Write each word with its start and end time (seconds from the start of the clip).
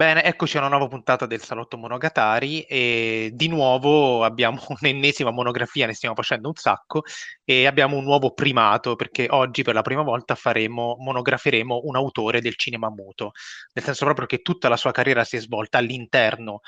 Bene, 0.00 0.24
eccoci 0.24 0.56
a 0.56 0.60
una 0.60 0.70
nuova 0.70 0.88
puntata 0.88 1.26
del 1.26 1.42
Salotto 1.42 1.76
Monogatari 1.76 2.62
e 2.62 3.32
di 3.34 3.48
nuovo 3.48 4.24
abbiamo 4.24 4.58
un'ennesima 4.80 5.30
monografia, 5.30 5.84
ne 5.84 5.92
stiamo 5.92 6.14
facendo 6.14 6.48
un 6.48 6.54
sacco 6.54 7.02
e 7.44 7.66
abbiamo 7.66 7.98
un 7.98 8.04
nuovo 8.04 8.32
primato 8.32 8.96
perché 8.96 9.26
oggi 9.28 9.62
per 9.62 9.74
la 9.74 9.82
prima 9.82 10.00
volta 10.00 10.34
faremo, 10.36 10.96
monograferemo 10.98 11.82
un 11.84 11.96
autore 11.96 12.40
del 12.40 12.56
cinema 12.56 12.88
muto, 12.88 13.32
nel 13.74 13.84
senso 13.84 14.06
proprio 14.06 14.26
che 14.26 14.38
tutta 14.38 14.70
la 14.70 14.78
sua 14.78 14.90
carriera 14.90 15.22
si 15.22 15.36
è 15.36 15.40
svolta 15.40 15.76
all'interno 15.76 16.60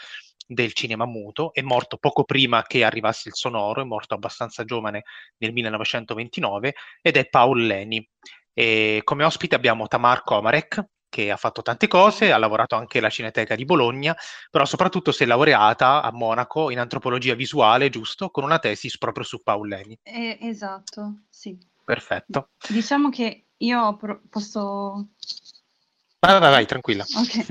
del 0.47 0.75
cinema 0.75 1.07
muto, 1.07 1.55
è 1.55 1.63
morto 1.63 1.97
poco 1.97 2.25
prima 2.25 2.63
che 2.65 2.85
arrivasse 2.85 3.31
il 3.31 3.35
sonoro, 3.35 3.81
è 3.81 3.85
morto 3.87 4.13
abbastanza 4.13 4.63
giovane 4.65 5.05
nel 5.39 5.55
1929 5.55 6.75
ed 7.01 7.17
è 7.17 7.27
Paul 7.31 7.65
Leni. 7.65 8.07
E 8.53 9.01
come 9.05 9.25
ospite 9.25 9.55
abbiamo 9.55 9.87
Tamar 9.87 10.23
Komarek, 10.23 10.85
che 11.13 11.31
ha 11.31 11.37
fatto 11.37 11.61
tante 11.61 11.89
cose, 11.89 12.33
ha 12.33 12.39
lavorato 12.39 12.75
anche 12.75 12.97
alla 12.97 13.11
Cineteca 13.11 13.55
di 13.55 13.67
Bologna, 13.67 14.17
però 14.51 14.65
soprattutto 14.65 15.13
si 15.13 15.25
è 15.25 15.27
laureata 15.27 16.01
a 16.01 16.11
Monaco 16.11 16.71
in 16.71 16.79
antropologia 16.79 17.35
visuale, 17.35 17.91
giusto? 17.91 18.31
Con 18.31 18.45
una 18.45 18.59
tesi 18.59 18.91
proprio 18.99 19.23
su 19.23 19.43
Paul 19.43 19.69
Leni. 19.69 19.99
Eh, 20.03 20.39
esatto, 20.41 21.25
sì. 21.29 21.59
Perfetto. 21.85 22.49
Diciamo 22.67 23.11
che 23.11 23.49
io 23.59 23.95
pro- 23.97 24.23
posso... 24.31 25.09
Vai, 26.19 26.41
vai, 26.41 26.51
vai, 26.51 26.67
tranquilla. 26.67 27.05
Ok. 27.05 27.47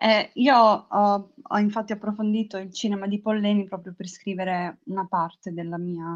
Eh, 0.00 0.30
io 0.34 0.54
ho, 0.54 1.32
ho, 1.42 1.58
infatti 1.58 1.92
approfondito 1.92 2.58
il 2.58 2.72
cinema 2.72 3.06
di 3.08 3.20
Paul 3.20 3.40
Leni 3.40 3.64
proprio 3.64 3.94
per 3.96 4.06
scrivere 4.06 4.78
una 4.84 5.06
parte 5.08 5.52
della 5.52 5.78
mia 5.78 6.06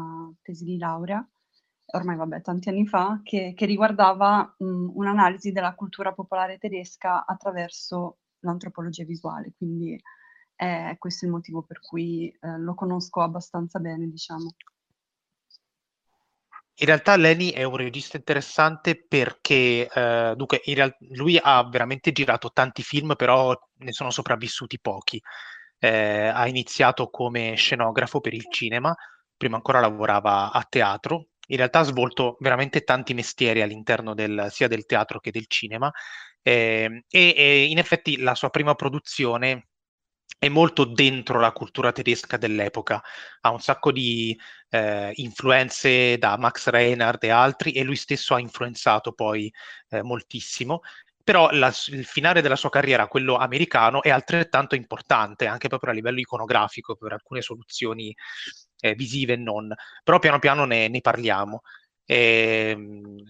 tesi 0.41 0.63
di 0.63 0.77
laurea 0.77 1.27
ormai 1.93 2.15
vabbè, 2.15 2.41
tanti 2.41 2.69
anni 2.69 2.87
fa, 2.87 3.21
che, 3.23 3.53
che 3.55 3.65
riguardava 3.65 4.55
mh, 4.57 4.91
un'analisi 4.95 5.51
della 5.51 5.75
cultura 5.75 6.11
popolare 6.13 6.57
tedesca 6.57 7.25
attraverso 7.25 8.17
l'antropologia 8.39 9.05
visuale, 9.05 9.53
quindi 9.55 9.99
è 10.55 10.95
questo 10.97 11.25
il 11.25 11.31
motivo 11.31 11.61
per 11.63 11.79
cui 11.79 12.29
eh, 12.29 12.57
lo 12.57 12.73
conosco 12.73 13.21
abbastanza 13.21 13.79
bene, 13.79 14.07
diciamo. 14.07 14.55
In 16.77 16.87
realtà 16.87 17.15
Lenny 17.15 17.49
è 17.49 17.63
un 17.63 17.75
regista 17.75 18.17
interessante 18.17 19.05
perché 19.07 19.87
eh, 19.87 20.33
dunque, 20.35 20.61
real- 20.65 20.95
lui 21.11 21.39
ha 21.41 21.63
veramente 21.69 22.11
girato 22.11 22.51
tanti 22.51 22.81
film, 22.81 23.15
però 23.15 23.55
ne 23.77 23.91
sono 23.91 24.09
sopravvissuti 24.09 24.79
pochi. 24.79 25.21
Eh, 25.77 26.27
ha 26.27 26.47
iniziato 26.47 27.09
come 27.09 27.53
scenografo 27.55 28.19
per 28.19 28.33
il 28.33 28.47
cinema, 28.49 28.95
prima 29.37 29.57
ancora 29.57 29.79
lavorava 29.79 30.51
a 30.51 30.65
teatro 30.67 31.27
in 31.53 31.59
realtà 31.59 31.79
ha 31.79 31.83
svolto 31.83 32.35
veramente 32.39 32.83
tanti 32.83 33.13
mestieri 33.13 33.61
all'interno 33.61 34.13
del, 34.13 34.47
sia 34.49 34.67
del 34.67 34.85
teatro 34.85 35.19
che 35.19 35.31
del 35.31 35.47
cinema 35.47 35.91
eh, 36.41 37.05
e, 37.09 37.33
e, 37.37 37.65
in 37.65 37.77
effetti 37.77 38.17
la 38.19 38.35
sua 38.35 38.49
prima 38.49 38.75
produzione 38.75 39.67
è 40.37 40.49
molto 40.49 40.83
dentro 40.85 41.39
la 41.39 41.53
cultura 41.53 41.91
tedesca 41.93 42.35
dell'epoca, 42.37 43.01
ha 43.41 43.51
un 43.51 43.61
sacco 43.61 43.91
di 43.93 44.37
eh, 44.69 45.11
influenze 45.15 46.17
da 46.17 46.37
Max 46.37 46.67
Reinhardt 46.67 47.23
e 47.23 47.29
altri 47.29 47.71
e 47.71 47.83
lui 47.83 47.95
stesso 47.95 48.33
ha 48.33 48.39
influenzato 48.39 49.13
poi 49.13 49.51
eh, 49.89 50.01
moltissimo. 50.03 50.81
Però 51.23 51.49
la, 51.51 51.73
il 51.87 52.03
finale 52.03 52.41
della 52.41 52.57
sua 52.57 52.69
carriera, 52.69 53.07
quello 53.07 53.37
americano, 53.37 54.03
è 54.03 54.09
altrettanto 54.09 54.75
importante, 54.75 55.47
anche 55.47 55.69
proprio 55.69 55.91
a 55.91 55.93
livello 55.93 56.19
iconografico, 56.19 56.95
per 56.97 57.13
alcune 57.13 57.41
soluzioni 57.41 58.13
eh, 58.83 58.95
visive 58.95 59.33
e 59.33 59.37
non. 59.37 59.73
Però 60.03 60.19
piano 60.19 60.39
piano 60.39 60.65
ne, 60.65 60.89
ne 60.89 60.99
parliamo. 60.99 61.61
Eh, 62.05 62.75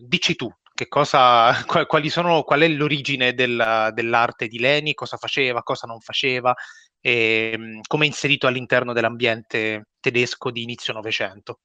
dici 0.08 0.36
tu, 0.36 0.52
cosa, 0.88 1.54
sono, 2.10 2.44
qual 2.44 2.62
è 2.62 2.68
l'origine 2.68 3.34
del, 3.34 3.92
dell'arte 3.94 4.48
di 4.48 4.58
Leni, 4.60 4.96
cosa 4.96 5.18
faceva, 5.18 5.62
cosa 5.62 5.86
non 5.86 6.00
faceva, 6.00 6.56
e 7.00 7.80
come 7.88 8.06
è 8.06 8.08
inserito 8.08 8.48
all'interno 8.48 8.94
dell'ambiente 8.94 9.90
tedesco 10.00 10.50
di 10.50 10.64
inizio 10.64 10.94
Novecento. 10.94 11.60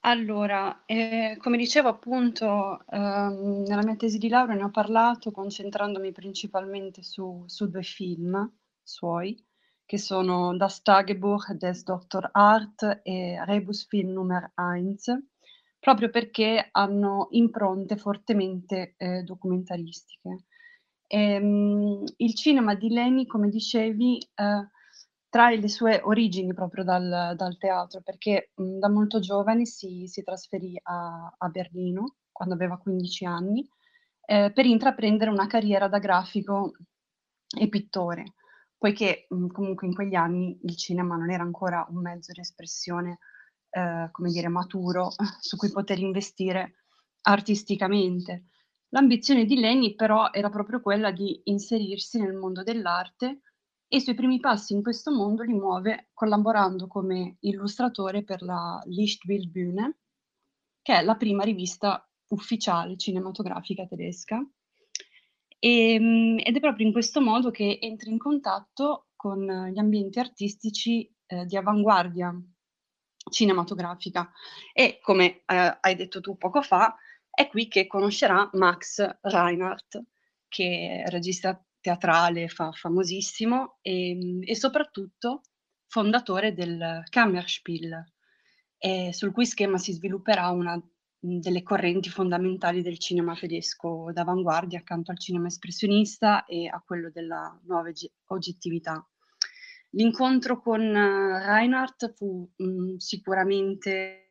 Allora, 0.00 0.84
eh, 0.86 1.36
come 1.40 1.56
dicevo 1.56 1.88
appunto, 1.88 2.84
ehm, 2.88 3.64
nella 3.66 3.82
mia 3.82 3.96
tesi 3.96 4.18
di 4.18 4.28
laurea 4.28 4.54
ne 4.54 4.62
ho 4.62 4.70
parlato 4.70 5.32
concentrandomi 5.32 6.12
principalmente 6.12 7.02
su, 7.02 7.42
su 7.46 7.68
due 7.68 7.82
film 7.82 8.48
suoi, 8.82 9.36
che 9.86 9.98
sono 9.98 10.56
Das 10.56 10.82
Tagebuch 10.82 11.52
des 11.52 11.84
Dr. 11.84 12.28
Art 12.32 13.00
e 13.04 13.42
Rebusfilm 13.44 14.10
Nummer 14.12 14.52
1, 14.56 14.96
proprio 15.78 16.10
perché 16.10 16.68
hanno 16.72 17.28
impronte 17.30 17.96
fortemente 17.96 18.94
eh, 18.96 19.22
documentaristiche. 19.22 20.44
E, 21.06 21.18
ehm, 21.34 22.04
il 22.16 22.34
cinema 22.34 22.74
di 22.74 22.88
Leni, 22.88 23.26
come 23.26 23.48
dicevi, 23.48 24.18
eh, 24.34 24.68
trae 25.28 25.56
le 25.56 25.68
sue 25.68 26.00
origini 26.02 26.52
proprio 26.52 26.82
dal, 26.82 27.34
dal 27.36 27.56
teatro, 27.56 28.00
perché 28.02 28.50
mh, 28.54 28.78
da 28.78 28.88
molto 28.88 29.20
giovane 29.20 29.66
si, 29.66 30.06
si 30.08 30.24
trasferì 30.24 30.78
a, 30.82 31.32
a, 31.38 31.48
Berlino, 31.48 32.16
quando 32.32 32.54
aveva 32.54 32.76
15 32.78 33.24
anni, 33.24 33.68
eh, 34.26 34.50
per 34.52 34.66
intraprendere 34.66 35.30
una 35.30 35.46
carriera 35.46 35.86
da 35.86 35.98
grafico 36.00 36.72
e 37.56 37.68
pittore, 37.68 38.34
poiché 38.78 39.26
mh, 39.28 39.46
comunque 39.48 39.86
in 39.86 39.94
quegli 39.94 40.14
anni 40.14 40.58
il 40.62 40.76
cinema 40.76 41.16
non 41.16 41.30
era 41.30 41.42
ancora 41.42 41.86
un 41.90 42.00
mezzo 42.00 42.32
di 42.32 42.40
espressione, 42.40 43.18
eh, 43.70 44.08
come 44.12 44.30
dire, 44.30 44.48
maturo, 44.48 45.10
su 45.40 45.56
cui 45.56 45.70
poter 45.70 45.98
investire 45.98 46.74
artisticamente. 47.22 48.46
L'ambizione 48.90 49.44
di 49.44 49.56
Lenny 49.58 49.94
però 49.94 50.30
era 50.32 50.48
proprio 50.48 50.80
quella 50.80 51.10
di 51.10 51.40
inserirsi 51.44 52.20
nel 52.20 52.34
mondo 52.34 52.62
dell'arte 52.62 53.40
e 53.88 53.96
i 53.98 54.00
suoi 54.00 54.14
primi 54.14 54.40
passi 54.40 54.72
in 54.74 54.82
questo 54.82 55.12
mondo 55.12 55.42
li 55.42 55.52
muove 55.52 56.10
collaborando 56.12 56.86
come 56.86 57.36
illustratore 57.40 58.24
per 58.24 58.42
la 58.42 58.80
Lichtbildbühne, 58.86 59.98
che 60.82 60.98
è 60.98 61.02
la 61.02 61.16
prima 61.16 61.44
rivista 61.44 62.08
ufficiale 62.28 62.96
cinematografica 62.96 63.86
tedesca. 63.86 64.44
E, 65.58 65.94
ehm, 65.94 66.38
ed 66.42 66.56
è 66.56 66.60
proprio 66.60 66.86
in 66.86 66.92
questo 66.92 67.20
modo 67.20 67.50
che 67.50 67.78
entra 67.80 68.10
in 68.10 68.18
contatto 68.18 69.08
con 69.16 69.70
gli 69.72 69.78
ambienti 69.78 70.18
artistici 70.18 71.10
eh, 71.26 71.44
di 71.46 71.56
avanguardia 71.56 72.34
cinematografica. 73.30 74.30
E 74.72 74.98
come 75.02 75.42
eh, 75.46 75.78
hai 75.80 75.94
detto 75.94 76.20
tu 76.20 76.36
poco 76.36 76.62
fa, 76.62 76.96
è 77.30 77.48
qui 77.48 77.68
che 77.68 77.86
conoscerà 77.86 78.48
Max 78.52 79.18
Reinhardt, 79.20 80.02
che 80.48 81.02
è 81.04 81.10
regista 81.10 81.60
teatrale 81.80 82.48
fa- 82.48 82.72
famosissimo 82.72 83.78
e, 83.82 84.10
ehm, 84.10 84.40
e, 84.44 84.54
soprattutto 84.56 85.42
fondatore 85.86 86.54
del 86.54 87.02
Kammerspiel, 87.08 88.12
eh, 88.78 89.12
sul 89.12 89.32
cui 89.32 89.46
schema 89.46 89.78
si 89.78 89.92
svilupperà 89.92 90.50
una 90.50 90.80
delle 91.40 91.62
correnti 91.62 92.08
fondamentali 92.08 92.82
del 92.82 92.98
cinema 92.98 93.34
tedesco 93.34 94.10
d'avanguardia 94.12 94.78
accanto 94.78 95.10
al 95.10 95.18
cinema 95.18 95.48
espressionista 95.48 96.44
e 96.44 96.68
a 96.68 96.82
quello 96.84 97.10
della 97.10 97.58
nuova 97.64 97.90
oggettività. 98.26 99.04
L'incontro 99.90 100.60
con 100.60 100.80
Reinhardt 100.80 102.14
fu 102.14 102.48
mh, 102.56 102.96
sicuramente 102.96 104.30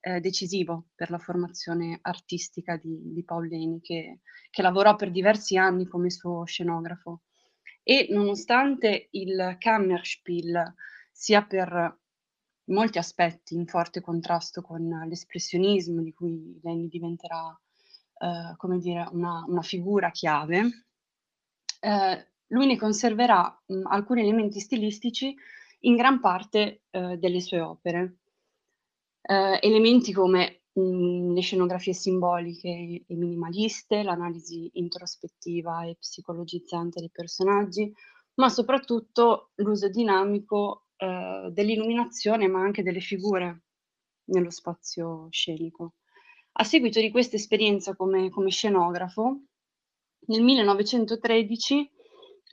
eh, 0.00 0.20
decisivo 0.20 0.88
per 0.94 1.10
la 1.10 1.18
formazione 1.18 1.98
artistica 2.02 2.76
di, 2.76 3.12
di 3.12 3.24
Paolini, 3.24 3.80
che, 3.80 4.20
che 4.50 4.62
lavorò 4.62 4.96
per 4.96 5.10
diversi 5.10 5.56
anni 5.56 5.86
come 5.86 6.10
suo 6.10 6.44
scenografo. 6.44 7.22
E 7.82 8.06
nonostante 8.10 9.08
il 9.10 9.56
Kammerspiel 9.58 10.74
sia 11.10 11.44
per 11.44 12.00
molti 12.72 12.98
aspetti 12.98 13.54
in 13.54 13.66
forte 13.66 14.00
contrasto 14.00 14.62
con 14.62 14.88
l'espressionismo 15.08 16.02
di 16.02 16.12
cui 16.12 16.58
Lenny 16.62 16.88
diventerà, 16.88 17.48
eh, 18.18 18.56
come 18.56 18.78
dire, 18.78 19.08
una, 19.12 19.44
una 19.46 19.62
figura 19.62 20.10
chiave, 20.10 20.86
eh, 21.80 22.26
lui 22.48 22.66
ne 22.66 22.76
conserverà 22.76 23.62
mh, 23.66 23.82
alcuni 23.86 24.22
elementi 24.22 24.60
stilistici 24.60 25.34
in 25.80 25.96
gran 25.96 26.20
parte 26.20 26.82
eh, 26.90 27.16
delle 27.18 27.40
sue 27.40 27.60
opere. 27.60 28.18
Eh, 29.22 29.58
elementi 29.62 30.12
come 30.12 30.62
mh, 30.72 31.32
le 31.32 31.40
scenografie 31.40 31.92
simboliche 31.92 32.68
e 32.68 33.14
minimaliste, 33.16 34.02
l'analisi 34.02 34.70
introspettiva 34.74 35.84
e 35.84 35.96
psicologizzante 35.96 37.00
dei 37.00 37.10
personaggi, 37.10 37.92
ma 38.34 38.48
soprattutto 38.48 39.50
l'uso 39.56 39.88
dinamico 39.88 40.81
eh, 41.02 41.50
dell'illuminazione, 41.50 42.46
ma 42.46 42.60
anche 42.60 42.84
delle 42.84 43.00
figure 43.00 43.62
nello 44.26 44.50
spazio 44.50 45.26
scenico. 45.30 45.94
A 46.52 46.64
seguito 46.64 47.00
di 47.00 47.10
questa 47.10 47.34
esperienza 47.34 47.96
come, 47.96 48.30
come 48.30 48.50
scenografo, 48.50 49.40
nel 50.26 50.42
1913 50.42 51.90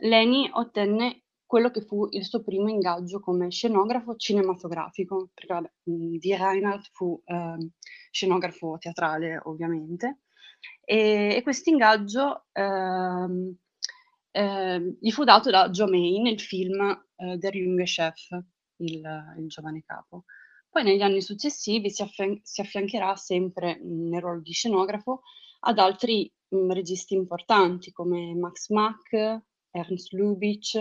Leni 0.01 0.50
ottenne 0.51 1.25
quello 1.46 1.69
che 1.69 1.81
fu 1.81 2.07
il 2.10 2.25
suo 2.25 2.42
primo 2.42 2.69
ingaggio 2.69 3.19
come 3.19 3.51
scenografo 3.51 4.16
cinematografico, 4.16 5.30
perché 5.34 5.74
di 5.84 6.36
Reinhardt 6.36 6.90
fu 6.92 7.22
eh, 7.25 7.69
scenografo 8.10 8.78
teatrale 8.80 9.40
ovviamente, 9.44 10.22
e, 10.84 11.36
e 11.36 11.44
questo 11.44 11.69
ingaggio 11.69 12.46
eh, 12.51 13.56
eh, 14.31 14.98
gli 15.00 15.12
fu 15.12 15.24
dato 15.24 15.50
da 15.50 15.70
Joe 15.70 15.90
May 15.90 16.20
nel 16.20 16.40
film 16.40 17.06
eh, 17.16 17.38
Der 17.38 17.56
junge 17.56 17.84
Chef, 17.84 18.30
il, 18.78 19.34
il, 19.38 19.48
giovane 19.48 19.84
capo. 19.86 20.26
Poi 20.70 20.84
negli 20.84 21.02
anni 21.02 21.22
successivi 21.22 21.90
si, 21.90 22.02
affian- 22.02 22.40
si 22.44 22.62
affiancherà 22.62 23.16
sempre 23.16 23.80
mh, 23.81 24.10
nel 24.10 24.22
ruolo 24.22 24.42
di 24.42 24.52
scenografo 24.52 25.22
ad 25.62 25.80
altri 25.80 26.31
mh, 26.50 26.72
registi 26.72 27.16
importanti 27.16 27.92
come 27.92 28.36
Max 28.36 28.70
Mack, 28.70 29.42
Ernst 29.72 30.14
Lubitsch, 30.14 30.75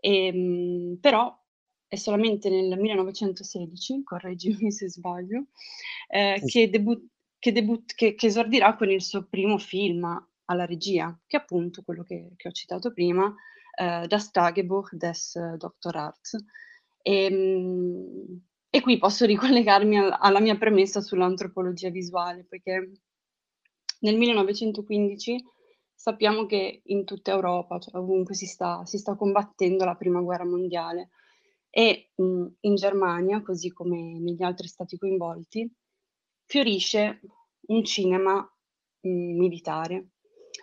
e, 0.00 0.32
mh, 0.32 0.98
però 1.00 1.34
è 1.86 1.96
solamente 1.96 2.50
nel 2.50 2.78
1916, 2.78 4.02
correggimi 4.02 4.72
se 4.72 4.90
sbaglio, 4.90 5.46
eh, 6.08 6.42
che, 6.44 6.68
debu- 6.68 7.06
che, 7.38 7.52
debut- 7.52 7.94
che, 7.94 8.14
che 8.14 8.26
esordirà 8.26 8.74
con 8.74 8.90
il 8.90 9.02
suo 9.02 9.26
primo 9.26 9.58
film 9.58 10.04
alla 10.46 10.66
regia, 10.66 11.16
che 11.26 11.36
è 11.36 11.40
appunto 11.40 11.82
quello 11.82 12.02
che, 12.02 12.32
che 12.36 12.48
ho 12.48 12.52
citato 12.52 12.92
prima, 12.92 13.34
eh, 13.78 14.06
Das 14.06 14.30
Tagebuch 14.30 14.94
des 14.94 15.34
äh, 15.36 15.56
Dr. 15.56 15.96
Arz. 15.96 16.34
E, 17.02 17.24
ehm, 17.24 18.40
e, 18.70 18.80
qui 18.80 18.98
posso 18.98 19.24
ricollegarmi 19.26 19.98
al, 19.98 20.16
alla 20.18 20.40
mia 20.40 20.56
premessa 20.56 21.00
sull'antropologia 21.00 21.90
visuale, 21.90 22.44
perché 22.44 22.92
nel 24.00 24.16
1915 24.16 25.42
sappiamo 25.94 26.46
che 26.46 26.82
in 26.84 27.04
tutta 27.04 27.32
Europa, 27.32 27.78
cioè 27.78 27.96
ovunque 27.96 28.34
si 28.34 28.46
sta, 28.46 28.84
si 28.84 28.98
sta 28.98 29.14
combattendo 29.16 29.84
la 29.84 29.94
prima 29.94 30.20
guerra 30.20 30.44
mondiale 30.44 31.10
e 31.70 32.10
mh, 32.14 32.46
in 32.60 32.74
Germania, 32.74 33.42
così 33.42 33.72
come 33.72 34.18
negli 34.18 34.42
altri 34.42 34.68
stati 34.68 34.98
coinvolti, 34.98 35.70
fiorisce 36.44 37.20
un 37.68 37.84
cinema 37.84 38.36
mh, 39.00 39.08
militare 39.08 40.08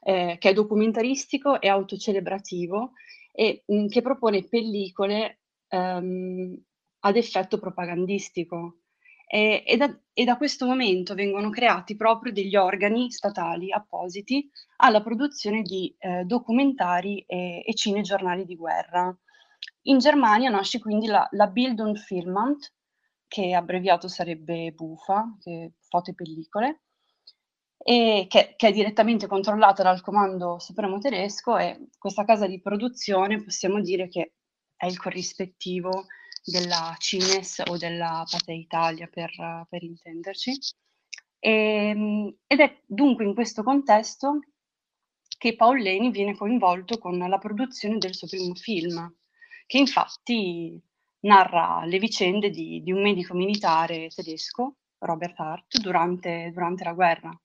eh, 0.04 0.38
che 0.40 0.50
è 0.50 0.54
documentaristico 0.54 1.62
e 1.62 1.70
autocelebrativo 1.70 2.94
e 3.32 3.64
mh, 3.66 3.88
che 3.88 4.02
propone 4.02 4.48
pellicole 4.48 5.42
ehm, 5.68 6.62
ad 7.00 7.16
effetto 7.16 7.60
propagandistico. 7.60 8.78
E, 9.28 9.64
e, 9.66 9.78
da, 9.78 9.98
e, 10.12 10.26
da, 10.26 10.36
questo 10.36 10.66
momento 10.66 11.16
vengono 11.16 11.50
creati 11.50 11.96
proprio 11.96 12.34
degli 12.34 12.58
organi 12.58 13.10
statali 13.12 13.72
appositi 13.72 14.50
alla 14.78 15.02
produzione 15.02 15.62
di 15.62 15.96
eh, 15.98 16.26
documentari 16.26 17.24
e, 17.26 17.64
e 17.66 17.74
cinegiornali 17.74 18.44
di 18.44 18.58
guerra. 18.58 19.16
In 19.84 20.00
Germania 20.00 20.50
nasce 20.50 20.80
quindi 20.80 21.08
la, 21.08 21.26
la 21.32 21.48
Bild 21.48 21.80
und 21.80 21.98
Filmamt, 21.98 22.74
che 23.28 23.54
abbreviato 23.54 24.10
sarebbe 24.10 24.74
BUFA, 24.74 25.38
che 25.40 25.76
foto 25.80 26.12
e 26.12 26.14
pellicole, 26.14 26.82
e 27.84 28.26
che, 28.30 28.54
che, 28.56 28.68
è 28.68 28.72
direttamente 28.72 29.28
controllata 29.28 29.82
dal 29.84 30.02
comando 30.02 30.60
supremo 30.60 31.00
tedesco 31.00 31.58
e 31.58 31.88
questa 31.98 32.26
casa 32.26 32.46
di 32.46 32.62
produzione 32.62 33.44
possiamo 33.44 33.82
dire 33.82 34.08
che 34.08 34.34
è 34.76 34.86
il 34.86 34.98
corrispettivo 35.00 36.06
della 36.44 36.96
Cines 36.98 37.62
o 37.66 37.78
della 37.78 38.24
Pate 38.30 38.54
Italia 38.54 39.08
per, 39.08 39.32
per 39.70 39.84
intenderci. 39.84 40.58
E, 41.40 41.52
ehm, 41.52 42.36
ed 42.48 42.60
è 42.60 42.82
dunque 42.86 43.26
in 43.26 43.34
questo 43.34 43.64
contesto 43.64 44.40
che 45.38 45.56
Paul 45.56 45.80
Leni 45.80 46.12
viene 46.12 46.36
coinvolto 46.36 47.00
con 47.00 47.18
la 47.18 47.38
produzione 47.40 47.98
del 47.98 48.14
suo 48.14 48.28
primo 48.28 48.54
film, 48.54 49.16
che 49.66 49.78
infatti 49.80 50.80
narra 51.22 51.84
le 51.86 51.98
vicende 51.98 52.52
di, 52.52 52.82
di 52.84 52.92
un 52.92 53.02
medico 53.02 53.34
militare 53.34 54.10
tedesco, 54.10 54.76
Robert 55.00 55.40
Hart, 55.40 55.80
durante, 55.80 56.52
durante 56.54 56.84
la 56.84 56.94
guerra. 56.94 57.42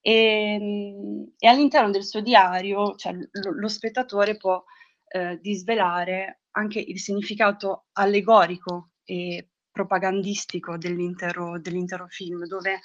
E, 0.00 0.12
ehm, 0.12 1.32
e 1.38 1.48
all'interno 1.48 1.90
del 1.90 2.04
suo 2.04 2.20
diario, 2.20 2.94
cioè, 2.96 3.12
lo, 3.12 3.52
lo 3.52 3.68
spettatore 3.68 4.36
può 4.36 4.62
eh, 5.08 5.38
disvelare 5.40 6.42
anche 6.52 6.80
il 6.80 6.98
significato 6.98 7.86
allegorico 7.92 8.90
e 9.04 9.50
propagandistico 9.70 10.76
dell'intero, 10.76 11.58
dell'intero 11.60 12.06
film, 12.08 12.44
dove 12.46 12.80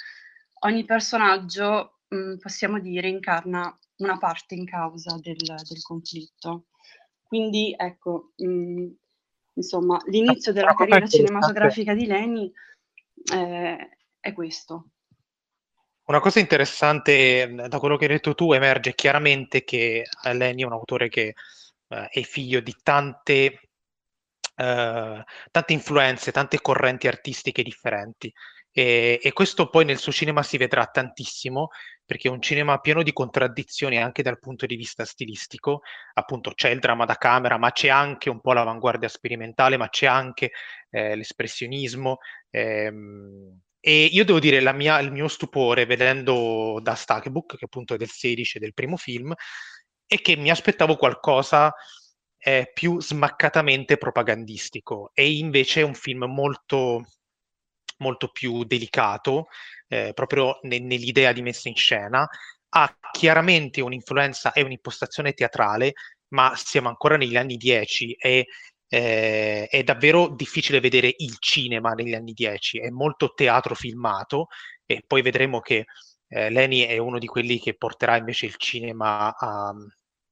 ogni 0.62 0.86
personaggio, 0.86 2.00
mh, 2.08 2.18
mm, 2.18 2.38
possiamo 2.38 2.80
dire, 2.80 3.08
incarna 3.08 3.78
una 3.98 4.18
parte 4.18 4.56
in 4.56 4.66
causa 4.66 5.18
del, 5.22 5.38
del 5.38 5.82
conflitto. 5.82 6.68
Quindi, 7.24 7.74
ecco, 7.78 8.34
mh, 8.38 8.48
mm, 8.48 8.88
insomma, 9.54 10.00
l'inizio 10.06 10.52
della 10.52 10.74
carriera 10.74 11.08
cinematografica 11.08 11.94
di 11.94 12.06
Leni 12.06 12.52
eh, 13.34 13.98
è 14.20 14.34
questo. 14.34 14.92
Una 16.08 16.20
cosa 16.20 16.40
interessante 16.40 17.52
da 17.68 17.80
quello 17.80 17.98
che 17.98 18.06
hai 18.06 18.12
detto 18.12 18.36
tu 18.36 18.54
emerge 18.54 18.94
chiaramente 18.94 19.64
che 19.64 20.04
Lenny 20.34 20.62
è 20.62 20.66
un 20.66 20.74
autore 20.74 21.10
che 21.10 21.34
eh, 21.88 22.08
è 22.10 22.22
figlio 22.22 22.60
di 22.60 22.76
tante, 22.84 23.60
eh, 24.56 25.24
tante 25.52 25.74
influenze, 25.74 26.32
tante 26.32 26.62
correnti 26.62 27.08
artistiche 27.08 27.64
differenti. 27.64 28.32
E, 28.72 29.20
e, 29.22 29.34
questo 29.34 29.70
poi 29.70 29.86
nel 29.86 29.98
suo 29.98 30.12
cinema 30.12 30.44
si 30.44 30.58
vedrà 30.58 30.86
tantissimo 30.86 31.70
perché 32.06 32.28
è 32.28 32.32
un 32.32 32.42
cinema 32.42 32.78
pieno 32.80 33.02
di 33.04 33.14
contraddizioni 33.14 33.98
anche 33.98 34.22
dal 34.22 34.38
punto 34.40 34.68
di 34.68 34.76
vista 34.76 35.06
stilistico. 35.06 35.82
Appunto 36.14 36.52
c'è 36.54 36.70
il 36.70 36.80
dramma 36.80 37.06
da 37.06 37.16
camera, 37.16 37.58
ma 37.58 37.72
c'è 37.72 37.90
anche 37.90 38.30
un 38.30 38.42
po' 38.42 38.54
l'avanguardia 38.54 39.08
sperimentale, 39.10 39.78
ma 39.78 39.90
c'è 39.90 40.06
anche 40.08 40.52
eh, 40.92 41.16
l'espressionismo. 41.16 42.18
Ehm, 42.52 43.60
e 43.88 44.06
io 44.06 44.26
devo 44.26 44.40
dire 44.40 44.74
mia, 44.74 44.98
il 45.00 45.12
mio 45.12 45.28
stupore 45.28 45.86
vedendo 45.86 46.80
da 46.82 46.96
Stackbook, 46.96 47.56
che 47.56 47.66
appunto 47.66 47.94
è 47.94 47.98
del 47.98 48.10
16 48.10 48.58
del 48.58 48.74
primo 48.74 48.98
film, 48.98 49.32
è 50.08 50.20
che 50.22 50.36
mi 50.36 50.50
aspettavo 50.50 50.96
qualcosa 50.96 51.72
eh, 52.40 52.72
più 52.74 53.00
smaccatamente 53.00 53.98
propagandistico 53.98 55.12
e 55.14 55.38
invece 55.38 55.82
è 55.82 55.84
un 55.84 55.94
film 55.94 56.24
molto, 56.24 57.06
molto 58.00 58.30
più 58.30 58.64
delicato, 58.64 59.50
eh, 59.88 60.14
proprio 60.16 60.58
ne, 60.64 60.80
nell'idea 60.80 61.32
di 61.32 61.44
messa 61.44 61.70
in 61.70 61.76
scena. 61.76 62.28
Ha 62.70 62.98
chiaramente 63.12 63.82
un'influenza 63.82 64.52
e 64.54 64.64
un'impostazione 64.64 65.34
teatrale, 65.34 65.94
ma 66.30 66.54
siamo 66.56 66.88
ancora 66.90 67.18
negli 67.18 67.38
anni 67.38 67.56
10 67.56 68.14
e 68.14 68.48
eh, 68.96 69.68
è 69.68 69.84
davvero 69.84 70.30
difficile 70.30 70.80
vedere 70.80 71.14
il 71.18 71.36
cinema 71.40 71.92
negli 71.92 72.14
anni 72.14 72.32
10, 72.32 72.80
è 72.80 72.90
molto 72.90 73.34
teatro 73.34 73.76
filmato 73.76 74.48
e 74.86 75.04
poi 75.06 75.22
vedremo 75.22 75.60
che 75.60 75.86
eh, 76.30 76.50
Leni 76.50 76.82
è 76.84 76.98
uno 76.98 77.20
di 77.20 77.28
quelli 77.28 77.60
che 77.60 77.76
porterà 77.76 78.16
invece 78.16 78.46
il 78.46 78.56
cinema 78.56 79.36
a, 79.36 79.74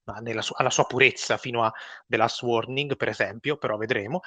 a, 0.05 0.41
su- 0.41 0.53
alla 0.55 0.69
sua 0.69 0.85
purezza 0.85 1.35
fino 1.37 1.63
a 1.63 1.73
The 2.07 2.15
Last 2.15 2.41
Warning, 2.41 2.95
per 2.95 3.09
esempio, 3.09 3.57
però 3.57 3.75
vedremo. 3.75 4.21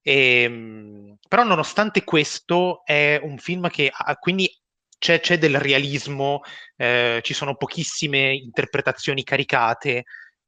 E, 0.00 0.42
ehm, 0.42 1.16
però 1.28 1.42
nonostante 1.42 2.04
questo 2.04 2.82
è 2.84 3.18
un 3.20 3.38
film 3.38 3.68
che 3.68 3.90
ha, 3.92 4.14
quindi 4.16 4.48
c'è, 4.96 5.18
c'è 5.18 5.38
del 5.38 5.58
realismo, 5.58 6.42
eh, 6.76 7.18
ci 7.22 7.34
sono 7.34 7.56
pochissime 7.56 8.32
interpretazioni 8.34 9.24
caricate, 9.24 10.04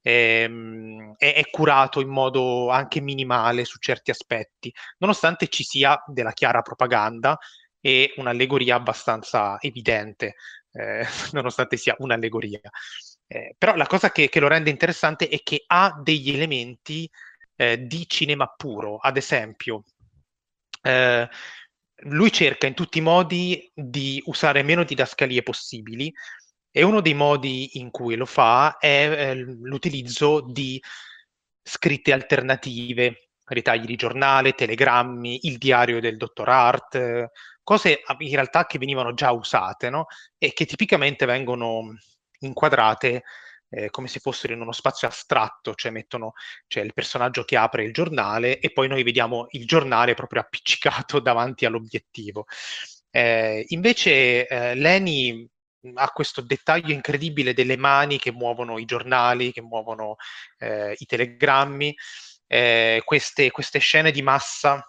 ehm, 0.07 1.15
è, 1.17 1.35
è, 1.35 1.51
curato 1.51 2.01
in 2.01 2.09
modo 2.09 2.69
anche 2.71 3.01
minimale 3.01 3.65
su 3.65 3.79
certi 3.79 4.11
aspetti, 4.11 4.73
nonostante 4.99 5.49
ci 5.49 5.65
sia 5.65 6.03
della 6.07 6.33
chiara 6.33 6.61
propaganda 6.61 7.39
e 7.81 8.13
un'allegoria 8.17 8.77
abbastanza 8.77 9.57
evidente, 9.61 10.35
eh, 10.73 11.07
nonostante 11.33 11.77
sia 11.79 11.95
un'allegoria. 11.99 12.61
Eh, 13.27 13.55
però 13.57 13.75
la 13.77 13.87
cosa 13.87 14.13
che, 14.13 14.29
che, 14.29 14.41
lo 14.41 14.49
rende 14.49 14.71
interessante 14.71 15.29
è 15.29 15.43
che 15.43 15.65
ha 15.67 15.99
degli 16.03 16.31
elementi 16.31 17.11
eh, 17.57 17.79
di 17.79 18.07
cinema 18.07 18.47
puro, 18.55 18.99
ad 18.99 19.17
esempio. 19.17 19.85
Eh, 20.83 21.29
lui 22.09 22.31
cerca 22.31 22.67
in 22.67 22.75
tutti 22.75 22.99
i 22.99 23.01
modi 23.01 23.71
di 23.73 24.23
usare 24.27 24.63
meno 24.63 24.85
didascalie 24.85 25.43
possibili, 25.43 26.13
e 26.77 26.83
uno 26.83 27.01
dei 27.01 27.15
modi 27.15 27.79
in 27.79 27.93
cui 27.93 28.17
lo 28.17 28.27
fa 28.27 28.79
è 28.79 29.31
eh, 29.31 29.35
l'utilizzo 29.37 30.41
di 30.41 30.83
scritte 31.63 32.13
alternative, 32.13 33.29
ritagli 33.45 33.85
di 33.87 33.95
giornale, 33.95 34.55
telegrammi, 34.55 35.47
il 35.47 35.59
diario 35.59 36.01
del 36.01 36.17
dottor 36.17 36.49
Hart, 36.49 37.31
cose 37.63 38.01
in 38.19 38.35
realtà 38.35 38.67
che 38.67 38.79
venivano 38.79 39.15
già 39.15 39.31
usate 39.31 39.89
no? 39.89 40.07
e 40.37 40.53
che 40.53 40.67
tipicamente 40.67 41.27
vengono 41.27 41.97
inquadrate 42.41 43.23
eh, 43.69 43.91
come 43.91 44.09
se 44.09 44.19
fossero 44.19 44.53
in 44.53 44.61
uno 44.61 44.73
spazio 44.73 45.07
astratto, 45.07 45.75
cioè 45.75 45.93
mettono 45.93 46.33
cioè 46.67 46.83
il 46.83 46.93
personaggio 46.93 47.45
che 47.45 47.57
apre 47.57 47.85
il 47.85 47.93
giornale 47.93 48.59
e 48.59 48.73
poi 48.73 48.89
noi 48.89 49.05
vediamo 49.05 49.47
il 49.51 49.65
giornale 49.65 50.15
proprio 50.15 50.41
appiccicato 50.41 51.21
davanti 51.23 51.67
all'obiettivo. 51.67 52.47
Eh, 53.11 53.65
invece 53.69 54.49
eh, 54.49 54.75
Leni 54.75 55.49
ha 55.95 56.09
questo 56.11 56.41
dettaglio 56.41 56.93
incredibile 56.93 57.55
delle 57.55 57.77
mani 57.77 58.19
che 58.19 58.33
muovono 58.33 58.79
i 58.79 58.85
giornali, 58.85 59.53
che 59.53 59.63
muovono 59.63 60.17
eh, 60.59 60.95
i 60.99 61.07
telegrammi, 61.07 61.95
eh, 62.47 63.03
queste, 63.05 63.51
queste, 63.51 63.79
scene 63.79 64.11
di 64.11 64.23
massa. 64.23 64.89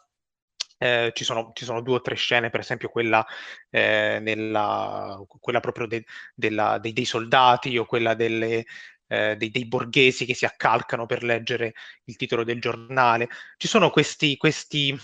Eh, 0.77 1.11
ci, 1.15 1.23
sono, 1.23 1.51
ci, 1.53 1.63
sono, 1.63 1.81
due 1.81 1.95
o 1.95 2.01
tre 2.01 2.15
scene, 2.15 2.49
per 2.49 2.59
esempio 2.59 2.89
quella, 2.89 3.25
eh, 3.69 4.19
nella, 4.21 5.17
quella 5.39 5.61
proprio 5.61 5.87
de, 5.87 6.03
della, 6.33 6.79
dei, 6.79 6.91
dei, 6.93 7.05
soldati 7.05 7.77
o 7.77 7.85
quella 7.85 8.13
delle, 8.13 8.65
eh, 9.07 9.35
dei, 9.37 9.51
dei, 9.51 9.65
borghesi 9.67 10.25
che 10.25 10.33
si 10.33 10.45
accalcano 10.45 11.05
per 11.05 11.23
leggere 11.23 11.73
il 12.05 12.15
titolo 12.17 12.43
del 12.43 12.59
giornale. 12.59 13.29
Ci 13.57 13.67
sono 13.67 13.89
questi, 13.89 14.35
questi 14.37 14.97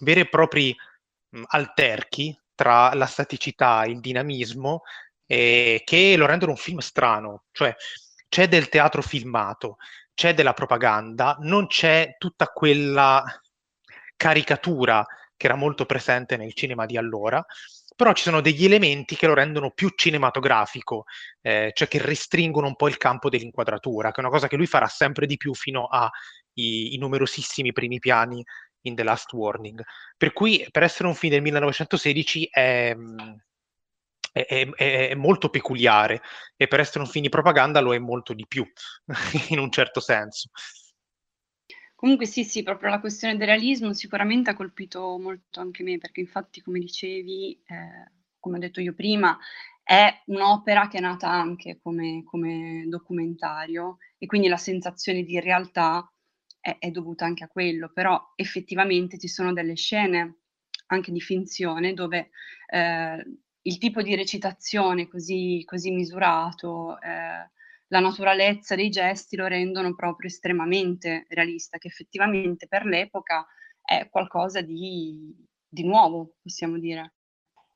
veri 0.00 0.20
e 0.20 0.28
propri 0.28 0.74
mh, 1.30 1.42
alterchi 1.46 2.36
tra 2.54 2.92
la 2.94 3.06
staticità 3.06 3.84
e 3.84 3.90
il 3.90 4.00
dinamismo 4.00 4.82
eh, 5.28 5.82
che 5.84 6.16
lo 6.16 6.26
rendono 6.26 6.52
un 6.52 6.56
film 6.56 6.78
strano, 6.78 7.44
cioè 7.52 7.74
c'è 8.28 8.48
del 8.48 8.68
teatro 8.68 9.02
filmato, 9.02 9.76
c'è 10.14 10.34
della 10.34 10.54
propaganda, 10.54 11.36
non 11.40 11.66
c'è 11.66 12.16
tutta 12.18 12.46
quella 12.46 13.22
caricatura 14.16 15.06
che 15.36 15.46
era 15.46 15.54
molto 15.54 15.86
presente 15.86 16.36
nel 16.36 16.54
cinema 16.54 16.86
di 16.86 16.96
allora, 16.96 17.44
però 17.94 18.12
ci 18.12 18.22
sono 18.22 18.40
degli 18.40 18.64
elementi 18.64 19.16
che 19.16 19.26
lo 19.26 19.34
rendono 19.34 19.70
più 19.70 19.90
cinematografico, 19.94 21.04
eh, 21.42 21.72
cioè 21.74 21.88
che 21.88 22.00
restringono 22.00 22.66
un 22.66 22.76
po' 22.76 22.88
il 22.88 22.96
campo 22.96 23.28
dell'inquadratura, 23.28 24.10
che 24.10 24.16
è 24.16 24.20
una 24.20 24.32
cosa 24.32 24.48
che 24.48 24.56
lui 24.56 24.66
farà 24.66 24.86
sempre 24.86 25.26
di 25.26 25.36
più 25.36 25.54
fino 25.54 25.86
ai 25.86 26.96
numerosissimi 26.98 27.72
primi 27.72 27.98
piani 27.98 28.42
in 28.82 28.94
The 28.94 29.02
Last 29.02 29.32
Warning. 29.32 29.82
Per 30.16 30.32
cui, 30.32 30.66
per 30.70 30.84
essere 30.84 31.08
un 31.08 31.14
film 31.14 31.32
del 31.34 31.42
1916, 31.42 32.48
è, 32.50 32.96
è, 34.46 34.68
è, 34.70 35.08
è, 35.08 35.14
molto 35.14 35.48
peculiare 35.48 36.22
e 36.56 36.66
per 36.66 36.80
essere 36.80 37.00
un 37.00 37.06
film 37.06 37.24
di 37.24 37.30
propaganda 37.30 37.80
lo 37.80 37.94
è 37.94 37.98
molto 37.98 38.32
di 38.34 38.46
più, 38.46 38.66
in 39.50 39.58
un 39.58 39.70
certo 39.70 40.00
senso. 40.00 40.50
Comunque 41.94 42.26
sì, 42.26 42.44
sì, 42.44 42.62
proprio 42.62 42.90
la 42.90 43.00
questione 43.00 43.36
del 43.36 43.48
realismo 43.48 43.92
sicuramente 43.92 44.50
ha 44.50 44.54
colpito 44.54 45.18
molto 45.18 45.58
anche 45.58 45.82
me, 45.82 45.98
perché 45.98 46.20
infatti, 46.20 46.60
come 46.60 46.78
dicevi, 46.78 47.60
eh, 47.66 48.12
come 48.38 48.56
ho 48.56 48.60
detto 48.60 48.80
io 48.80 48.94
prima, 48.94 49.36
è 49.82 50.22
un'opera 50.26 50.86
che 50.86 50.98
è 50.98 51.00
nata 51.00 51.28
anche 51.28 51.80
come, 51.82 52.22
come 52.24 52.84
documentario 52.86 53.96
e 54.18 54.26
quindi 54.26 54.46
la 54.46 54.56
sensazione 54.56 55.22
di 55.22 55.40
realtà 55.40 56.08
è, 56.60 56.76
è, 56.78 56.90
dovuta 56.90 57.24
anche 57.24 57.44
a 57.44 57.48
quello, 57.48 57.90
però 57.92 58.32
effettivamente 58.36 59.18
ci 59.18 59.28
sono 59.28 59.52
delle 59.52 59.74
scene 59.74 60.40
anche 60.88 61.10
di 61.10 61.20
finzione 61.20 61.94
dove 61.94 62.30
eh, 62.70 63.24
il 63.62 63.78
tipo 63.78 64.02
di 64.02 64.14
recitazione 64.14 65.08
così, 65.08 65.62
così 65.64 65.90
misurato, 65.90 67.00
eh, 67.00 67.50
la 67.88 68.00
naturalezza 68.00 68.74
dei 68.74 68.90
gesti 68.90 69.36
lo 69.36 69.46
rendono 69.46 69.94
proprio 69.94 70.28
estremamente 70.28 71.26
realista, 71.28 71.78
che 71.78 71.88
effettivamente 71.88 72.68
per 72.68 72.84
l'epoca 72.84 73.46
è 73.82 74.08
qualcosa 74.10 74.60
di, 74.60 75.34
di 75.66 75.84
nuovo, 75.84 76.36
possiamo 76.42 76.78
dire. 76.78 77.14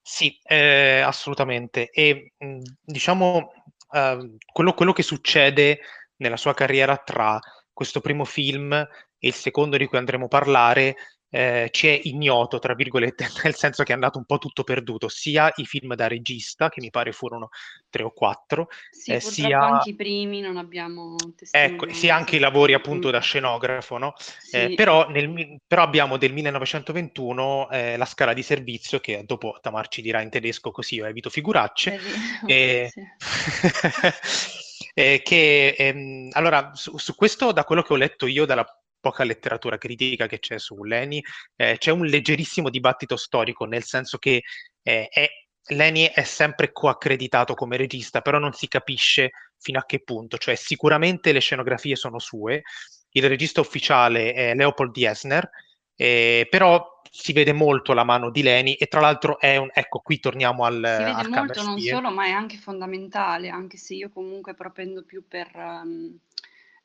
Sì, 0.03 0.39
eh, 0.43 1.01
assolutamente. 1.01 1.91
E 1.91 2.35
diciamo 2.81 3.53
eh, 3.93 4.37
quello, 4.53 4.75
quello 4.75 4.93
che 4.93 5.03
succede 5.03 5.81
nella 6.17 6.37
sua 6.37 6.55
carriera 6.55 6.97
tra 6.99 7.41
questo 7.73 8.01
primo 8.01 8.25
film 8.25 8.73
e 8.73 9.29
il 9.29 9.35
secondo 9.35 9.77
di 9.77 9.87
cui 9.87 9.99
andremo 9.99 10.27
a 10.27 10.29
parlare 10.29 10.97
eh, 11.35 11.71
ci 11.73 11.89
è 11.89 11.99
ignoto, 12.05 12.59
tra 12.59 12.75
virgolette, 12.75 13.27
nel 13.45 13.55
senso 13.55 13.83
che 13.85 13.93
è 13.93 13.95
andato 13.95 14.19
un 14.19 14.27
po' 14.27 14.37
tutto 14.37 14.65
perduto, 14.65 15.09
sia 15.09 15.51
i 15.57 15.65
film 15.65 15.95
da 15.95 16.07
regista, 16.07 16.69
che 16.69 16.83
mi 16.83 16.91
pare 16.91 17.13
furono 17.13 17.49
tre 17.89 18.03
o 18.03 18.11
quattro, 18.11 18.69
sì, 18.91 19.13
eh, 19.13 19.21
sia 19.21 19.61
anche 19.61 19.91
i 19.91 19.95
primi 19.95 20.41
non 20.41 20.59
abbiamo 20.59 21.17
ecco, 21.51 21.91
sia 21.93 22.15
anche 22.15 22.37
i 22.37 22.39
lavori 22.39 22.75
appunto 22.75 23.11
da 23.11 23.21
scenografo, 23.21 23.97
no? 23.97 24.13
Sì. 24.17 24.57
Eh, 24.57 24.75
però, 24.75 25.09
nel, 25.09 25.59
però, 25.67 25.83
abbiamo 25.83 26.19
del 26.19 26.35
1921 26.35 27.71
eh, 27.71 27.97
la 27.97 28.05
scala 28.05 28.35
di 28.35 28.43
servizio 28.43 29.01
che 29.01 29.23
dopo 29.25 29.59
Tamar 29.63 29.89
ci 29.89 30.03
dirà 30.03 30.21
in 30.21 30.29
tedesco 30.29 30.71
così 30.71 30.97
io 30.97 31.07
evito 31.07 31.31
figuracce. 31.31 31.99
e... 32.47 32.93
che 34.95 35.75
ehm, 35.79 36.29
allora 36.33 36.73
su, 36.75 36.99
su, 36.99 37.15
questo 37.15 37.53
da 37.53 37.65
quello 37.65 37.83
che 37.83 37.95
ho 37.95 37.97
letto 37.97 38.27
io 38.27 38.45
dalla 38.45 38.67
poca 39.03 39.25
letteratura 39.25 39.77
critica 39.77 40.27
che 40.27 40.39
c'è 40.39 40.59
su 40.59 40.83
Leni, 40.85 41.23
eh, 41.57 41.77
c'è 41.77 41.91
un 41.91 42.07
leggerissimo 42.07 42.71
dibattito 42.71 43.17
storico, 43.17 43.67
nel 43.67 43.83
senso 43.83 44.17
che 44.17 44.43
eh, 44.83 45.09
è, 45.09 45.29
Leni 45.75 46.05
è 46.05 46.23
sempre 46.23 46.73
coaccreditato 46.73 47.55
come 47.55 47.77
regista, 47.77 48.21
però 48.21 48.39
non 48.39 48.53
si 48.53 48.69
capisce 48.69 49.33
fino 49.59 49.79
a 49.79 49.85
che 49.85 50.01
punto, 50.03 50.39
cioè 50.39 50.55
sicuramente 50.55 51.33
le 51.33 51.41
scenografie 51.41 51.97
sono 51.97 52.19
sue, 52.19 52.63
il 53.11 53.29
regista 53.29 53.61
ufficiale 53.61 54.33
è 54.33 54.55
Leopold 54.55 54.93
Jesner, 54.93 55.51
eh, 55.97 56.47
però 56.49 57.01
si 57.11 57.33
vede 57.33 57.53
molto 57.53 57.93
la 57.93 58.05
mano 58.05 58.31
di 58.31 58.43
Leni 58.43 58.75
e 58.75 58.87
tra 58.87 59.01
l'altro 59.01 59.39
è 59.39 59.57
un 59.57 59.69
ecco 59.71 59.99
qui 59.99 60.19
torniamo 60.19 60.65
al 60.65 60.77
si 60.77 60.81
vede 60.81 61.11
al 61.11 61.29
molto 61.29 61.63
non 61.63 61.79
solo 61.79 62.11
ma 62.11 62.25
è 62.25 62.31
anche 62.31 62.57
fondamentale 62.57 63.51
anche 63.51 63.77
se 63.77 63.93
io 63.93 64.09
comunque 64.09 64.55
propendo 64.55 65.05
più 65.05 65.23
per 65.29 65.51
um, 65.55 66.19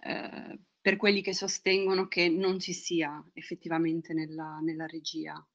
eh, 0.01 0.59
per 0.87 0.95
quelli 0.95 1.21
che 1.21 1.33
sostengono 1.33 2.07
che 2.07 2.29
non 2.29 2.59
ci 2.59 2.71
sia 2.71 3.21
effettivamente 3.33 4.13
nella, 4.13 4.59
nella 4.61 4.85
regia. 4.85 5.45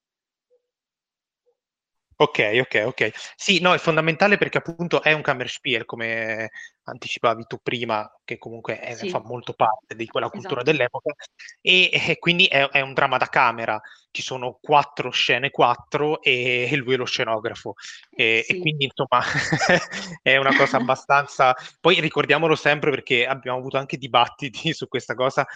Ok, 2.16 2.60
ok, 2.60 2.82
ok. 2.86 3.10
Sì, 3.36 3.60
no, 3.60 3.74
è 3.74 3.78
fondamentale 3.78 4.38
perché 4.38 4.58
appunto 4.58 5.02
è 5.02 5.12
un 5.12 5.22
Kammerspiel, 5.22 5.84
come 5.84 6.50
anticipavi 6.84 7.44
tu 7.46 7.58
prima, 7.62 8.08
che 8.24 8.38
comunque 8.38 8.78
è, 8.78 8.94
sì. 8.94 9.08
fa 9.08 9.20
molto 9.24 9.54
parte 9.54 9.94
di 9.94 10.06
quella 10.06 10.28
cultura 10.28 10.60
esatto. 10.60 10.70
dell'epoca, 10.70 11.14
e, 11.60 11.90
e 11.92 12.18
quindi 12.18 12.46
è, 12.46 12.68
è, 12.68 12.80
un 12.80 12.92
dramma 12.92 13.16
da 13.16 13.26
camera. 13.26 13.80
Ci 14.10 14.22
sono 14.22 14.58
quattro 14.60 15.10
scene, 15.10 15.50
quattro, 15.50 16.20
e, 16.22 16.68
e 16.70 16.76
lui 16.76 16.94
è 16.94 16.96
lo 16.96 17.04
scenografo. 17.04 17.74
E, 18.10 18.42
sì. 18.44 18.52
e 18.52 18.60
quindi, 18.60 18.84
insomma, 18.84 19.22
è 20.22 20.36
una 20.36 20.54
cosa 20.56 20.76
abbastanza... 20.76 21.54
Poi 21.80 22.00
ricordiamolo 22.00 22.54
sempre 22.54 22.90
perché 22.90 23.26
abbiamo 23.26 23.58
avuto 23.58 23.78
anche 23.78 23.96
dibattiti 23.96 24.72
su 24.74 24.88
questa 24.88 25.14
cosa, 25.14 25.46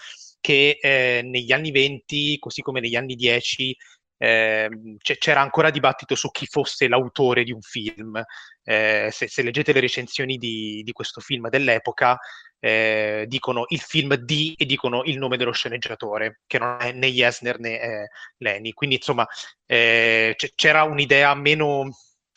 che 0.41 0.79
eh, 0.81 1.23
negli 1.25 1.53
anni 1.53 1.71
20, 1.71 2.39
così 2.39 2.63
come 2.63 2.81
negli 2.81 2.97
anni 2.97 3.15
10, 3.15 3.77
eh, 4.19 4.69
c'era 4.99 5.41
ancora 5.41 5.71
dibattito 5.71 6.15
su 6.15 6.31
chi 6.31 6.47
fosse 6.47 6.89
l'autore 6.89 7.45
di 7.45 7.53
un 7.53 7.61
film. 7.61 8.23
Eh, 8.63 9.09
se, 9.13 9.29
se, 9.29 9.43
leggete 9.43 9.73
le 9.73 9.81
recensioni 9.81 10.37
di, 10.37 10.83
di 10.85 10.93
questo 10.93 11.21
film 11.21 11.49
dell'epoca, 11.49 12.19
eh, 12.59 13.25
dicono 13.29 13.65
il 13.69 13.81
film 13.81 14.15
di 14.15 14.55
e 14.57 14.65
dicono 14.65 15.03
il 15.05 15.19
nome 15.19 15.37
dello 15.37 15.53
sceneggiatore, 15.53 16.41
che 16.47 16.59
non 16.59 16.79
è 16.81 16.93
né 16.93 17.09
Jesner 17.09 17.59
né 17.61 17.81
eh, 17.81 18.09
Lenny. 18.39 18.73
Quindi, 18.73 18.97
insomma, 18.97 19.27
eh, 19.67 20.35
c'era 20.55 20.85
un'idea 20.85 21.35
meno 21.35 21.91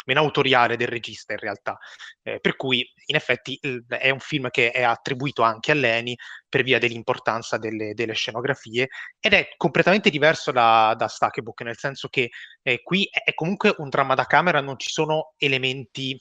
meno 0.10 0.22
autoriale 0.22 0.76
del 0.76 0.88
regista 0.88 1.34
in 1.34 1.40
realtà. 1.40 1.78
Eh, 2.24 2.40
per 2.40 2.56
cui 2.56 2.86
in 3.06 3.16
effetti 3.16 3.60
è 3.88 4.10
un 4.10 4.20
film 4.20 4.50
che 4.50 4.72
è 4.72 4.82
attribuito 4.82 5.44
anche 5.44 5.72
a 5.72 5.76
Leni 5.76 6.18
per 6.50 6.64
via 6.64 6.80
dell'importanza 6.80 7.58
delle, 7.58 7.94
delle 7.94 8.14
scenografie 8.14 8.90
ed 9.20 9.34
è 9.34 9.50
completamente 9.56 10.10
diverso 10.10 10.52
da, 10.52 10.96
da 10.98 11.08
Stackebook, 11.08 11.62
nel 11.62 11.78
senso 11.78 12.08
che 12.10 12.30
eh, 12.64 12.82
qui 12.82 13.08
è 13.12 13.34
comunque 13.36 13.76
un 13.78 13.90
dramma 13.90 14.16
da 14.16 14.26
camera, 14.26 14.62
non 14.62 14.80
ci 14.80 14.90
sono 14.90 15.34
elementi 15.38 16.20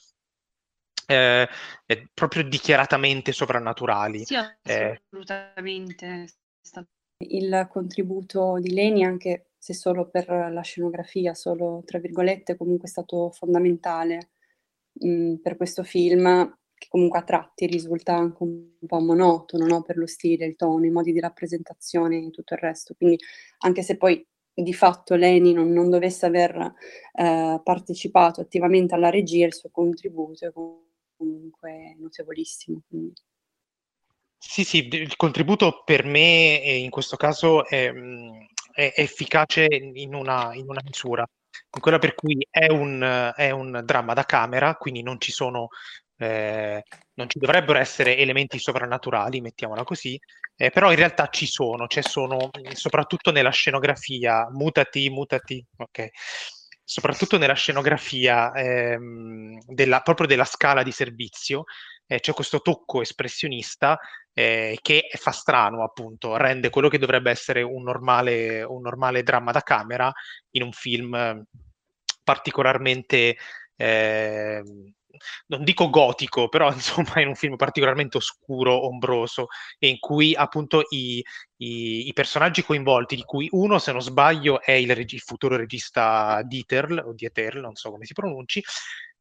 eh, 1.07 1.49
proprio 2.13 2.43
dichiaratamente 2.43 3.31
sovrannaturali. 3.31 4.25
Sì, 4.25 4.35
eh, 4.35 5.01
assolutamente. 5.09 6.27
Il 7.21 7.67
contributo 7.69 8.59
di 8.59 8.71
Leni 8.71 9.03
anche 9.03 9.48
se 9.59 9.73
solo 9.73 10.09
per 10.09 10.27
la 10.29 10.61
scenografia, 10.61 11.33
solo 11.35 11.83
tra 11.85 11.99
virgolette, 11.99 12.55
comunque 12.55 12.87
è 12.87 12.91
stato 12.91 13.29
fondamentale 13.31 14.31
mh, 14.93 15.07
mhmm, 15.09 15.35
per 15.37 15.57
questo 15.57 15.83
film, 15.83 16.57
che 16.73 16.87
comunque 16.89 17.19
a 17.19 17.23
tratti 17.23 17.67
risulta 17.67 18.15
anche 18.15 18.41
un, 18.41 18.69
po' 18.87 18.99
monotono 19.01 19.65
no? 19.65 19.83
per 19.83 19.97
lo 19.97 20.07
stile, 20.07 20.45
il 20.45 20.55
tono, 20.55 20.85
i 20.85 20.89
modi 20.89 21.11
di 21.11 21.19
rappresentazione 21.19 22.17
e 22.25 22.31
tutto 22.31 22.53
il 22.53 22.59
resto. 22.61 22.95
Quindi 22.95 23.17
anche 23.59 23.83
se 23.83 23.97
poi 23.97 24.25
di 24.53 24.73
fatto 24.73 25.15
Leni 25.15 25.53
non, 25.53 25.71
non 25.71 25.89
dovesse 25.89 26.25
aver 26.25 26.73
eh, 27.13 27.61
partecipato 27.63 28.41
attivamente 28.41 28.95
alla 28.95 29.09
regia, 29.09 29.45
il 29.45 29.53
suo 29.53 29.69
contributo 29.71 30.45
è 30.45 30.51
comunque 31.17 31.95
notevolissimo. 31.99 32.81
Quindi. 32.87 33.13
Sì, 34.37 34.63
sì, 34.63 34.87
il 34.89 35.17
contributo 35.17 35.83
per 35.83 36.05
me 36.05 36.61
in 36.81 36.89
questo 36.89 37.17
caso 37.17 37.65
è, 37.65 37.91
mhmm, 37.91 38.45
è 38.79 38.93
efficace 38.95 39.67
in 39.69 40.13
una, 40.13 40.53
in 40.53 40.69
una 40.69 40.81
misura, 40.83 41.25
in 41.75 41.81
quella 41.81 41.99
per 41.99 42.15
cui 42.15 42.45
è 42.49 42.71
un, 42.71 43.33
è 43.35 43.49
un 43.51 43.81
dramma 43.83 44.13
da 44.13 44.23
camera, 44.23 44.75
quindi 44.75 45.03
non 45.03 45.19
ci 45.19 45.31
sono 45.31 45.67
eh, 46.21 46.83
non 47.13 47.29
ci 47.29 47.39
dovrebbero 47.39 47.79
essere 47.79 48.17
elementi 48.17 48.59
sovrannaturali, 48.59 49.41
mettiamola 49.41 49.83
così, 49.83 50.19
eh, 50.55 50.69
però 50.69 50.91
in 50.91 50.97
realtà 50.97 51.29
ci 51.29 51.45
sono, 51.45 51.87
cioè 51.87 52.03
sono 52.03 52.49
soprattutto 52.73 53.31
nella 53.31 53.51
scenografia, 53.51 54.47
mutati, 54.51 55.09
mutati, 55.09 55.65
ok, 55.77 56.09
soprattutto 56.83 57.37
nella 57.37 57.53
scenografia 57.53 58.51
ehm, 58.53 59.59
della, 59.65 60.01
proprio 60.01 60.27
della 60.27 60.45
scala 60.45 60.83
di 60.83 60.91
servizio, 60.91 61.63
eh, 62.11 62.19
c'è 62.19 62.33
questo 62.33 62.61
tocco 62.61 63.01
espressionista 63.01 63.99
eh, 64.33 64.79
che 64.81 65.09
fa 65.13 65.31
strano, 65.31 65.83
appunto, 65.83 66.35
rende 66.37 66.71
quello 66.71 66.89
che 66.89 66.97
dovrebbe 66.97 67.29
essere 67.29 67.61
un 67.61 67.83
normale, 67.83 68.63
un 68.63 68.81
normale 68.81 69.21
dramma 69.21 69.51
da 69.51 69.61
camera 69.61 70.11
in 70.51 70.63
un 70.63 70.71
film 70.71 71.45
particolarmente 72.23 73.37
eh, 73.75 74.63
non 75.47 75.63
dico 75.63 75.89
gotico, 75.89 76.49
però 76.49 76.71
insomma 76.73 77.13
è 77.13 77.25
un 77.25 77.35
film 77.35 77.55
particolarmente 77.55 78.17
oscuro, 78.17 78.85
ombroso, 78.87 79.47
e 79.77 79.87
in 79.87 79.99
cui 79.99 80.35
appunto 80.35 80.83
i, 80.89 81.23
i, 81.57 82.07
i 82.07 82.13
personaggi 82.13 82.63
coinvolti, 82.63 83.15
di 83.15 83.23
cui 83.23 83.47
uno, 83.51 83.79
se 83.79 83.91
non 83.91 84.01
sbaglio, 84.01 84.61
è 84.61 84.71
il, 84.71 84.93
reg- 84.95 85.11
il 85.11 85.19
futuro 85.19 85.55
regista 85.55 86.41
Dieterl, 86.43 87.03
o 87.05 87.13
Dieterl, 87.13 87.59
non 87.59 87.75
so 87.75 87.91
come 87.91 88.05
si 88.05 88.13
pronunci, 88.13 88.63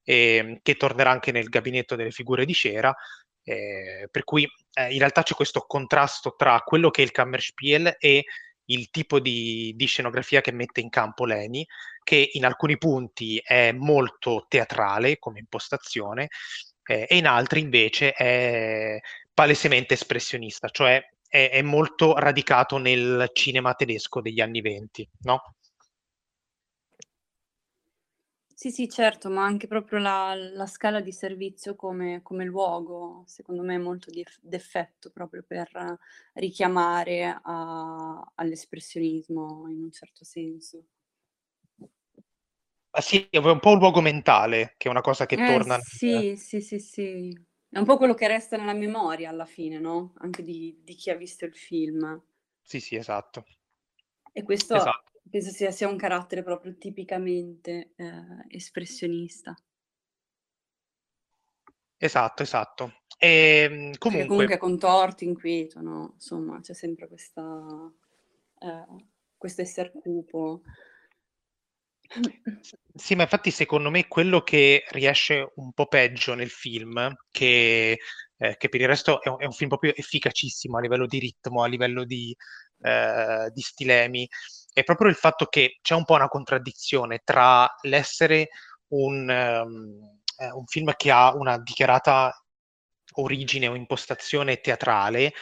eh, 0.09 0.61
che 0.63 0.77
tornerà 0.77 1.11
anche 1.11 1.33
nel 1.33 1.51
gabinetto 1.51 1.95
delle 1.95 2.13
figure 2.13 2.47
di 2.47 2.55
cera, 2.55 2.97
eh, 3.43 4.09
per 4.11 4.25
cui 4.25 4.49
eh, 4.73 4.91
in 4.91 4.99
realtà 4.99 5.23
c'è 5.23 5.35
questo 5.35 5.61
contrasto 5.67 6.35
tra 6.35 6.63
quello 6.63 6.89
che 6.89 7.03
è 7.03 7.05
il 7.05 7.11
Kammerspiel 7.11 7.97
e 7.99 8.25
il 8.71 8.91
tipo 8.91 9.21
di, 9.21 9.75
di, 9.77 9.85
scenografia 9.85 10.41
che 10.41 10.51
mette 10.53 10.81
in 10.81 10.89
campo 10.89 11.27
Leni, 11.27 11.67
che 12.03 12.31
in 12.33 12.47
alcuni 12.47 12.79
punti 12.79 13.39
è 13.45 13.73
molto 13.73 14.47
teatrale 14.49 15.19
come 15.19 15.41
impostazione 15.41 16.29
eh, 16.85 17.07
e 17.07 17.17
in 17.17 17.27
altri 17.27 17.61
invece 17.61 18.13
è 18.13 18.99
palesemente 19.35 19.93
espressionista, 19.93 20.71
cioè 20.71 21.03
è, 21.29 21.51
è, 21.51 21.61
molto 21.61 22.17
radicato 22.17 22.79
nel 22.79 23.31
cinema 23.35 23.75
tedesco 23.75 24.23
degli 24.23 24.41
anni 24.41 24.63
venti, 24.63 25.07
no? 25.21 25.55
Sì, 28.61 28.73
sì, 28.73 28.89
certo, 28.89 29.31
ma 29.31 29.45
anche 29.45 29.69
proprio 29.69 30.01
la, 30.01 30.35
la 30.35 30.67
scala 30.67 31.01
di 31.01 31.13
servizio 31.13 31.77
come, 31.77 32.23
come, 32.23 32.45
luogo, 32.45 33.23
secondo 33.25 33.63
me 33.63 33.77
è 33.77 33.79
molto 33.79 34.11
di, 34.11 34.25
d'effetto 34.41 35.13
proprio 35.13 35.45
per 35.47 35.71
richiamare 36.33 37.39
a, 37.41 38.33
all'espressionismo 38.35 39.69
in 39.69 39.85
un 39.85 39.93
certo 39.93 40.25
senso. 40.25 40.83
Ah, 42.91 43.01
sì, 43.01 43.29
è 43.31 43.37
un 43.37 43.61
po' 43.61 43.71
un 43.71 43.79
luogo 43.79 44.01
mentale, 44.01 44.75
che 44.77 44.89
è 44.89 44.91
una 44.91 45.03
cosa 45.03 45.25
che 45.25 45.37
eh, 45.37 45.47
torna. 45.47 45.79
Sì, 45.79 46.35
sì, 46.35 46.61
sì, 46.61 46.81
sì. 46.81 47.41
È 47.69 47.79
un 47.79 47.85
po' 47.85 47.97
quello 47.97 48.15
che 48.15 48.27
resta 48.27 48.57
nella 48.57 48.75
memoria 48.75 49.29
alla 49.29 49.47
fine, 49.47 49.79
no? 49.79 50.15
Anche 50.17 50.43
di, 50.43 50.81
di 50.83 50.97
chi 50.97 51.11
ha 51.11 51.15
visto 51.15 51.45
il 51.45 51.55
film. 51.55 52.21
Sì, 52.61 52.81
sì, 52.81 52.97
esatto. 52.97 53.45
E 54.33 54.43
questo 54.43 54.75
esatto 54.75 55.09
penso 55.29 55.51
sia, 55.51 55.71
sia 55.71 55.89
un 55.89 55.97
carattere 55.97 56.43
proprio 56.43 56.77
tipicamente 56.77 57.93
eh, 57.97 58.45
espressionista. 58.49 59.55
Esatto, 61.97 62.43
esatto. 62.43 63.03
E, 63.19 63.29
ehm, 63.29 63.99
comunque... 63.99 64.29
comunque 64.29 64.57
con 64.59 64.79
torti, 64.79 65.25
inquieto, 65.25 65.81
no? 65.81 66.13
Insomma, 66.15 66.61
c'è 66.61 66.73
sempre 66.73 67.09
questa, 67.09 67.93
eh, 68.61 69.05
questo 69.37 69.63
essere 69.63 69.91
cupo. 69.91 70.63
Sì, 72.95 73.15
ma 73.15 73.23
infatti 73.23 73.51
secondo 73.51 73.91
me 73.91 74.07
quello 74.07 74.43
che 74.43 74.85
riesce 74.91 75.53
un 75.57 75.73
po' 75.73 75.87
peggio 75.87 76.35
nel 76.35 76.49
film, 76.49 77.15
che, 77.31 77.99
eh, 78.37 78.57
che 78.57 78.69
per 78.69 78.81
il 78.81 78.87
resto 78.87 79.21
è 79.21 79.29
un, 79.29 79.41
è 79.41 79.45
un, 79.45 79.53
film 79.53 79.69
proprio 79.69 79.95
efficacissimo 79.95 80.79
a 80.79 80.81
livello 80.81 81.07
di 81.07 81.19
ritmo, 81.19 81.63
a 81.63 81.67
livello 81.67 82.05
di, 82.05 82.35
eh, 82.81 83.51
di 83.53 83.61
stilemi, 83.61 84.27
è 84.73 84.85
proprio 84.85 85.09
il 85.09 85.17
fatto 85.17 85.47
che 85.47 85.79
c'è 85.83 85.95
un 85.95 86.05
po' 86.05 86.15
una 86.15 86.29
contraddizione 86.29 87.21
tra 87.25 87.69
l'essere 87.83 88.49
un, 88.89 89.29
um, 89.29 90.55
un 90.55 90.67
film 90.67 90.93
che 90.97 91.11
ha 91.11 91.35
una 91.35 91.59
dichiarata 91.59 92.33
origine 93.15 93.67
o 93.67 93.75
impostazione 93.75 94.61
teatrale 94.61 95.33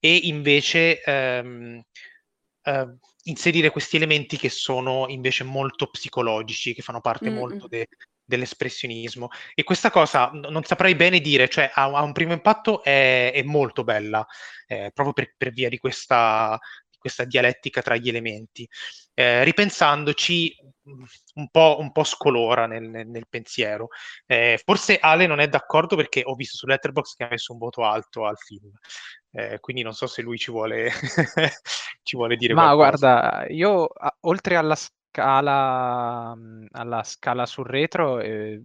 e 0.00 0.16
invece 0.24 1.00
um, 1.06 1.80
uh, 2.64 2.98
inserire 3.24 3.70
questi 3.70 3.96
elementi 3.96 4.36
che 4.36 4.48
sono 4.48 5.06
invece 5.08 5.44
molto 5.44 5.88
psicologici, 5.88 6.74
che 6.74 6.82
fanno 6.82 7.00
parte 7.00 7.26
mm-hmm. 7.26 7.38
molto 7.38 7.68
de- 7.68 7.88
dell'espressionismo. 8.24 9.28
E 9.54 9.62
questa 9.62 9.90
cosa 9.90 10.30
non 10.32 10.64
saprei 10.64 10.94
bene 10.94 11.20
dire, 11.20 11.48
cioè 11.48 11.70
a, 11.72 11.84
a 11.84 12.02
un 12.02 12.12
primo 12.12 12.32
impatto 12.32 12.82
è, 12.82 13.30
è 13.32 13.42
molto 13.42 13.84
bella, 13.84 14.26
eh, 14.66 14.90
proprio 14.92 15.12
per, 15.12 15.34
per, 15.36 15.52
via 15.52 15.68
di 15.68 15.78
questa, 15.78 16.58
questa 17.02 17.24
dialettica 17.24 17.82
tra 17.82 17.96
gli 17.96 18.08
elementi. 18.08 18.66
Eh, 19.12 19.44
ripensandoci 19.44 20.56
un 21.34 21.50
po', 21.50 21.76
un 21.78 21.92
po' 21.92 22.04
scolora 22.04 22.66
nel, 22.66 22.88
nel, 22.88 23.06
nel 23.08 23.26
pensiero. 23.28 23.88
Eh, 24.24 24.58
forse 24.64 24.98
Ale 24.98 25.26
non 25.26 25.40
è 25.40 25.48
d'accordo 25.48 25.96
perché 25.96 26.22
ho 26.24 26.34
visto 26.34 26.56
su 26.56 26.66
Letterboxd 26.66 27.16
che 27.16 27.24
ha 27.24 27.28
messo 27.28 27.52
un 27.52 27.58
voto 27.58 27.84
alto 27.84 28.24
al 28.24 28.38
film. 28.38 28.70
Eh, 29.32 29.58
quindi 29.60 29.82
non 29.82 29.92
so 29.92 30.06
se 30.06 30.22
lui 30.22 30.38
ci 30.38 30.50
vuole, 30.50 30.90
ci 32.02 32.16
vuole 32.16 32.36
dire 32.36 32.54
Ma 32.54 32.74
qualcosa. 32.74 33.18
guarda, 33.18 33.46
io 33.48 33.88
oltre 34.20 34.56
alla 34.56 34.76
scala, 34.76 36.34
alla 36.70 37.02
scala 37.02 37.46
sul 37.46 37.66
retro, 37.66 38.20
eh, 38.20 38.62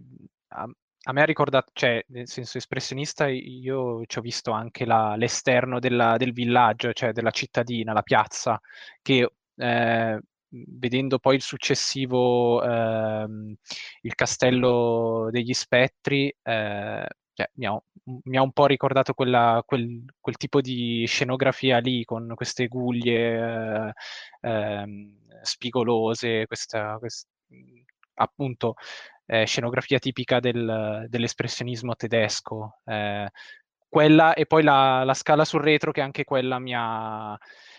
a 1.08 1.12
me 1.12 1.22
ha 1.22 1.24
ricordato, 1.24 1.70
cioè, 1.72 2.04
nel 2.08 2.28
senso 2.28 2.58
espressionista, 2.58 3.26
io 3.28 4.04
ci 4.04 4.18
ho 4.18 4.20
visto 4.20 4.50
anche 4.50 4.84
la, 4.84 5.16
l'esterno 5.16 5.78
della, 5.78 6.18
del 6.18 6.34
villaggio, 6.34 6.92
cioè 6.92 7.12
della 7.12 7.30
cittadina, 7.30 7.94
la 7.94 8.02
piazza, 8.02 8.60
che 9.00 9.32
eh, 9.56 10.20
vedendo 10.48 11.18
poi 11.18 11.36
il 11.36 11.40
successivo, 11.40 12.62
eh, 12.62 13.26
il 14.02 14.14
castello 14.14 15.28
degli 15.30 15.54
spettri, 15.54 16.28
eh, 16.42 17.06
cioè, 17.32 17.50
mi, 17.54 17.66
ha, 17.66 17.82
mi, 18.24 18.36
ha, 18.36 18.42
un 18.42 18.52
po' 18.52 18.66
ricordato 18.66 19.14
quella, 19.14 19.62
quel, 19.64 20.04
quel, 20.20 20.36
tipo 20.36 20.60
di 20.60 21.06
scenografia 21.06 21.78
lì, 21.78 22.04
con 22.04 22.32
queste 22.34 22.68
guglie 22.68 23.88
eh, 23.88 23.92
ehm, 24.42 25.16
spigolose, 25.42 26.46
questa, 26.46 26.98
questa 26.98 27.26
appunto 28.20 28.74
eh, 29.28 29.44
scenografia 29.44 29.98
tipica 29.98 30.40
del, 30.40 31.06
dell'espressionismo 31.08 31.94
tedesco. 31.94 32.80
Eh, 32.84 33.30
quella 33.88 34.34
e 34.34 34.46
poi 34.46 34.62
la, 34.62 35.04
la, 35.04 35.14
scala 35.14 35.44
sul 35.44 35.62
retro 35.62 35.92
che 35.92 36.00
anche 36.00 36.24
quella 36.24 36.58
mi 36.58 36.74
ha, 36.74 37.38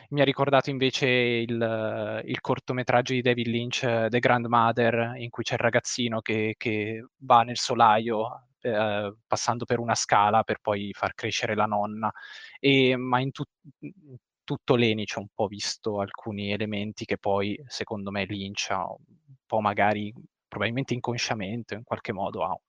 mi 0.09 0.21
ha 0.21 0.23
ricordato 0.23 0.69
invece 0.69 1.07
il, 1.07 2.23
il, 2.25 2.41
cortometraggio 2.41 3.13
di 3.13 3.21
David 3.21 3.47
Lynch, 3.47 4.07
The 4.09 4.19
Grandmother, 4.19 5.13
in 5.17 5.29
cui 5.29 5.43
c'è 5.43 5.53
il 5.55 5.59
ragazzino 5.59 6.21
che, 6.21 6.55
che 6.57 7.07
va 7.17 7.43
nel 7.43 7.57
solaio 7.57 8.47
eh, 8.61 9.15
passando 9.27 9.65
per 9.65 9.79
una 9.79 9.95
scala 9.95 10.43
per 10.43 10.59
poi 10.61 10.91
far 10.93 11.13
crescere 11.13 11.55
la 11.55 11.65
nonna. 11.65 12.11
E, 12.59 12.95
ma 12.95 13.19
in, 13.19 13.31
tu, 13.31 13.43
in 13.79 14.15
tutto 14.43 14.75
Lenic 14.75 15.13
ho 15.17 15.21
un 15.21 15.27
po' 15.33 15.47
visto 15.47 15.99
alcuni 15.99 16.51
elementi 16.51 17.05
che 17.05 17.17
poi 17.17 17.59
secondo 17.67 18.11
me 18.11 18.25
Lynch 18.25 18.67
ha 18.71 18.85
un 18.87 19.35
po' 19.45 19.61
magari 19.61 20.13
probabilmente 20.49 20.93
inconsciamente 20.93 21.75
in 21.75 21.83
qualche 21.83 22.11
modo 22.11 22.43
ha, 22.43 22.59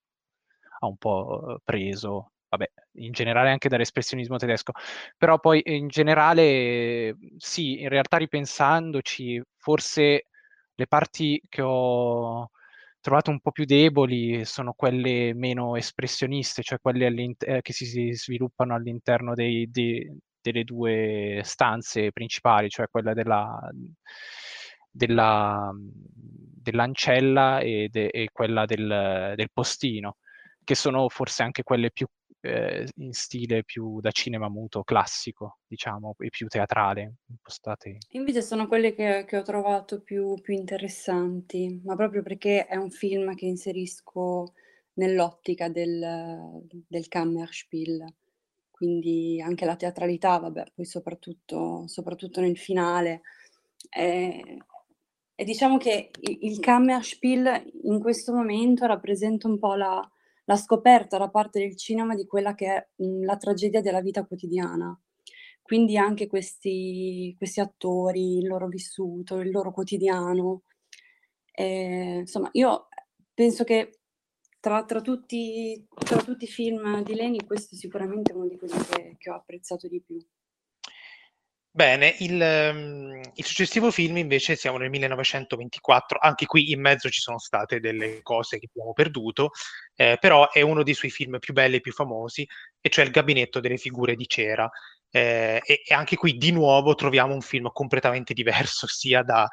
ha 0.80 0.86
un 0.86 0.96
po' 0.96 1.60
preso, 1.64 2.32
vabbè, 2.48 2.70
in 2.94 3.12
generale 3.12 3.50
anche 3.50 3.68
dall'espressionismo 3.68 4.36
tedesco, 4.36 4.72
però 5.16 5.38
poi 5.40 5.62
in 5.64 5.88
generale 5.88 7.16
sì, 7.38 7.80
in 7.80 7.88
realtà 7.88 8.16
ripensandoci, 8.18 9.42
forse 9.56 10.26
le 10.74 10.86
parti 10.86 11.40
che 11.48 11.62
ho 11.62 12.50
trovato 13.00 13.30
un 13.30 13.40
po' 13.40 13.50
più 13.50 13.64
deboli 13.64 14.44
sono 14.44 14.72
quelle 14.74 15.32
meno 15.34 15.76
espressioniste, 15.76 16.62
cioè 16.62 16.78
quelle 16.80 17.06
eh, 17.38 17.62
che 17.62 17.72
si 17.72 18.12
sviluppano 18.12 18.74
all'interno 18.74 19.34
dei, 19.34 19.70
dei, 19.70 20.06
delle 20.40 20.64
due 20.64 21.40
stanze 21.44 22.12
principali, 22.12 22.68
cioè 22.68 22.88
quella 22.88 23.14
della, 23.14 23.58
della 24.90 25.72
dell'ancella 26.62 27.60
e, 27.60 27.88
de, 27.90 28.08
e 28.08 28.28
quella 28.32 28.66
del, 28.66 29.32
del, 29.34 29.50
postino, 29.52 30.16
che 30.62 30.74
sono 30.74 31.08
forse 31.08 31.42
anche 31.42 31.62
quelle 31.62 31.90
più 31.90 32.06
eh, 32.42 32.86
in 32.96 33.12
stile 33.12 33.64
più 33.64 34.00
da 34.00 34.10
cinema 34.10 34.48
muto 34.48 34.82
classico, 34.82 35.58
diciamo, 35.66 36.14
e 36.18 36.28
più 36.28 36.46
teatrale, 36.48 37.14
impostate. 37.28 37.98
Invece 38.10 38.42
sono 38.42 38.66
quelle 38.66 38.94
che, 38.94 39.24
che 39.26 39.36
ho 39.38 39.42
trovato 39.42 40.00
più, 40.02 40.34
più 40.40 40.54
interessanti, 40.54 41.80
ma 41.84 41.96
proprio 41.96 42.22
perché 42.22 42.66
è 42.66 42.76
un 42.76 42.90
film 42.90 43.34
che 43.34 43.46
inserisco 43.46 44.52
nell'ottica 44.94 45.68
del, 45.68 46.62
del 46.86 47.08
Kammerspiel 47.08 48.04
quindi 48.80 49.42
anche 49.42 49.66
la 49.66 49.76
teatralità, 49.76 50.38
vabbè, 50.38 50.72
poi 50.74 50.86
soprattutto, 50.86 51.86
soprattutto 51.86 52.40
nel 52.40 52.56
finale, 52.56 53.20
è, 53.90 54.40
e 55.40 55.44
diciamo 55.44 55.78
che 55.78 56.10
il 56.20 56.60
Kammerspiel 56.60 57.70
in 57.84 57.98
questo 57.98 58.34
momento 58.34 58.84
rappresenta 58.84 59.48
un 59.48 59.58
po' 59.58 59.72
la, 59.72 60.06
la 60.44 60.56
scoperta 60.56 61.16
da 61.16 61.30
parte 61.30 61.60
del 61.60 61.78
cinema 61.78 62.14
di 62.14 62.26
quella 62.26 62.54
che 62.54 62.66
è 62.66 62.88
mh, 62.96 63.24
la 63.24 63.38
tragedia 63.38 63.80
della 63.80 64.02
vita 64.02 64.26
quotidiana. 64.26 64.94
Quindi 65.62 65.96
anche 65.96 66.26
questi, 66.26 67.34
questi 67.38 67.60
attori, 67.60 68.36
il 68.36 68.48
loro 68.48 68.68
vissuto, 68.68 69.38
il 69.38 69.50
loro 69.50 69.72
quotidiano. 69.72 70.64
E, 71.50 72.18
insomma, 72.18 72.50
io 72.52 72.88
penso 73.32 73.64
che 73.64 74.00
tra, 74.60 74.84
tra, 74.84 75.00
tutti, 75.00 75.86
tra, 76.04 76.22
tutti, 76.22 76.44
i 76.44 76.48
film 76.48 77.02
di 77.02 77.14
Leni 77.14 77.46
questo 77.46 77.76
è 77.76 77.78
sicuramente 77.78 78.34
uno 78.34 78.46
di 78.46 78.58
quelli 78.58 78.76
che, 78.90 79.14
che 79.16 79.30
ho 79.30 79.36
apprezzato 79.36 79.88
di 79.88 80.02
più. 80.02 80.22
Bene, 81.74 82.16
il, 82.18 82.34
mhmm, 82.34 83.20
il 83.34 83.44
successivo 83.44 83.92
film 83.92 84.16
invece 84.16 84.56
siamo 84.56 84.76
nel 84.76 84.90
1924, 84.90 86.18
anche 86.20 86.44
qui 86.44 86.72
in 86.72 86.80
mezzo 86.80 87.08
ci 87.10 87.20
sono 87.20 87.38
state 87.38 87.78
delle 87.78 88.22
cose 88.22 88.58
che 88.58 88.66
abbiamo 88.72 88.92
perduto, 88.92 89.50
ehm, 89.94 90.16
però 90.18 90.50
è 90.50 90.62
uno 90.62 90.82
dei 90.82 90.94
suoi 90.94 91.10
film 91.12 91.38
più 91.38 91.52
belli 91.54 91.76
e 91.76 91.80
più 91.80 91.92
famosi, 91.92 92.44
e 92.80 92.88
cioè 92.88 93.04
Il 93.04 93.12
gabinetto 93.12 93.60
delle 93.60 93.76
figure 93.76 94.16
di 94.16 94.26
cera. 94.26 94.68
Ehm, 95.10 95.60
e 95.64 95.82
e 95.86 95.94
anche 95.94 96.16
qui 96.16 96.36
di 96.36 96.50
nuovo 96.50 96.94
troviamo 96.96 97.34
un 97.34 97.40
film 97.40 97.70
completamente 97.72 98.34
diverso 98.34 98.86
sia 98.90 99.22
da, 99.22 99.46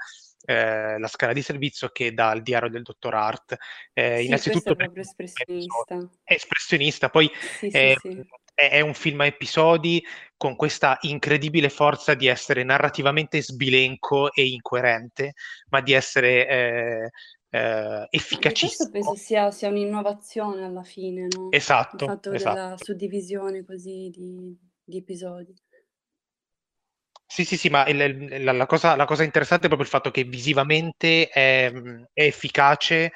ehm, 0.45 0.99
La 0.99 1.07
scala 1.07 1.33
di 1.33 1.43
servizio 1.43 1.89
che 1.89 2.13
dal 2.13 2.41
Diario 2.41 2.69
del 2.69 2.81
dottor 2.81 3.13
Hart. 3.13 3.55
Ehm, 3.93 4.21
Sì, 4.23 4.25
innanzitutto 4.25 4.73
è 4.73 4.75
proprio 4.75 5.01
espressionista. 5.01 6.09
è 6.23 6.33
espressionista, 6.33 7.09
poi, 7.09 7.29
Sì, 7.39 7.71
sì, 7.71 7.89
ehm, 7.89 7.93
sì. 7.93 8.27
È 8.57 8.81
un 8.81 8.95
film 8.95 9.21
a 9.21 9.25
episodi 9.27 10.03
con 10.35 10.55
questa 10.55 10.97
incredibile 11.01 11.69
forza 11.69 12.15
di 12.15 12.25
essere 12.27 12.63
narrativamente 12.63 13.41
sbilenco 13.41 14.33
e 14.33 14.47
incoerente, 14.47 15.33
ma 15.69 15.81
di 15.81 15.93
essere, 15.93 16.47
ehm, 16.47 17.07
ehm, 17.51 18.05
Anche 18.33 18.57
questo 18.57 18.89
penso 18.89 19.15
efficacissimo. 19.15 19.15
sia 19.15 19.51
sia 19.51 19.69
un'innovazione 19.69 20.63
alla 20.65 20.83
fine, 20.83 21.27
no, 21.27 21.59
il 21.91 21.99
Esatto, 21.99 22.01
fatto 22.01 22.33
della 22.33 22.75
esatto. 22.75 22.77
suddivisione 22.77 23.63
così 23.63 24.09
di 24.09 24.55
di 24.83 24.97
episodi. 24.97 25.53
Sì, 27.29 27.43
sì, 27.43 27.57
sì, 27.57 27.69
ma 27.69 27.85
il 27.87 27.99
il 27.99 28.43
la 28.43 28.53
la 28.53 28.65
cosa 28.65 28.95
la 28.95 29.03
cosa 29.05 29.23
interessante 29.23 29.65
è 29.65 29.67
proprio 29.67 29.85
il 29.85 29.91
fatto 29.91 30.11
che 30.11 30.23
visivamente 30.23 31.27
è 31.27 31.69
è 32.13 32.23
efficace, 32.23 33.11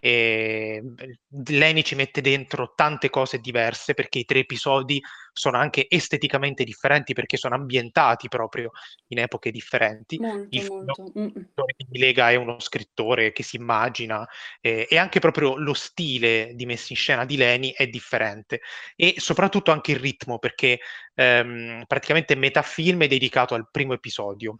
b 0.00 1.50
Lenny 1.50 1.82
ci 1.82 1.94
mette 1.94 2.20
dentro 2.20 2.72
tante 2.74 3.10
cose 3.10 3.38
diverse, 3.38 3.94
perché 3.94 4.20
i 4.20 4.24
3 4.24 4.40
episodi 4.40 5.00
sono 5.32 5.58
anche 5.58 5.86
esteticamente 5.88 6.64
differenti, 6.64 7.12
perché 7.14 7.36
sono 7.36 7.54
ambientati 7.54 8.28
proprio 8.28 8.70
in 9.08 9.18
epoche 9.18 9.50
differenti. 9.50 10.20
Molto, 10.20 10.48
Il 10.50 10.62
molto. 10.62 11.10
Mh-mh. 11.14 11.52
di 11.76 11.98
Lega 11.98 12.30
è 12.30 12.34
uno 12.36 12.58
scrittore 12.60 13.32
che 13.32 13.42
si 13.42 13.56
immagina, 13.56 14.26
ehm, 14.60 14.86
e 14.88 14.96
anche 14.98 15.20
proprio 15.20 15.56
lo 15.56 15.74
stile 15.74 16.52
di 16.54 16.64
messa 16.66 16.86
in 16.90 16.96
scena 16.96 17.24
di 17.26 17.36
Lenny 17.36 17.70
è 17.72 17.86
differente. 17.88 18.60
E 18.96 19.14
soprattutto 19.18 19.70
anche 19.70 19.92
il 19.92 19.98
ritmo, 19.98 20.38
perché, 20.38 20.80
ehm, 21.14 21.84
praticamente 21.86 22.34
metà 22.36 22.62
film 22.62 23.02
è 23.02 23.06
dedicato 23.08 23.54
al 23.54 23.68
primo 23.70 23.92
episodio. 23.94 24.58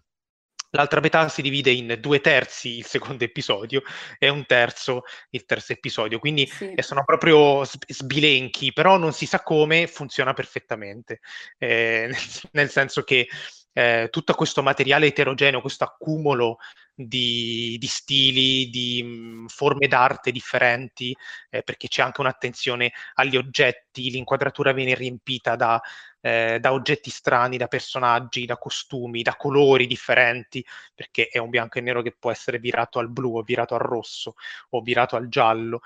L'altra 0.75 1.01
metà 1.01 1.29
si 1.29 1.43
divide 1.43 1.71
in 1.71 1.97
2/3 2.01 2.77
il 2.79 2.87
secondo 2.87 3.25
episodio 3.25 3.83
e 4.19 4.29
1/3 4.31 5.05
il 5.31 5.45
terzo 5.45 5.73
episodio. 5.73 6.19
Quindi, 6.19 6.47
Sì. 6.47 6.65
ehm, 6.67 6.77
sono 6.79 7.05
proprio 7.05 7.63
sb 7.65 7.83
sbilenchi, 7.89 8.73
però 8.73 8.97
non 8.97 9.13
si 9.13 9.27
sa 9.27 9.43
come, 9.43 9.87
funziona 9.87 10.33
perfettamente. 10.33 11.21
Ehm, 11.59 12.11
nel 12.53 12.71
senso 12.71 13.03
che, 13.03 13.29
ehm, 13.75 14.09
tutto 14.11 14.33
questo 14.35 14.63
materiale 14.63 15.07
eterogeneo, 15.07 15.61
questo 15.61 15.85
accumulo 15.85 16.57
di 16.95 17.77
di 17.79 17.87
stili, 17.87 18.69
di, 18.71 19.03
mhmm, 19.03 19.47
forme 19.49 19.89
d'arte 19.89 20.31
differenti, 20.33 21.15
ehm, 21.51 21.63
perché 21.65 21.89
c'è 21.89 22.03
anche 22.03 22.21
un'attenzione 22.21 22.93
agli 23.15 23.37
oggetti, 23.37 24.11
l'inquadratura 24.11 24.73
viene 24.73 24.95
riempita 24.95 25.57
da 25.57 25.81
ehm, 26.21 26.57
da 26.59 26.73
oggetti 26.73 27.11
strani, 27.11 27.57
da 27.57 27.67
personaggi, 27.69 28.47
da 28.47 28.57
costumi, 28.59 29.23
da 29.23 29.37
colori 29.37 29.87
differenti, 29.87 30.65
perché 30.95 31.29
è 31.29 31.39
un 31.39 31.51
bianco 31.51 31.79
e 31.79 31.81
nero 31.83 32.03
che 32.03 32.15
può 32.19 32.31
essere 32.31 32.59
virato 32.59 32.99
al 32.99 33.11
blu 33.11 33.37
o 33.39 33.43
virato 33.43 33.75
al 33.75 33.81
rosso 33.81 34.35
o 34.71 34.81
virato 34.83 35.17
al 35.17 35.29
giallo. 35.29 35.81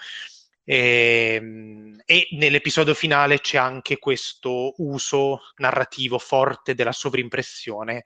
Ehm, 0.68 2.00
e 2.04 2.26
nell'episodio 2.32 2.92
finale 2.94 3.40
c'è 3.40 3.56
anche 3.58 3.98
questo 3.98 4.74
uso 4.78 5.40
narrativo 5.58 6.18
forte 6.18 6.74
della 6.74 6.90
sovrimpressione, 6.92 8.02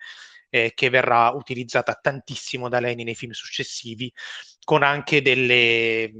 ehm, 0.51 0.71
che 0.75 0.91
verrà 0.91 1.31
utilizzata 1.31 1.95
tantissimo 1.95 2.69
da 2.69 2.81
Lenny 2.81 3.05
nei 3.05 3.15
film 3.15 3.33
successivi, 3.33 4.13
con 4.65 4.83
anche 4.83 5.23
delle 5.23 6.11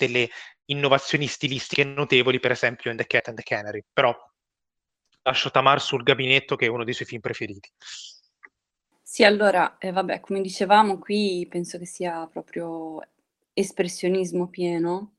delle 0.00 0.30
innovazioni 0.66 1.26
stilistiche 1.26 1.84
notevoli, 1.84 2.40
per 2.40 2.52
esempio 2.52 2.90
in 2.90 2.96
The 2.96 3.06
Cat 3.06 3.28
and 3.28 3.36
the 3.36 3.42
Canary. 3.42 3.84
Però 3.92 4.16
lascio 5.22 5.50
Tamar 5.50 5.80
sul 5.80 6.02
Gabinetto 6.02 6.56
che 6.56 6.66
è 6.66 6.68
uno 6.68 6.84
dei 6.84 6.94
suoi 6.94 7.06
film 7.06 7.20
preferiti. 7.20 7.70
Sì, 9.02 9.24
allora, 9.24 9.76
ehm, 9.78 9.92
vabbè, 9.92 10.20
come 10.20 10.40
dicevamo 10.40 10.98
qui 10.98 11.46
penso 11.50 11.78
che 11.78 11.84
sia 11.86 12.26
proprio 12.28 13.00
espressionismo 13.52 14.48
pieno, 14.48 15.16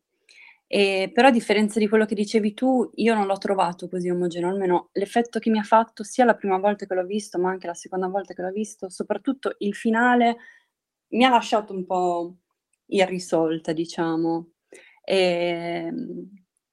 ehm, 0.71 1.11
però 1.11 1.27
a 1.29 1.31
differenza 1.31 1.79
di 1.79 1.87
quello 1.89 2.05
che 2.05 2.15
dicevi 2.15 2.53
tu, 2.53 2.89
io 2.95 3.13
non 3.15 3.25
l'ho 3.27 3.37
trovato 3.37 3.89
così 3.89 4.09
omogeneo, 4.09 4.49
almeno 4.49 4.89
l'effetto 4.93 5.39
che 5.39 5.49
mi 5.49 5.59
ha 5.59 5.63
fatto 5.63 6.03
sia 6.03 6.25
la 6.25 6.35
prima 6.35 6.57
volta 6.59 6.85
che 6.85 6.93
l'ho 6.95 7.05
visto, 7.05 7.39
ma 7.39 7.49
anche 7.51 7.67
la 7.67 7.73
seconda 7.73 8.07
volta 8.07 8.33
che 8.33 8.41
l'ho 8.41 8.51
visto, 8.51 8.89
soprattutto 8.89 9.55
il 9.59 9.75
finale, 9.75 10.37
mi 11.09 11.25
ha 11.25 11.29
lasciato 11.29 11.73
un 11.73 11.85
po' 11.85 12.35
irrisolta, 12.87 13.73
diciamo. 13.73 14.51
Ehm, 15.03 16.29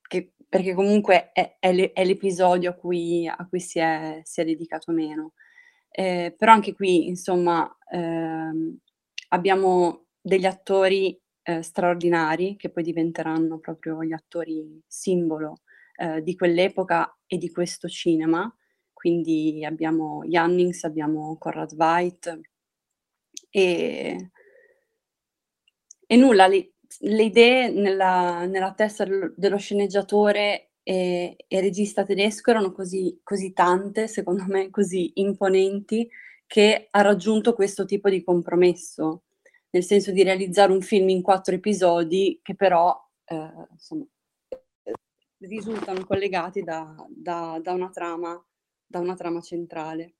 che 0.08 0.32
perché 0.48 0.74
comunque 0.74 1.30
è 1.32 1.56
è 1.60 1.72
l'e 1.72 1.92
è 1.92 2.04
l'episodio 2.04 2.70
a 2.70 2.74
cui 2.74 3.26
a 3.28 3.46
cui 3.48 3.60
si 3.60 3.78
è 3.80 4.20
si 4.24 4.40
è 4.40 4.44
dedicato 4.44 4.92
meno. 4.92 5.32
Ehm, 5.90 6.34
però 6.36 6.52
anche 6.52 6.74
qui, 6.74 7.08
insomma, 7.08 7.68
ehm, 7.92 8.78
abbiamo 9.30 10.06
degli 10.20 10.46
attori, 10.46 11.18
ehm, 11.48 11.60
straordinari, 11.60 12.56
che 12.56 12.70
poi 12.70 12.82
diventeranno 12.84 13.58
proprio 13.58 14.04
gli 14.04 14.12
attori 14.12 14.80
simbolo, 14.86 15.62
ehm, 15.96 16.20
di 16.20 16.36
quell'epoca 16.36 17.16
e 17.26 17.38
di 17.38 17.50
questo 17.50 17.88
cinema. 17.88 18.52
Quindi 18.92 19.64
abbiamo 19.64 20.22
Jannings, 20.26 20.84
abbiamo 20.84 21.36
Conrad 21.38 21.74
Veidt. 21.76 22.40
E 23.54 24.30
e 26.10 26.16
nulla, 26.16 26.46
le 26.46 26.72
le 27.00 27.22
idee 27.22 27.68
nella 27.70 28.46
nella 28.46 28.72
testa 28.72 29.04
del 29.04 29.34
dello 29.36 29.58
sceneggiatore 29.58 30.70
e 30.82 31.36
e 31.46 31.60
regista 31.60 32.02
tedesco 32.04 32.50
erano 32.50 32.72
così 32.72 33.20
così 33.22 33.52
tante, 33.52 34.08
secondo 34.08 34.44
me, 34.46 34.70
così 34.70 35.12
imponenti, 35.16 36.08
che 36.46 36.88
ha 36.90 37.02
raggiunto 37.02 37.52
questo 37.54 37.84
tipo 37.84 38.08
di 38.08 38.24
compromesso. 38.24 39.22
Nel 39.74 39.84
senso 39.84 40.12
di 40.12 40.22
realizzare 40.22 40.72
un 40.72 40.80
film 40.80 41.10
in 41.10 41.20
4 41.20 41.54
episodi 41.54 42.40
che 42.42 42.54
però, 42.54 42.96
ehm, 43.26 43.66
insomma, 43.72 44.04
risultano 45.40 46.04
collegati 46.06 46.62
da 46.62 46.94
da 47.08 47.60
da 47.62 47.72
una 47.72 47.90
trama 47.90 48.42
da 48.86 48.98
una 49.00 49.14
trama 49.14 49.40
centrale. 49.42 50.14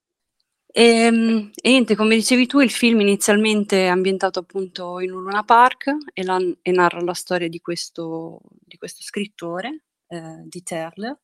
Ehm, 0.73 1.51
e 1.63 1.71
niente, 1.71 1.97
come 1.97 2.15
dicevi 2.17 2.47
tu, 2.47 2.61
il 2.61 2.71
film 2.71 3.01
inizialmente 3.01 3.87
è 3.87 3.89
ambientato 3.89 4.41
appunto 4.41 5.01
in 5.01 5.13
un 5.13 5.23
Luna 5.25 5.45
Park 5.45 5.95
e 6.15 6.25
lan 6.25 6.57
e 6.63 6.71
narra 6.73 7.01
la 7.03 7.15
storia 7.15 7.49
di 7.49 7.61
questo 7.61 8.41
di 8.65 8.77
questo 8.79 9.03
scrittore, 9.03 9.85
ehm, 10.09 10.45
di 10.49 10.63
Terl, 10.63 11.19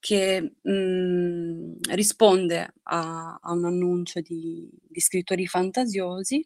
che, 0.00 0.56
mhmm, 0.62 1.76
risponde 1.92 2.74
a 2.84 3.38
a 3.42 3.52
un 3.52 3.64
annuncio 3.66 4.20
di 4.22 4.70
di 4.82 5.00
scrittori 5.00 5.46
fantasiosi 5.46 6.44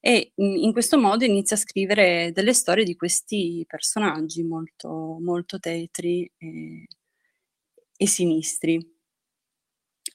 e, 0.00 0.32
mhmm, 0.36 0.56
in 0.56 0.72
questo 0.72 0.98
modo 0.98 1.24
inizia 1.24 1.56
a 1.56 1.58
scrivere 1.58 2.32
delle 2.32 2.54
storie 2.54 2.84
di 2.84 2.96
questi 2.96 3.64
personaggi 3.68 4.42
molto 4.44 5.18
molto 5.20 5.58
tetri 5.58 6.30
e 6.38 6.86
e 8.00 8.06
sinistri. 8.06 8.78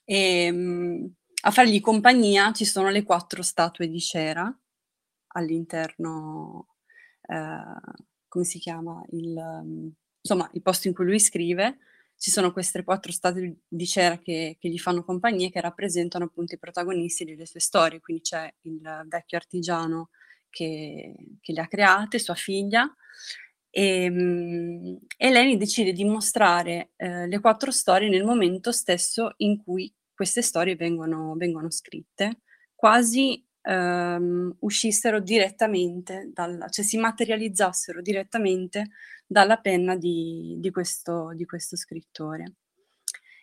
Ehm, 0.08 1.12
a 1.42 1.50
fargli 1.50 1.80
compagnia 1.80 2.52
ci 2.52 2.64
sono 2.64 2.90
le 2.90 3.02
4 3.02 3.42
statue 3.42 3.88
di 3.88 4.00
cera 4.00 4.54
all'interno 5.28 6.68
ehm, 7.28 7.80
come 8.28 8.44
si 8.44 8.58
chiama, 8.58 9.02
il 9.12 9.32
mhmm, 9.34 9.92
insomma 10.20 10.48
il 10.54 10.62
posto 10.62 10.88
in 10.88 10.94
cui 10.94 11.04
lui 11.06 11.20
scrive. 11.20 11.78
Ci 12.20 12.30
sono 12.30 12.52
queste 12.52 12.84
4 12.84 13.12
statue 13.12 13.56
di 13.68 13.86
cera 13.86 14.18
che 14.18 14.56
che 14.58 14.68
gli 14.68 14.78
fanno 14.78 15.04
compagnia 15.04 15.48
e 15.48 15.50
che 15.50 15.60
rappresentano 15.60 16.24
appunto 16.24 16.54
i 16.54 16.58
protagonisti 16.58 17.24
delle 17.24 17.44
sue 17.46 17.60
storie. 17.60 18.00
Quindi 18.00 18.22
c'è 18.22 18.50
il 18.62 19.04
vecchio 19.08 19.36
artigiano 19.36 20.10
che 20.48 21.14
che 21.40 21.52
le 21.52 21.60
ha 21.60 21.66
create, 21.68 22.18
sua 22.18 22.34
figlia, 22.34 22.90
ehm, 23.70 24.98
e 25.16 25.30
Lenny 25.30 25.56
decide 25.56 25.92
di 25.92 26.04
mostrare, 26.04 26.92
ehm, 26.96 27.26
le 27.28 27.40
4 27.40 27.70
storie 27.70 28.08
nel 28.08 28.24
momento 28.24 28.72
stesso 28.72 29.34
in 29.38 29.62
cui 29.62 29.92
queste 30.14 30.40
storie 30.42 30.76
vengono 30.76 31.34
vengono 31.36 31.70
scritte, 31.70 32.38
quasi, 32.74 33.44
ehm, 33.62 34.56
uscissero 34.60 35.20
direttamente 35.20 36.30
dal 36.32 36.66
cioè 36.70 36.84
si 36.84 36.96
materializzassero 36.98 38.00
direttamente 38.00 38.90
dalla 39.26 39.58
penna 39.58 39.96
di 39.96 40.56
di 40.60 40.70
questo 40.70 41.32
di 41.34 41.44
questo 41.44 41.76
scrittore. 41.76 42.54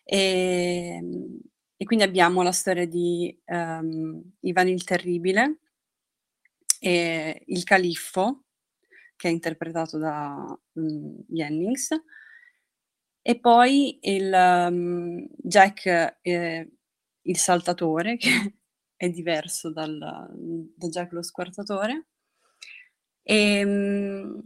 Ehm, 0.05 1.39
e 1.77 1.85
quindi 1.85 2.03
abbiamo 2.05 2.43
la 2.43 2.51
storia 2.51 2.85
di, 2.87 3.35
ehm, 3.45 4.21
Ivan 4.41 4.67
il 4.67 4.83
Terribile 4.83 5.57
e 6.79 7.43
il 7.45 7.63
Califfo, 7.63 8.43
che 9.15 9.27
è 9.29 9.31
interpretato 9.31 9.97
da, 9.97 10.57
mhmm, 10.73 11.19
Jennings, 11.27 11.89
e 13.23 13.39
poi 13.39 13.99
il, 14.01 14.29
mhmm, 14.71 15.25
Jack, 15.37 16.17
ehm, 16.21 16.69
il 17.23 17.37
saltatore, 17.37 18.17
che 18.17 18.53
è 18.95 19.09
diverso 19.09 19.71
dal, 19.71 19.97
da 20.75 20.87
Jack 20.87 21.11
lo 21.13 21.21
squartatore. 21.23 22.05
E, 23.25 23.35
ehm, 23.61 24.41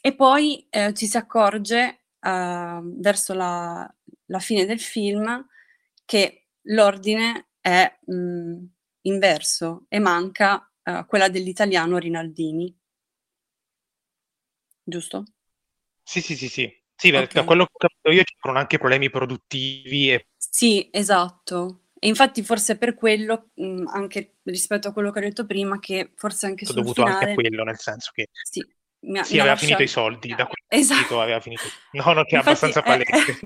e 0.00 0.14
poi 0.14 0.66
eh, 0.70 0.92
ci 0.94 1.06
si 1.06 1.16
accorge 1.16 2.04
uh, 2.20 3.00
verso 3.00 3.34
la, 3.34 3.94
la, 4.26 4.38
fine 4.38 4.64
del 4.64 4.80
film 4.80 5.46
che 6.04 6.48
l'ordine 6.62 7.48
è 7.60 7.98
mh, 8.04 8.64
inverso 9.02 9.86
e 9.88 9.98
manca 9.98 10.70
uh, 10.84 11.04
quella 11.06 11.28
dell'italiano 11.28 11.98
Rinaldini. 11.98 12.76
Giusto? 14.82 15.24
Sì, 16.02 16.20
sì, 16.20 16.36
sì, 16.36 16.48
sì. 16.48 16.84
Sì, 16.94 17.08
okay. 17.08 17.28
da 17.30 17.44
quello 17.44 17.66
che 17.66 17.72
ho 17.72 17.78
capito 17.78 18.10
io 18.10 18.22
ci 18.22 18.36
sono 18.40 18.58
anche 18.58 18.78
problemi 18.78 19.10
produttivi. 19.10 20.12
E... 20.12 20.28
Sì, 20.36 20.88
esatto. 20.90 21.82
E 21.98 22.08
infatti 22.08 22.42
forse 22.42 22.78
per 22.78 22.94
quello, 22.94 23.50
mh, 23.54 23.88
anche 23.88 24.36
rispetto 24.44 24.88
a 24.88 24.92
quello 24.92 25.10
che 25.10 25.18
ho 25.18 25.22
detto 25.22 25.44
prima, 25.44 25.78
che 25.78 26.12
forse 26.14 26.46
anche 26.46 26.64
sul 26.64 26.76
dovuto 26.76 27.02
finale... 27.04 27.14
anche 27.14 27.30
a 27.30 27.34
quello, 27.34 27.64
nel 27.64 27.78
senso 27.78 28.12
che 28.14 28.28
sì, 28.32 28.64
mi 29.00 29.18
ha, 29.18 29.24
sì 29.24 29.34
mi 29.34 29.40
aveva 29.40 29.54
lasciato... 29.54 29.74
finito 29.74 29.82
i 29.82 29.86
soldi, 29.86 30.28
da 30.34 30.46
quel 30.46 30.64
esatto. 30.68 31.20
aveva 31.20 31.40
finito. 31.40 31.62
No, 31.92 32.12
no, 32.12 32.24
che 32.24 32.36
è 32.36 32.38
abbastanza 32.38 32.82
palese. 32.82 33.38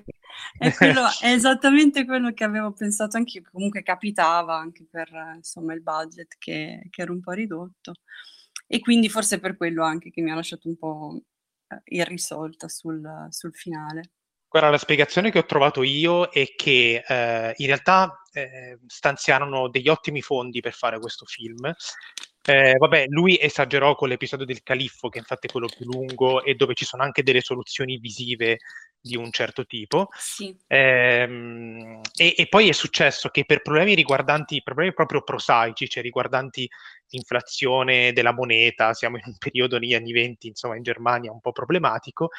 È, 0.59 0.67
è, 0.67 0.75
quello, 0.75 1.03
è, 1.21 1.33
esattamente 1.33 2.05
quello 2.05 2.33
che 2.33 2.45
avevo 2.45 2.73
pensato 2.73 3.17
anche 3.17 3.39
io, 3.39 3.49
comunque 3.51 3.83
capitava 3.83 4.57
anche 4.57 4.87
per 4.91 5.09
insomma 5.35 5.75
il 5.75 5.83
budget 5.83 6.37
che, 6.39 6.87
che 6.89 7.03
era 7.03 7.13
un 7.13 7.21
po' 7.21 7.33
ridotto. 7.33 7.95
E 8.67 8.79
quindi 8.81 9.09
forse 9.09 9.41
per 9.41 9.57
quello 9.57 9.85
anche 9.85 10.11
che 10.11 10.23
mi 10.23 10.31
ha 10.31 10.35
lasciato 10.35 10.69
un 10.69 10.77
po' 10.77 11.21
eh, 11.69 11.81
irrisolta 11.97 12.69
sul, 12.69 13.27
sul 13.31 13.55
finale. 13.55 14.13
Guarda, 14.49 14.71
la 14.71 14.79
spiegazione 14.79 15.31
che 15.31 15.39
ho 15.39 15.47
trovato 15.47 15.83
io 15.83 16.29
è 16.29 16.55
che 16.57 17.05
eh, 17.07 17.55
in 17.57 17.67
realtà 17.67 18.21
eh, 18.33 18.79
stanziarono 18.87 19.69
degli 19.69 19.89
ottimi 19.89 20.23
fondi 20.23 20.61
per 20.61 20.73
fare 20.73 20.99
questo 20.99 21.25
film. 21.25 21.73
Eh, 22.51 22.77
vabbè, 22.79 23.07
lui 23.09 23.39
esagerò 23.41 23.95
con 23.95 24.09
l'episodio 24.09 24.45
del 24.45 24.65
califfo, 24.65 25.09
che 25.09 25.19
infatti 25.19 25.47
è 25.47 25.51
quello 25.51 25.69
più 25.69 25.85
lungo 25.85 26.43
e 26.43 26.55
dove 26.55 26.75
ci 26.75 26.85
sono 26.85 27.05
anche 27.05 27.23
delle 27.23 27.43
soluzioni 27.43 27.99
visive 27.99 28.59
di 29.01 29.17
un 29.17 29.31
certo 29.31 29.65
tipo. 29.67 30.09
Sì. 30.17 30.57
Ehm, 30.67 32.01
e, 32.13 32.35
e, 32.37 32.49
poi 32.49 32.69
è 32.69 32.73
successo 32.73 33.29
che 33.29 33.45
per 33.45 33.63
problemi 33.63 33.95
riguardanti, 33.95 34.63
problemi 34.65 34.93
proprio 34.93 35.23
prosaici, 35.23 35.89
cioè 35.89 36.03
riguardanti 36.03 36.69
l'inflazione 37.11 38.13
della 38.13 38.33
moneta, 38.33 38.95
siamo 38.95 39.17
in 39.17 39.23
un 39.27 39.37
periodo 39.39 39.79
negli 39.79 39.95
anni 39.95 40.11
20, 40.13 40.49
insomma 40.49 40.77
in 40.77 40.83
Germania 40.83 41.31
un 41.31 41.41
po' 41.41 41.53
problematico, 41.53 42.31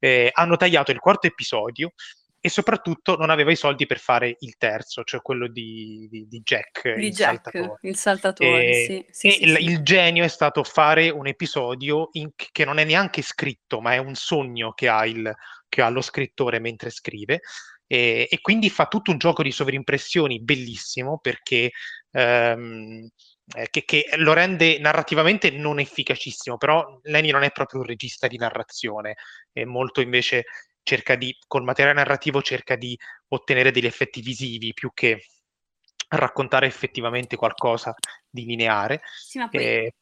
eh, 0.00 0.30
hanno 0.32 0.56
tagliato 0.56 0.90
il 0.90 0.98
quarto 0.98 1.28
episodio 1.28 1.92
e 2.40 2.48
soprattutto 2.48 3.16
non 3.16 3.28
aveva 3.28 3.50
i 3.50 3.56
soldi 3.56 3.84
per 3.84 3.98
fare 3.98 4.36
il 4.38 4.56
terzo, 4.56 5.04
cioè 5.04 5.20
quello 5.20 5.46
di, 5.46 6.08
di, 6.10 6.26
di 6.26 6.40
Jack, 6.40 6.94
di 6.94 7.06
il 7.06 7.12
Jack, 7.12 7.50
saltatore. 7.50 7.78
Il 7.82 7.96
saltatore 7.96 8.66
e, 8.66 8.84
sì, 8.86 9.06
sì, 9.10 9.26
e 9.26 9.30
sì, 9.30 9.42
il, 9.44 9.56
il, 9.60 9.82
genio 9.82 10.24
è 10.24 10.28
stato 10.28 10.64
fare 10.64 11.10
un 11.10 11.26
episodio 11.26 12.08
in, 12.12 12.30
che 12.34 12.64
non 12.64 12.78
è 12.78 12.84
neanche 12.84 13.20
scritto, 13.20 13.80
ma 13.80 13.92
è 13.92 13.98
un 13.98 14.14
sogno 14.14 14.72
che 14.72 14.88
ha, 14.88 15.04
il, 15.04 15.30
che 15.68 15.82
ha 15.82 15.90
lo 15.90 16.00
scrittore 16.00 16.60
mentre 16.60 16.88
scrive. 16.88 17.40
E, 17.86 18.26
e, 18.30 18.40
quindi 18.40 18.70
fa 18.70 18.86
tutto 18.86 19.10
un 19.10 19.18
gioco 19.18 19.42
di 19.42 19.50
sovrimpressioni 19.50 20.40
bellissimo 20.40 21.18
perché 21.18 21.72
ehm, 22.12 23.08
eh, 23.56 23.68
che, 23.68 23.84
che, 23.84 24.06
lo 24.16 24.32
rende 24.32 24.78
narrativamente 24.78 25.50
non 25.50 25.80
efficacissimo, 25.80 26.56
però 26.56 27.00
Lenny 27.02 27.30
non 27.30 27.42
è 27.42 27.50
proprio 27.50 27.80
un 27.80 27.86
regista 27.86 28.28
di 28.28 28.36
narrazione, 28.36 29.16
è 29.52 29.64
molto 29.64 30.00
invece 30.00 30.44
cerca 30.90 31.14
di, 31.14 31.32
col 31.46 31.62
materiale 31.62 31.98
narrativo 31.98 32.42
cerca 32.42 32.74
di 32.74 32.98
ottenere 33.28 33.70
degli 33.70 33.86
effetti 33.86 34.20
visivi 34.20 34.72
più 34.72 34.90
che 34.92 35.22
raccontare 36.08 36.66
effettivamente 36.66 37.36
qualcosa 37.36 37.94
di 38.28 38.44
lineare. 38.44 39.02
Sì, 39.24 39.38
ma 39.38 39.48
poi 39.48 39.62
e... 39.62 39.94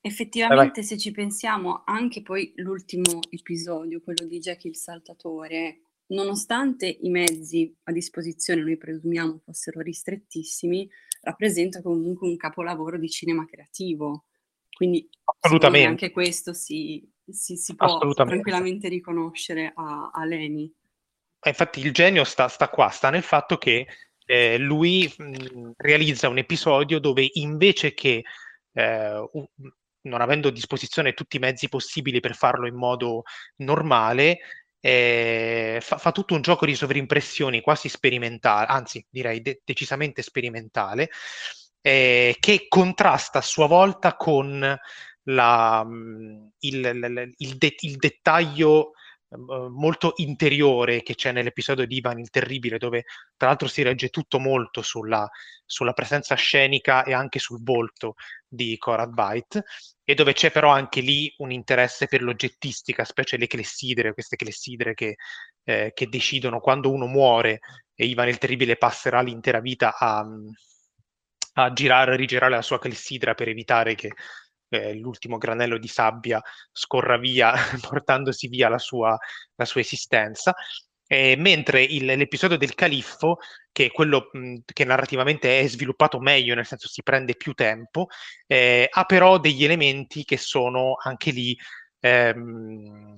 effettivamente 0.00 0.64
vai, 0.64 0.72
vai. 0.72 0.84
se 0.84 0.98
ci 0.98 1.12
pensiamo, 1.12 1.82
anche 1.86 2.22
poi 2.22 2.52
l'ultimo 2.56 3.20
episodio, 3.30 4.02
quello 4.02 4.26
di 4.26 4.40
Jack 4.40 4.64
il 4.64 4.74
Saltatore, 4.74 5.82
nonostante 6.06 6.88
i 6.88 7.10
mezzi 7.10 7.72
a 7.84 7.92
disposizione 7.92 8.62
noi 8.62 8.76
presumiamo 8.76 9.40
fossero 9.44 9.82
ristrettissimi, 9.82 10.90
rappresenta 11.20 11.80
comunque 11.80 12.26
un 12.26 12.36
capolavoro 12.36 12.98
di 12.98 13.08
cinema 13.08 13.46
creativo. 13.46 14.24
Quindi 14.68 15.08
Assolutamente. 15.38 15.86
anche 15.86 16.10
questo 16.10 16.52
si, 16.52 17.08
si, 17.26 17.56
si 17.56 17.74
può 17.74 17.98
tranquillamente 18.12 18.88
riconoscere 18.88 19.72
a, 19.74 20.10
a 20.12 20.24
Leni. 20.24 20.72
Infatti 21.46 21.80
il 21.80 21.92
genio 21.92 22.24
sta, 22.24 22.48
sta, 22.48 22.68
qua, 22.68 22.88
sta 22.88 23.10
nel 23.10 23.22
fatto 23.22 23.58
che 23.58 23.86
eh, 24.24 24.58
lui 24.58 25.12
mh, 25.16 25.72
realizza 25.76 26.28
un 26.28 26.38
episodio 26.38 26.98
dove 26.98 27.28
invece 27.34 27.92
che 27.92 28.22
eh, 28.72 29.28
un, 29.32 29.46
non 30.02 30.20
avendo 30.20 30.48
a 30.48 30.52
disposizione 30.52 31.14
tutti 31.14 31.36
i 31.36 31.40
mezzi 31.40 31.68
possibili 31.68 32.20
per 32.20 32.34
farlo 32.34 32.66
in 32.66 32.74
modo 32.74 33.22
normale, 33.56 34.38
eh, 34.80 35.78
fa, 35.80 35.98
fa, 35.98 36.12
tutto 36.12 36.34
un 36.34 36.42
gioco 36.42 36.66
di 36.66 36.74
sovrimpressioni 36.74 37.60
quasi 37.60 37.88
sperimentale, 37.88 38.66
anzi 38.66 39.04
direi 39.08 39.40
de- 39.40 39.60
decisamente 39.64 40.22
sperimentale, 40.22 41.10
eh, 41.80 42.36
che 42.38 42.66
contrasta 42.68 43.38
a 43.38 43.42
sua 43.42 43.66
volta 43.66 44.16
con 44.16 44.76
la, 45.24 45.84
mm, 45.84 46.46
il, 46.60 47.32
il, 47.36 47.56
de- 47.56 47.74
il 47.78 47.96
dettaglio 47.96 48.92
uh, 49.28 49.68
molto 49.68 50.12
interiore 50.16 51.02
che 51.02 51.14
c'è 51.14 51.32
nell'episodio 51.32 51.86
di 51.86 51.96
Ivan 51.96 52.18
il 52.18 52.30
Terribile, 52.30 52.78
dove 52.78 53.04
tra 53.36 53.48
l'altro 53.48 53.68
si 53.68 53.82
regge 53.82 54.08
tutto 54.08 54.38
molto 54.38 54.82
sulla, 54.82 55.28
sulla 55.64 55.92
presenza 55.92 56.34
scenica 56.34 57.04
e 57.04 57.12
anche 57.12 57.38
sul 57.38 57.62
volto 57.62 58.14
di 58.46 58.76
Corad 58.78 59.12
Byte, 59.12 59.64
e 60.04 60.14
dove 60.14 60.32
c'è 60.34 60.50
però 60.50 60.70
anche 60.70 61.00
lì 61.00 61.32
un 61.38 61.50
interesse 61.50 62.06
per 62.06 62.22
l'oggettistica, 62.22 63.04
specie 63.04 63.36
le 63.36 63.46
clessidre, 63.46 64.12
queste 64.12 64.36
clessidre 64.36 64.94
che, 64.94 65.16
eh, 65.64 65.92
che 65.94 66.08
decidono 66.08 66.60
quando 66.60 66.92
uno 66.92 67.06
muore 67.06 67.60
e 67.94 68.06
Ivan 68.06 68.28
il 68.28 68.38
Terribile 68.38 68.76
passerà 68.76 69.22
l'intera 69.22 69.60
vita 69.60 69.96
a, 69.96 70.26
a 71.54 71.72
girare 71.72 72.16
rigirare 72.16 72.54
la 72.54 72.62
sua 72.62 72.78
clessidra 72.78 73.34
per 73.34 73.48
evitare 73.48 73.94
che 73.94 74.12
eh, 74.74 74.94
l'ultimo 74.94 75.38
granello 75.38 75.78
di 75.78 75.88
sabbia 75.88 76.42
scorra 76.72 77.16
via, 77.16 77.52
portandosi 77.88 78.48
via 78.48 78.68
la 78.68 78.78
sua, 78.78 79.16
la 79.54 79.64
sua 79.64 79.80
esistenza. 79.80 80.54
Eh, 81.06 81.36
mentre 81.36 81.82
il, 81.82 82.06
l'episodio 82.06 82.56
del 82.56 82.74
califfo, 82.74 83.38
che 83.70 83.86
è 83.86 83.90
quello 83.90 84.30
mh, 84.32 84.60
che 84.72 84.84
narrativamente 84.84 85.60
è 85.60 85.68
sviluppato 85.68 86.18
meglio, 86.18 86.54
nel 86.54 86.66
senso 86.66 86.88
si 86.88 87.02
prende 87.02 87.36
più 87.36 87.52
tempo, 87.52 88.08
eh, 88.46 88.88
ha 88.90 89.04
però 89.04 89.38
degli 89.38 89.64
elementi 89.64 90.24
che 90.24 90.38
sono 90.38 90.94
anche 91.02 91.30
lì 91.30 91.56
ehm, 92.00 93.14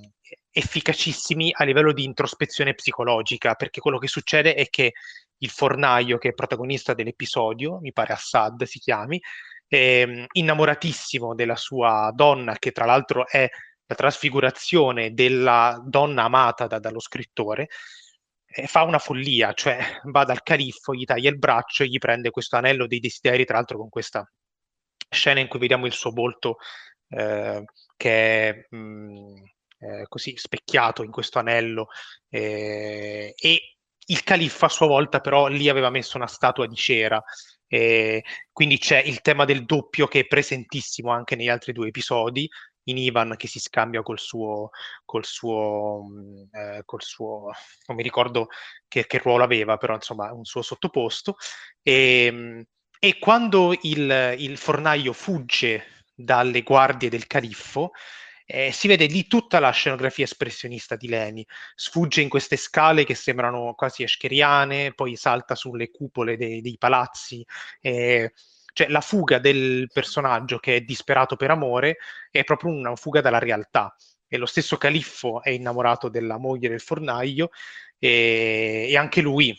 efficacissimi 0.51 1.53
a 1.55 1.65
livello 1.65 1.93
di 1.93 2.05
introspezione 2.05 2.75
psicologica, 2.75 3.55
perché 3.55 3.81
quello 3.81 3.99
che 3.99 4.09
succede 4.09 4.55
è 4.55 4.69
che 4.69 4.93
il 5.39 5.51
fornaio, 5.51 6.19
che 6.19 6.31
è 6.31 6.35
protagonista 6.35 6.95
dell'episodio, 6.95 7.79
mi 7.81 7.93
pare 7.93 8.15
Assad 8.15 8.63
si 8.65 8.79
chiami, 8.79 9.21
eh, 9.69 10.27
innamoratissimo 10.31 11.35
della 11.35 11.57
sua 11.57 12.11
donna, 12.15 12.57
che 12.59 12.73
tra 12.73 12.85
l'altro 12.85 13.27
è 13.29 13.49
la 13.87 13.95
trasfigurazione 13.95 15.13
della 15.13 15.81
donna 15.85 16.25
amata 16.25 16.67
da, 16.67 16.79
dallo 16.79 17.01
scrittore, 17.01 17.69
eh, 18.47 18.67
fa 18.67 18.83
una 18.83 18.99
follia, 18.99 19.53
cioè 19.53 19.79
va 20.11 20.25
dal 20.25 20.43
califfo, 20.43 20.95
gli 20.95 21.05
taglia 21.05 21.31
il 21.31 21.39
braccio 21.39 21.83
e 21.83 21.89
gli 21.89 21.99
prende 21.99 22.31
questo 22.31 22.57
anello 22.57 22.87
dei 22.87 23.01
desideri, 23.01 23.45
tra 23.45 23.57
l'altro 23.57 23.79
con 23.79 23.89
questa 23.89 24.29
scena 25.09 25.41
in 25.41 25.49
cui 25.49 25.59
vediamo 25.61 25.87
il 25.87 25.93
suo 25.93 26.11
volto 26.11 26.57
eh, 27.09 27.65
che 27.97 28.49
è 28.49 28.67
mh, 28.71 28.77
mm, 28.77 29.35
eh, 29.79 30.05
così 30.09 30.37
specchiato 30.37 31.03
in 31.03 31.11
questo 31.11 31.39
anello 31.39 31.89
eh, 32.29 33.35
e 33.37 33.77
il 34.09 34.23
califfo 34.23 34.65
a 34.65 34.69
sua 34.69 34.87
volta 34.87 35.21
però 35.21 35.47
lì 35.49 35.69
aveva 35.69 35.91
messo 35.91 36.17
una 36.17 36.27
statua 36.27 36.67
di 36.67 36.77
cera 36.77 37.23
e 37.69 38.25
quindi 38.53 38.79
c'è 38.79 38.99
il 38.99 39.21
tema 39.21 39.45
del 39.45 39.65
doppio 39.65 40.07
che 40.07 40.21
è 40.21 40.27
presentissimo 40.27 41.11
anche 41.11 41.37
negli 41.37 41.49
altri 41.49 41.73
due 41.73 41.89
episodi 41.89 42.49
in 42.89 42.99
Ivan 42.99 43.35
che 43.37 43.49
si 43.49 43.59
scambia 43.59 44.03
col 44.03 44.19
suo, 44.19 44.71
col 45.05 45.25
suo, 45.25 46.05
mm, 46.09 46.43
eh, 46.53 46.83
col 46.85 47.03
suo 47.03 47.51
non 47.87 47.97
mi 47.97 48.03
ricordo 48.03 48.49
che, 48.89 49.07
che, 49.07 49.19
ruolo 49.19 49.45
aveva, 49.45 49.77
però 49.77 49.95
insomma 49.95 50.33
un 50.33 50.45
suo 50.45 50.63
sottoposto. 50.63 51.37
E, 51.83 52.29
mm, 52.33 52.61
e 52.99 53.19
quando 53.19 53.77
il, 53.83 54.35
il 54.39 54.57
fornaio 54.57 55.13
fugge 55.13 56.05
dalle 56.15 56.63
guardie 56.63 57.11
del 57.11 57.27
califfo, 57.27 57.93
eh, 58.47 58.71
si 58.73 58.87
vede 58.89 59.07
lì 59.07 59.27
tutta 59.27 59.59
la 59.59 59.71
scenografia 59.71 60.25
espressionista 60.25 60.97
di 60.97 61.09
Leni. 61.09 61.47
Sfugge 61.75 62.21
in 62.23 62.29
queste 62.29 62.57
scale 62.57 63.05
che 63.05 63.15
sembrano 63.15 63.75
quasi 63.75 64.05
escheriane, 64.05 64.95
poi 64.95 65.17
salta 65.17 65.55
sulle 65.57 65.91
cupole 65.91 66.37
dei, 66.37 66.61
dei 66.61 66.77
palazzi. 66.79 67.45
Eh, 67.81 68.33
cioè 68.73 68.89
la 68.89 69.01
fuga 69.01 69.39
del 69.39 69.89
personaggio 69.93 70.59
che 70.59 70.77
è 70.77 70.81
disperato 70.83 71.35
per 71.37 71.51
amore 71.51 71.97
è 72.31 72.45
proprio 72.45 72.71
una 72.73 72.95
fuga 72.95 73.21
dalla 73.21 73.39
realtà. 73.39 73.95
E 74.29 74.37
lo 74.37 74.47
stesso 74.47 74.77
Califfo 74.77 75.43
è 75.43 75.51
innamorato 75.51 76.09
della 76.09 76.39
moglie 76.39 76.69
del 76.69 76.81
fornaio 76.81 77.51
e, 77.99 78.87
e 78.91 78.97
anche 78.97 79.21
lui 79.21 79.59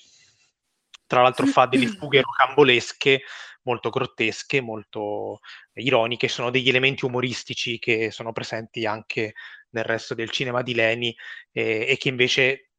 Tra 1.08 1.22
l'altro 1.22 1.46
fa 1.48 1.66
delle 1.66 1.88
fughe 1.88 2.22
rocambolesche 2.22 3.22
molto 3.68 3.90
grottesche, 3.90 4.62
molto 4.62 5.42
ironiche, 5.74 6.30
sono 6.30 6.50
degli 6.50 6.70
elementi 6.70 7.04
umoristici 7.04 7.78
che 7.78 8.10
sono 8.12 8.32
presenti 8.32 8.86
anche 8.86 9.34
nel 9.72 9.84
resto 9.84 10.16
del 10.16 10.30
cinema 10.30 10.62
di 10.62 10.74
Leni 10.74 11.16
eh, 11.52 11.86
e 11.90 11.98
che 11.98 12.08
invece 12.08 12.70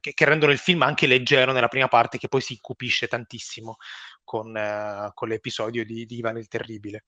che, 0.00 0.14
che, 0.14 0.24
rendono 0.24 0.52
il 0.52 0.58
film 0.58 0.80
anche 0.80 1.06
leggero 1.06 1.52
nella 1.52 1.68
prima 1.68 1.88
parte, 1.88 2.16
che 2.16 2.28
poi 2.28 2.40
si 2.40 2.54
incupisce 2.54 3.06
tantissimo 3.06 3.76
con, 4.24 4.56
eh, 4.56 5.10
con 5.12 5.28
l'episodio 5.28 5.84
di, 5.84 6.06
di 6.06 6.16
Ivan 6.16 6.38
il 6.38 6.48
Terribile. 6.48 7.04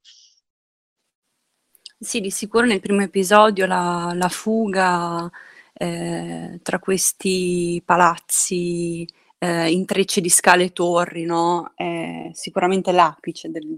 Sì, 1.98 2.20
di 2.20 2.30
sicuro 2.30 2.66
nel 2.66 2.80
primo 2.80 3.00
episodio 3.00 3.64
la, 3.64 4.12
la 4.14 4.28
fuga 4.28 5.30
eh, 5.72 6.58
tra 6.62 6.78
questi 6.78 7.80
palazzi 7.84 9.06
eh, 9.42 9.72
intrecci 9.72 10.20
di 10.20 10.28
scale 10.28 10.64
e 10.66 10.72
torri, 10.72 11.24
no? 11.24 11.72
È 11.74 12.30
sicuramente 12.32 12.92
l'apice 12.92 13.50
del, 13.50 13.74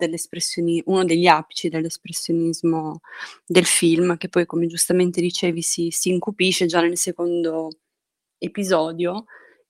uno 0.85 1.05
degli 1.05 1.27
apici 1.27 1.71
dell'espressionismo 1.71 3.01
del 3.47 3.65
film, 3.65 4.19
che 4.19 4.29
poi, 4.29 4.45
come 4.45 4.67
giustamente 4.67 5.23
dicevi, 5.23 5.63
si, 5.63 5.89
si 5.91 6.11
incupisce 6.11 6.67
già 6.67 6.83
nel 6.83 6.99
secondo 6.99 7.71
episodio, 8.37 9.25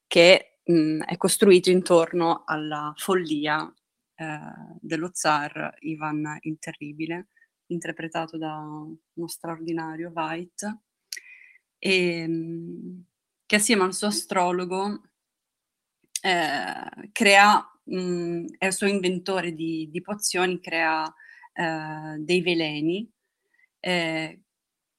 che 0.09 0.59
mh, 0.65 0.75
mm, 0.75 1.03
è 1.03 1.17
costruito 1.17 1.71
intorno 1.71 2.43
alla 2.45 2.93
follia 2.97 3.73
eh, 4.17 4.39
dello 4.81 5.11
zar 5.13 5.77
Ivan 5.83 6.39
il 6.41 6.59
Terribile, 6.59 7.29
interpretato 7.67 8.37
da 8.37 8.57
uno 8.57 9.29
straordinario 9.29 10.11
White, 10.13 10.79
e, 11.79 12.27
mh, 12.27 13.05
che 13.47 13.57
assieme 13.57 13.85
al 13.85 13.95
suo 13.95 14.09
astrologo 14.09 15.01
eh, 16.25 17.11
crea, 17.13 17.63
mh, 17.85 18.45
è 18.57 18.67
il 18.67 18.73
suo 18.73 18.87
inventore 18.87 19.53
di, 19.53 19.91
di 19.91 20.01
pozioni, 20.01 20.59
crea 20.59 21.05
eh, 21.53 22.17
dei 22.19 22.41
veleni, 22.41 23.11
eh, 23.81 24.41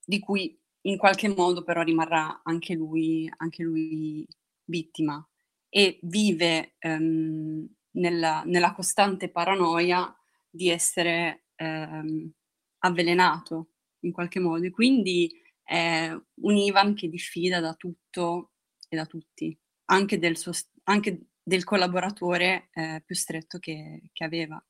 di 0.06 0.20
cui 0.20 0.56
in 0.82 0.98
qualche 0.98 1.28
modo 1.28 1.64
però 1.64 1.82
rimarrà 1.82 2.42
anche 2.44 2.76
lui, 2.76 3.28
anche 3.38 3.64
lui 3.64 4.28
vittima 4.66 5.28
e 5.68 5.98
vive 6.04 6.76
ehm, 6.78 7.68
nella, 7.94 8.44
nella, 8.46 8.74
costante 8.74 9.30
paranoia 9.30 10.16
di 10.48 10.70
essere 10.70 11.46
ehm, 11.56 12.32
avvelenato 12.80 13.72
in 14.02 14.12
qualche 14.12 14.40
modo 14.40 14.64
e 14.64 14.70
quindi 14.70 15.32
è 15.64 16.16
un 16.42 16.56
Ivan 16.56 16.94
che 16.94 17.10
diffida 17.10 17.60
da 17.60 17.74
tutto 17.74 18.52
e 18.88 18.96
da 18.96 19.08
tutti, 19.08 19.58
anche 19.86 20.20
del 20.20 20.38
suo, 20.38 20.54
anche 20.86 21.28
del 21.42 21.64
collaboratore 21.64 22.70
eh, 22.74 23.02
più 23.06 23.16
stretto 23.16 23.60
che, 23.60 24.02
che 24.12 24.24
aveva. 24.24 24.64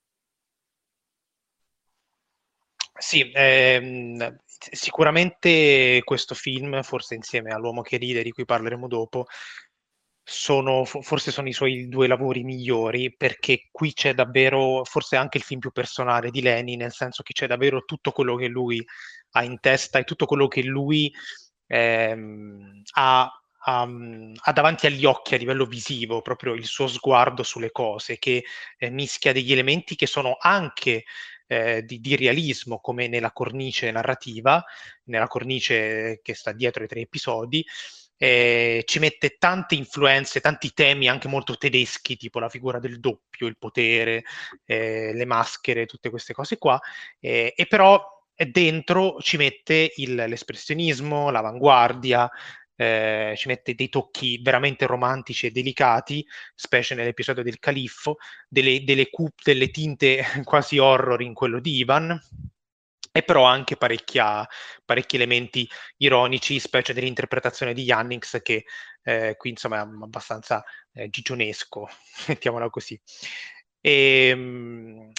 Sì, 2.97 3.29
ehm, 3.33 4.37
sicuramente 4.45 6.01
questo 6.03 6.33
film, 6.33 6.81
forse 6.81 7.15
insieme 7.15 7.51
all'Uomo 7.51 7.81
che 7.81 7.97
ride, 7.97 8.23
di 8.23 8.31
cui 8.31 8.45
parleremo 8.45 8.87
dopo, 8.87 9.25
sono, 10.23 10.85
forse 10.85 11.31
sono 11.31 11.47
i 11.47 11.53
suoi 11.53 11.87
due 11.87 12.07
lavori 12.07 12.43
migliori, 12.43 13.13
perché 13.15 13.67
qui 13.71 13.93
c'è 13.93 14.13
davvero, 14.13 14.83
forse 14.85 15.17
anche 15.17 15.37
il 15.37 15.43
film 15.43 15.59
più 15.59 15.71
personale 15.71 16.31
di 16.31 16.41
Lenny, 16.41 16.75
nel 16.77 16.93
senso 16.93 17.21
che 17.21 17.33
c'è 17.33 17.47
davvero 17.47 17.83
tutto 17.83 18.11
quello 18.11 18.35
che 18.35 18.47
lui 18.47 18.83
ha 19.31 19.43
in 19.43 19.59
testa 19.59 19.99
e 19.99 20.03
tutto 20.03 20.25
quello 20.25 20.47
che 20.47 20.63
lui 20.63 21.13
ehm, 21.67 22.81
ha 22.93 23.29
ha, 23.67 23.87
ha, 24.41 24.51
davanti 24.51 24.85
agli 24.85 25.05
occhi 25.05 25.33
a 25.33 25.37
livello 25.37 25.65
visivo 25.65 26.21
proprio 26.21 26.53
il 26.53 26.65
suo 26.65 26.87
sguardo 26.87 27.43
sulle 27.43 27.71
cose, 27.71 28.19
che 28.19 28.43
eh, 28.77 28.89
mischia 28.89 29.33
degli 29.33 29.51
elementi 29.51 29.95
che 29.95 30.05
sono 30.05 30.37
anche 30.39 31.03
eh, 31.47 31.83
di, 31.83 31.99
di, 31.99 32.15
realismo, 32.15 32.79
come 32.79 33.07
nella 33.07 33.31
cornice 33.31 33.89
narrativa, 33.91 34.63
nella 35.05 35.27
cornice 35.27 36.19
che 36.21 36.33
sta 36.35 36.51
dietro 36.51 36.83
i 36.83 36.87
tre 36.87 37.01
episodi. 37.01 37.65
Eh, 38.17 38.83
ci 38.85 38.99
mette 38.99 39.35
tante 39.37 39.75
influenze, 39.75 40.39
tanti 40.39 40.71
temi 40.71 41.09
anche 41.09 41.27
molto 41.27 41.57
tedeschi, 41.57 42.15
tipo 42.15 42.39
la 42.39 42.49
figura 42.49 42.79
del 42.79 42.99
doppio, 42.99 43.47
il 43.47 43.57
potere, 43.57 44.23
eh, 44.63 45.11
le 45.13 45.25
maschere, 45.25 45.85
tutte 45.85 46.09
queste 46.09 46.33
cose 46.33 46.57
qua, 46.57 46.79
eh, 47.19 47.53
e 47.55 47.65
però 47.65 48.01
dentro 48.35 49.17
ci 49.21 49.37
mette 49.37 49.91
il, 49.95 50.15
l'espressionismo, 50.15 51.29
l'avanguardia, 51.29 52.29
eh, 52.75 53.33
ci 53.37 53.47
mette 53.47 53.75
dei 53.75 53.89
tocchi 53.89 54.39
veramente 54.41 54.85
romantici 54.85 55.47
e 55.47 55.51
delicati, 55.51 56.25
specie 56.53 56.95
nell'episodio 56.95 57.43
del 57.43 57.59
califfo, 57.59 58.17
delle, 58.47 58.83
delle, 58.83 59.09
cu- 59.09 59.33
delle 59.43 59.69
tinte 59.69 60.23
quasi 60.43 60.77
horror 60.77 61.21
in 61.21 61.33
quello 61.33 61.59
di 61.59 61.77
Ivan, 61.77 62.19
e 63.11 63.23
però 63.23 63.45
anche 63.45 63.77
parecchi 63.77 64.19
elementi 65.15 65.67
ironici, 65.97 66.59
specie 66.59 66.93
dell'interpretazione 66.93 67.73
di 67.73 67.83
Jannings, 67.83 68.39
che 68.43 68.65
eh, 69.03 69.35
qui 69.37 69.51
insomma 69.51 69.77
è 69.77 69.79
abbastanza 69.81 70.63
eh, 70.93 71.09
gigionesco, 71.09 71.87
mettiamola 72.27 72.69
così. 72.69 72.99
E, 73.79 74.27
ehm, 74.29 75.11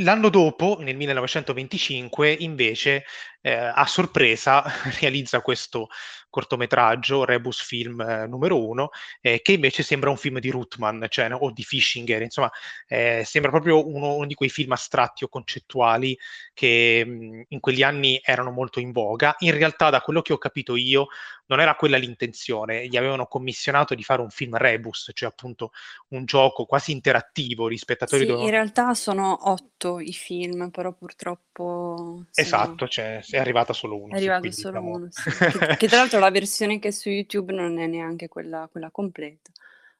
L'anno 0.00 0.28
dopo, 0.28 0.76
nel 0.80 0.94
1925, 0.94 2.30
invece, 2.40 3.04
eh, 3.46 3.52
a 3.52 3.86
sorpresa 3.86 4.64
realizza 4.98 5.40
questo 5.40 5.86
cortometraggio, 6.28 7.24
Rebus 7.24 7.62
Film 7.62 8.00
eh, 8.00 8.26
numero 8.26 8.66
uno, 8.66 8.90
eh, 9.20 9.40
che 9.40 9.52
invece 9.52 9.84
sembra 9.84 10.10
un 10.10 10.16
film 10.16 10.40
di 10.40 10.50
Ruttman, 10.50 11.06
cioè, 11.08 11.32
o 11.32 11.52
di 11.52 11.62
Fischinger, 11.62 12.20
insomma, 12.22 12.50
eh, 12.88 13.22
sembra 13.24 13.52
proprio 13.52 13.86
uno, 13.86 14.16
uno, 14.16 14.26
di 14.26 14.34
quei 14.34 14.50
film 14.50 14.72
astratti 14.72 15.24
o 15.24 15.28
concettuali 15.28 16.18
che 16.52 17.04
mh, 17.06 17.10
mm, 17.10 17.40
in 17.48 17.60
quegli 17.60 17.82
anni 17.82 18.20
erano 18.22 18.50
molto 18.50 18.80
in 18.80 18.90
voga. 18.90 19.36
In 19.38 19.52
realtà, 19.52 19.90
da 19.90 20.00
quello 20.00 20.22
che 20.22 20.32
ho 20.32 20.38
capito 20.38 20.74
io, 20.74 21.06
non 21.46 21.60
era 21.60 21.74
quella 21.74 21.96
l'intenzione, 21.96 22.86
gli 22.86 22.96
avevano 22.96 23.26
commissionato 23.26 23.94
di 23.94 24.02
fare 24.02 24.20
un 24.20 24.30
film 24.30 24.56
Rebus, 24.56 25.10
cioè 25.14 25.28
appunto 25.28 25.70
un 26.08 26.24
gioco 26.24 26.64
quasi 26.64 26.90
interattivo, 26.92 27.70
gli 27.70 27.76
spettatori 27.76 28.22
sì, 28.22 28.26
dovevano... 28.26 28.50
in 28.50 28.54
realtà 28.54 28.94
sono 28.94 29.48
otto 29.48 30.00
i 30.00 30.12
film, 30.12 30.70
però 30.70 30.92
purtroppo... 30.92 32.24
Esatto, 32.34 32.88
cioè, 32.88 33.20
è 33.36 33.40
arrivata 33.40 33.72
solo 33.72 33.96
uno. 34.00 34.12
È 34.12 34.16
arrivato 34.16 34.40
quindi, 34.40 34.56
solo 34.56 34.80
diciamo... 34.80 34.96
uno, 34.96 35.08
sì. 35.10 35.30
che, 35.58 35.76
che, 35.76 35.88
tra 35.88 35.98
l'altro 35.98 36.18
la 36.18 36.30
versione 36.30 36.78
che 36.78 36.88
è 36.88 36.90
su 36.90 37.08
YouTube 37.08 37.52
non 37.52 37.78
è 37.78 37.86
neanche 37.86 38.28
quella, 38.28 38.68
quella 38.70 38.90
completa, 38.90 39.50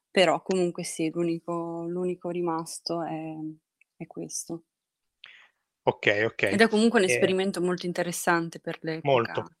però 0.09 0.41
comunque 0.41 0.83
sì, 0.83 1.09
l'unico, 1.11 1.85
l'unico 1.87 2.29
rimasto 2.29 3.03
è, 3.03 3.35
è 3.95 4.07
questo. 4.07 4.63
Ok, 5.83 6.23
ok. 6.25 6.43
Ed 6.43 6.61
è 6.61 6.67
comunque 6.67 6.99
un 6.99 7.05
esperimento 7.05 7.61
molto 7.61 7.85
interessante 7.85 8.59
per 8.59 8.77
l'epoca. 8.81 9.09
Molto. 9.09 9.55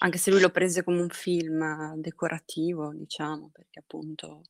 Anche 0.00 0.18
se 0.18 0.30
lui 0.30 0.40
lo 0.40 0.50
prese 0.50 0.84
come 0.84 1.00
un 1.00 1.08
film 1.08 1.94
decorativo, 1.96 2.92
diciamo, 2.92 3.50
perché 3.52 3.80
appunto, 3.80 4.42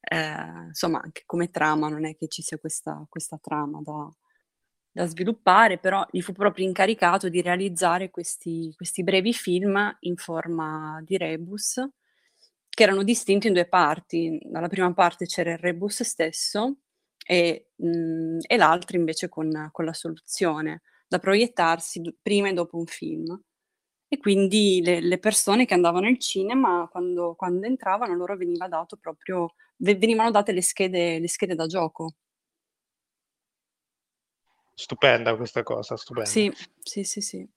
ehm, 0.00 0.66
insomma 0.68 1.00
anche 1.00 1.22
come 1.24 1.50
trama 1.50 1.88
non 1.88 2.04
è 2.04 2.14
che 2.14 2.28
ci 2.28 2.42
sia 2.42 2.58
questa 2.58 3.04
questa 3.08 3.38
trama 3.40 3.80
da 3.82 4.08
da 4.92 5.06
sviluppare, 5.06 5.78
però 5.78 6.04
gli 6.10 6.20
fu 6.22 6.32
proprio 6.32 6.66
incaricato 6.66 7.28
di 7.28 7.40
realizzare 7.42 8.10
questi 8.10 8.72
questi 8.76 9.02
brevi 9.04 9.32
film 9.32 9.96
in 10.00 10.16
forma 10.16 11.00
di 11.04 11.16
rebus, 11.16 11.80
che 12.68 12.82
erano 12.82 13.02
distinti 13.02 13.46
in 13.48 13.52
due 13.54 13.66
parti. 13.66 14.38
Dalla 14.44 14.68
prima 14.68 14.92
parte 14.94 15.26
c'era 15.26 15.52
il 15.52 15.58
rebus 15.58 16.02
stesso 16.02 16.78
e 17.26 17.70
mhmm, 17.76 18.38
e 18.46 18.56
l'altra 18.56 18.96
invece 18.98 19.28
con 19.28 19.68
con 19.72 19.84
la 19.84 19.92
soluzione, 19.92 20.82
da 21.08 21.18
proiettarsi 21.18 22.02
prima 22.22 22.48
e 22.48 22.52
dopo 22.54 22.76
un 22.78 22.86
film. 22.86 23.40
E 24.08 24.18
quindi 24.18 24.80
le 24.84 25.00
le 25.00 25.18
persone 25.18 25.66
che 25.66 25.74
andavano 25.74 26.06
al 26.08 26.18
cinema 26.18 26.88
quando 26.90 27.34
quando 27.36 27.66
entravano 27.66 28.14
loro 28.16 28.36
veniva 28.36 28.68
dato 28.68 28.96
proprio 28.96 29.54
ve 29.78 29.96
venivano 29.96 30.30
date 30.32 30.52
le 30.52 30.62
schede 30.62 31.18
le 31.20 31.28
schede 31.28 31.54
da 31.54 31.66
gioco. 31.66 32.14
Stupenda 34.80 35.36
questa 35.36 35.62
cosa, 35.62 35.94
stupenda. 35.96 36.30
Sì, 36.30 36.50
sì, 36.82 37.04
sì, 37.04 37.20
sì. 37.20 37.48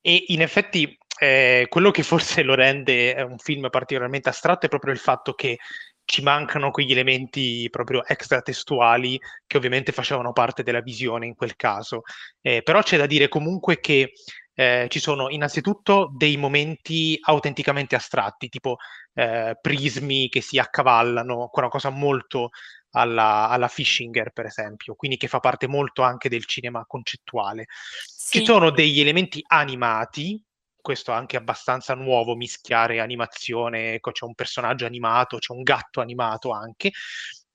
E 0.00 0.24
in 0.28 0.42
effetti, 0.42 0.96
ehm, 1.18 1.66
quello 1.66 1.90
che 1.90 2.04
forse 2.04 2.44
lo 2.44 2.54
rende, 2.54 3.16
ehm, 3.16 3.32
un 3.32 3.38
film 3.38 3.68
particolarmente 3.68 4.28
astratto 4.28 4.66
è 4.66 4.68
proprio 4.68 4.92
il 4.92 5.00
fatto 5.00 5.34
che 5.34 5.58
ci 6.04 6.22
mancano 6.22 6.70
quegli 6.70 6.92
elementi 6.92 7.66
proprio 7.68 8.06
extratestuali 8.06 9.20
che 9.46 9.56
ovviamente 9.56 9.90
facevano 9.90 10.32
parte 10.32 10.62
della 10.62 10.80
visione 10.80 11.26
in 11.26 11.34
quel 11.34 11.56
caso. 11.56 12.02
Ehm, 12.42 12.62
però 12.62 12.80
c'è 12.80 12.96
da 12.96 13.06
dire 13.06 13.26
comunque 13.26 13.80
che 13.80 14.12
eh, 14.58 14.86
ci 14.88 14.98
sono 14.98 15.28
innanzitutto 15.28 16.10
dei 16.12 16.36
momenti 16.36 17.16
autenticamente 17.20 17.94
astratti, 17.94 18.48
tipo 18.48 18.78
eh, 19.14 19.56
prismi 19.60 20.28
che 20.28 20.40
si 20.40 20.58
accavallano, 20.58 21.48
una 21.52 21.68
cosa 21.68 21.90
molto 21.90 22.48
alla, 22.90 23.48
alla 23.50 23.68
Fishinger, 23.68 24.32
per 24.32 24.46
esempio, 24.46 24.96
quindi 24.96 25.16
che 25.16 25.28
fa 25.28 25.38
parte 25.38 25.68
molto 25.68 26.02
anche 26.02 26.28
del 26.28 26.44
cinema 26.44 26.84
concettuale. 26.88 27.66
Sì. 27.68 28.38
Ci 28.40 28.44
sono 28.46 28.70
degli 28.70 28.98
elementi 28.98 29.40
animati, 29.46 30.44
questo 30.80 31.12
è 31.12 31.14
anche 31.14 31.36
abbastanza 31.36 31.94
nuovo, 31.94 32.34
mischiare 32.34 32.98
animazione, 32.98 33.94
ecco, 33.94 34.10
c'è 34.10 34.24
un 34.24 34.34
personaggio 34.34 34.86
animato, 34.86 35.38
c'è 35.38 35.52
un 35.52 35.62
gatto 35.62 36.00
animato 36.00 36.50
anche, 36.50 36.90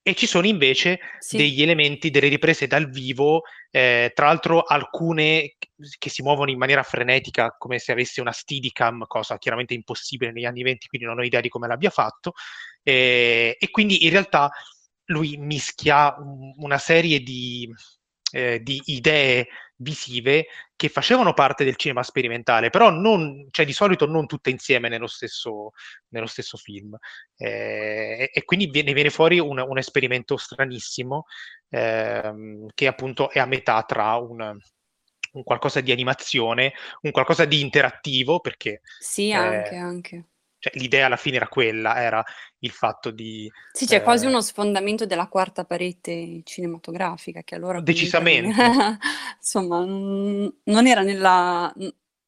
e 0.05 0.15
ci 0.15 0.27
sono 0.27 0.45
invece 0.45 0.99
sì. 1.19 1.37
degli 1.37 1.61
elementi, 1.61 2.11
delle 2.11 2.27
riprese 2.27 2.67
dal 2.67 2.89
vivo, 2.89 3.43
eh, 3.71 4.11
tra 4.13 4.27
l'altro 4.27 4.61
alcune 4.61 5.55
che 5.97 6.09
si 6.09 6.21
muovono 6.21 6.51
in 6.51 6.57
maniera 6.57 6.83
frenetica, 6.83 7.55
come 7.57 7.79
se 7.79 7.93
avesse 7.93 8.19
una 8.19 8.33
Steadicam, 8.33 9.05
cosa 9.07 9.37
chiaramente 9.37 9.73
impossibile 9.73 10.33
negli 10.33 10.45
anni 10.45 10.61
20, 10.61 10.87
quindi 10.87 11.07
non 11.07 11.19
ho 11.19 11.23
idea 11.23 11.39
di 11.39 11.47
come 11.47 11.67
l'abbia 11.67 11.89
fatto. 11.89 12.33
Eh, 12.83 13.55
e 13.57 13.69
quindi 13.71 14.03
in 14.03 14.11
realtà 14.11 14.51
lui 15.05 15.37
mischia 15.37 16.13
una 16.57 16.77
serie 16.77 17.21
di, 17.21 17.69
eh, 18.31 18.59
di 18.61 18.81
idee 18.85 19.47
visive 19.83 20.47
che 20.75 20.89
facevano 20.89 21.33
parte 21.33 21.63
del 21.63 21.75
cinema 21.75 22.01
sperimentale, 22.01 22.71
però 22.71 22.89
non, 22.89 23.47
cioè, 23.51 23.65
di 23.65 23.73
solito 23.73 24.07
non 24.07 24.25
tutte 24.25 24.49
insieme 24.49 24.89
nello 24.89 25.05
stesso, 25.05 25.73
nello 26.09 26.25
stesso 26.25 26.57
film. 26.57 26.97
Eh, 27.37 28.31
e 28.33 28.43
quindi 28.43 28.67
viene, 28.67 28.93
viene 28.93 29.11
fuori 29.11 29.39
un, 29.39 29.59
un, 29.59 29.77
esperimento 29.77 30.37
stranissimo 30.37 31.25
ehm, 31.69 32.67
che 32.73 32.87
appunto 32.87 33.29
è 33.29 33.39
a 33.39 33.45
metà 33.45 33.83
tra 33.83 34.15
un, 34.15 34.39
un, 35.33 35.43
qualcosa 35.43 35.81
di 35.81 35.91
animazione, 35.91 36.73
un 37.01 37.11
qualcosa 37.11 37.45
di 37.45 37.61
interattivo, 37.61 38.39
perché... 38.39 38.81
Sì, 38.99 39.31
anche, 39.31 39.75
eh, 39.75 39.77
anche 39.77 40.25
cioè, 40.63 40.79
l'idea 40.79 41.07
alla 41.07 41.17
fine 41.17 41.35
era 41.35 41.49
quella, 41.49 42.01
era 42.01 42.23
il 42.59 42.71
fatto 42.71 43.11
di... 43.11 43.51
Sì, 43.73 43.85
c'è 43.85 43.97
eh, 43.97 44.01
quasi 44.01 44.25
uno 44.25 44.39
sfondamento 44.39 45.05
della 45.05 45.27
quarta 45.27 45.65
parete 45.65 46.39
cinematografica 46.45 47.41
che 47.43 47.55
allora... 47.55 47.81
Decisamente. 47.81 48.55
insomma, 49.37 49.83
non 49.83 50.87
era, 50.87 51.01
nella, 51.01 51.69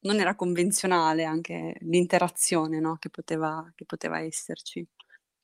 non 0.02 0.20
era 0.20 0.36
convenzionale 0.36 1.24
anche 1.24 1.78
l'interazione 1.80 2.82
no? 2.82 2.98
che, 3.00 3.10
poteva, 3.10 3.72
che 3.74 3.86
poteva 3.86 4.20
esserci. 4.20 4.86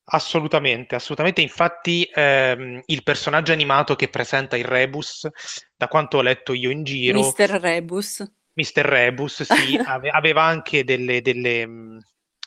Assolutamente, 0.03 0.95
assolutamente. 0.95 1.39
Infatti, 1.39 2.09
ehm, 2.13 2.81
il 2.87 3.03
personaggio 3.03 3.53
animato 3.53 3.95
che 3.95 4.09
presenta 4.09 4.57
il 4.57 4.65
Rebus, 4.65 5.29
da 5.77 5.87
quanto 5.87 6.17
ho 6.17 6.21
letto 6.21 6.51
io 6.51 6.69
in 6.71 6.83
giro, 6.83 7.19
Mister 7.19 7.51
Rebus. 7.51 8.29
Mister 8.55 8.85
Rebus, 8.85 9.43
sì, 9.43 9.77
ave- 9.81 10.09
aveva 10.09 10.43
anche 10.43 10.83
delle, 10.83 11.21
delle, 11.21 12.01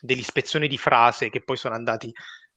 delle 0.05 0.21
ispezioni 0.21 0.69
di 0.69 0.79
frase 0.79 1.31
che 1.31 1.43
poi 1.43 1.57
sono 1.57 1.75
andati 1.75 2.13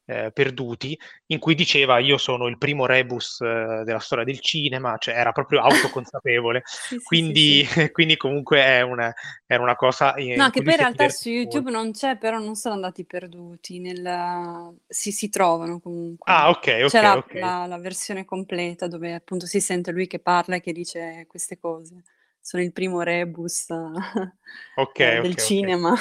eh, 0.10 0.32
perduti, 0.32 0.98
in 1.28 1.40
cui 1.40 1.54
diceva 1.54 2.00
io 2.00 2.18
sono 2.18 2.48
il 2.48 2.58
primo 2.58 2.86
rebus 2.86 3.42
eh, 3.42 3.82
della 3.84 4.00
storia 4.00 4.24
del 4.24 4.40
cinema, 4.40 4.98
cioè 4.98 5.16
era 5.16 5.34
proprio 5.34 5.60
autoconsapevole, 5.62 6.62
sì, 6.66 6.98
quindi, 7.04 7.66
sì, 7.66 7.82
sì. 7.82 7.92
quindi, 7.92 8.16
comunque 8.16 8.60
è 8.64 8.82
una, 8.82 9.14
era 9.46 9.62
una 9.62 9.76
cosa... 9.76 10.14
Eh, 10.16 10.36
no, 10.36 10.50
che 10.50 10.62
poi 10.62 10.74
in 10.74 10.80
realtà 10.80 11.10
su 11.10 11.30
YouTube 11.30 11.72
non 11.72 11.92
c'è, 11.92 12.18
però 12.18 12.40
non 12.40 12.56
sono 12.56 12.76
andati 12.76 13.06
perduti, 13.06 13.80
nel... 13.80 14.76
si, 14.88 15.12
si 15.12 15.30
trovano 15.30 15.80
comunque. 15.80 16.32
Ah, 16.32 16.50
ok, 16.50 16.80
ok. 16.84 16.88
C'è 16.88 17.02
la, 17.02 17.18
okay. 17.18 17.42
La, 17.42 17.66
la, 17.66 17.78
versione 17.78 18.24
completa 18.24 18.88
dove 18.88 19.14
appunto 19.14 19.46
si 19.46 19.60
sente 19.60 19.92
lui 19.92 20.08
che 20.08 20.20
parla 20.20 20.56
e 20.56 20.62
che 20.62 20.72
dice 20.72 21.26
queste 21.28 21.60
cose. 21.60 22.04
Sono 22.40 22.64
il 22.64 22.72
primo 22.72 23.02
rebus 23.02 23.68
okay, 24.76 25.22
del 25.22 25.32
okay, 25.32 25.46
cinema. 25.46 25.94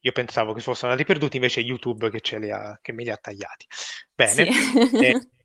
Io 0.00 0.12
pensavo 0.12 0.52
che 0.52 0.60
fossero 0.60 0.92
andati 0.92 1.06
perduti, 1.06 1.36
invece 1.36 1.60
YouTube 1.60 2.10
che, 2.10 2.20
ce 2.20 2.38
li 2.38 2.50
ha, 2.50 2.78
che 2.80 2.92
me 2.92 3.04
li 3.04 3.10
ha 3.10 3.16
tagliati. 3.16 3.66
Bene. 4.14 4.52
Sì. 4.52 5.04
Eh, 5.04 5.20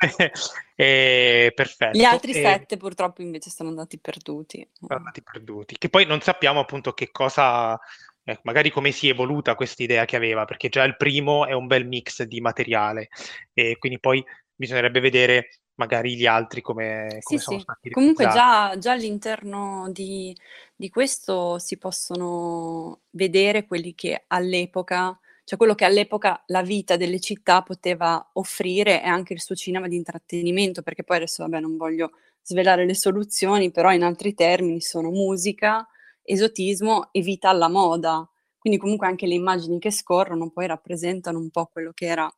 eh, 0.74 1.52
perfetto. 1.54 1.96
Gli 1.96 2.04
altri 2.04 2.32
eh, 2.32 2.42
sette 2.42 2.76
purtroppo 2.76 3.22
invece 3.22 3.50
sono 3.50 3.68
andati 3.68 3.98
perduti. 3.98 4.66
Sono 4.72 4.96
andati 4.96 5.22
perduti. 5.22 5.76
Che 5.78 5.88
poi 5.88 6.06
non 6.06 6.20
sappiamo 6.20 6.60
appunto 6.60 6.92
che 6.92 7.10
cosa, 7.10 7.78
eh, 8.24 8.40
magari 8.44 8.70
come 8.70 8.92
si 8.92 9.08
è 9.08 9.12
evoluta 9.12 9.54
questa 9.54 9.82
idea 9.82 10.04
che 10.04 10.16
aveva, 10.16 10.44
perché 10.44 10.68
già 10.68 10.84
il 10.84 10.96
primo 10.96 11.46
è 11.46 11.52
un 11.52 11.66
bel 11.66 11.86
mix 11.86 12.22
di 12.22 12.40
materiale 12.40 13.08
e 13.52 13.76
quindi 13.78 14.00
poi 14.00 14.24
bisognerebbe 14.54 15.00
vedere 15.00 15.59
magari 15.80 16.14
gli 16.14 16.26
altri 16.26 16.60
come, 16.60 17.20
come 17.22 17.38
sì, 17.38 17.38
sono 17.38 17.58
sì. 17.58 17.90
Comunque 17.90 18.28
già, 18.28 18.76
già 18.78 18.92
all'interno 18.92 19.88
di, 19.90 20.36
di, 20.76 20.90
questo 20.90 21.58
si 21.58 21.78
possono 21.78 23.00
vedere 23.12 23.66
quelli 23.66 23.94
che 23.94 24.24
all'epoca, 24.26 25.18
cioè 25.44 25.56
quello 25.56 25.74
che 25.74 25.86
all'epoca 25.86 26.42
la 26.48 26.60
vita 26.62 26.96
delle 26.96 27.18
città 27.18 27.62
poteva 27.62 28.30
offrire 28.34 29.02
e 29.02 29.06
anche 29.06 29.32
il 29.32 29.40
suo 29.40 29.54
cinema 29.54 29.88
di 29.88 29.96
intrattenimento, 29.96 30.82
perché 30.82 31.02
poi 31.02 31.16
adesso 31.16 31.42
vabbè 31.42 31.60
non 31.60 31.78
voglio 31.78 32.10
svelare 32.42 32.84
le 32.84 32.94
soluzioni, 32.94 33.70
però 33.70 33.90
in 33.92 34.02
altri 34.02 34.34
termini 34.34 34.82
sono 34.82 35.08
musica, 35.10 35.88
esotismo 36.22 37.08
e 37.12 37.22
vita 37.22 37.48
alla 37.48 37.68
moda. 37.68 38.28
Quindi 38.58 38.78
comunque 38.78 39.06
anche 39.06 39.26
le 39.26 39.34
immagini 39.34 39.78
che 39.78 39.90
scorrono 39.90 40.50
poi 40.50 40.66
rappresentano 40.66 41.38
un 41.38 41.48
po' 41.48 41.70
quello 41.72 41.92
che 41.94 42.04
era 42.04 42.30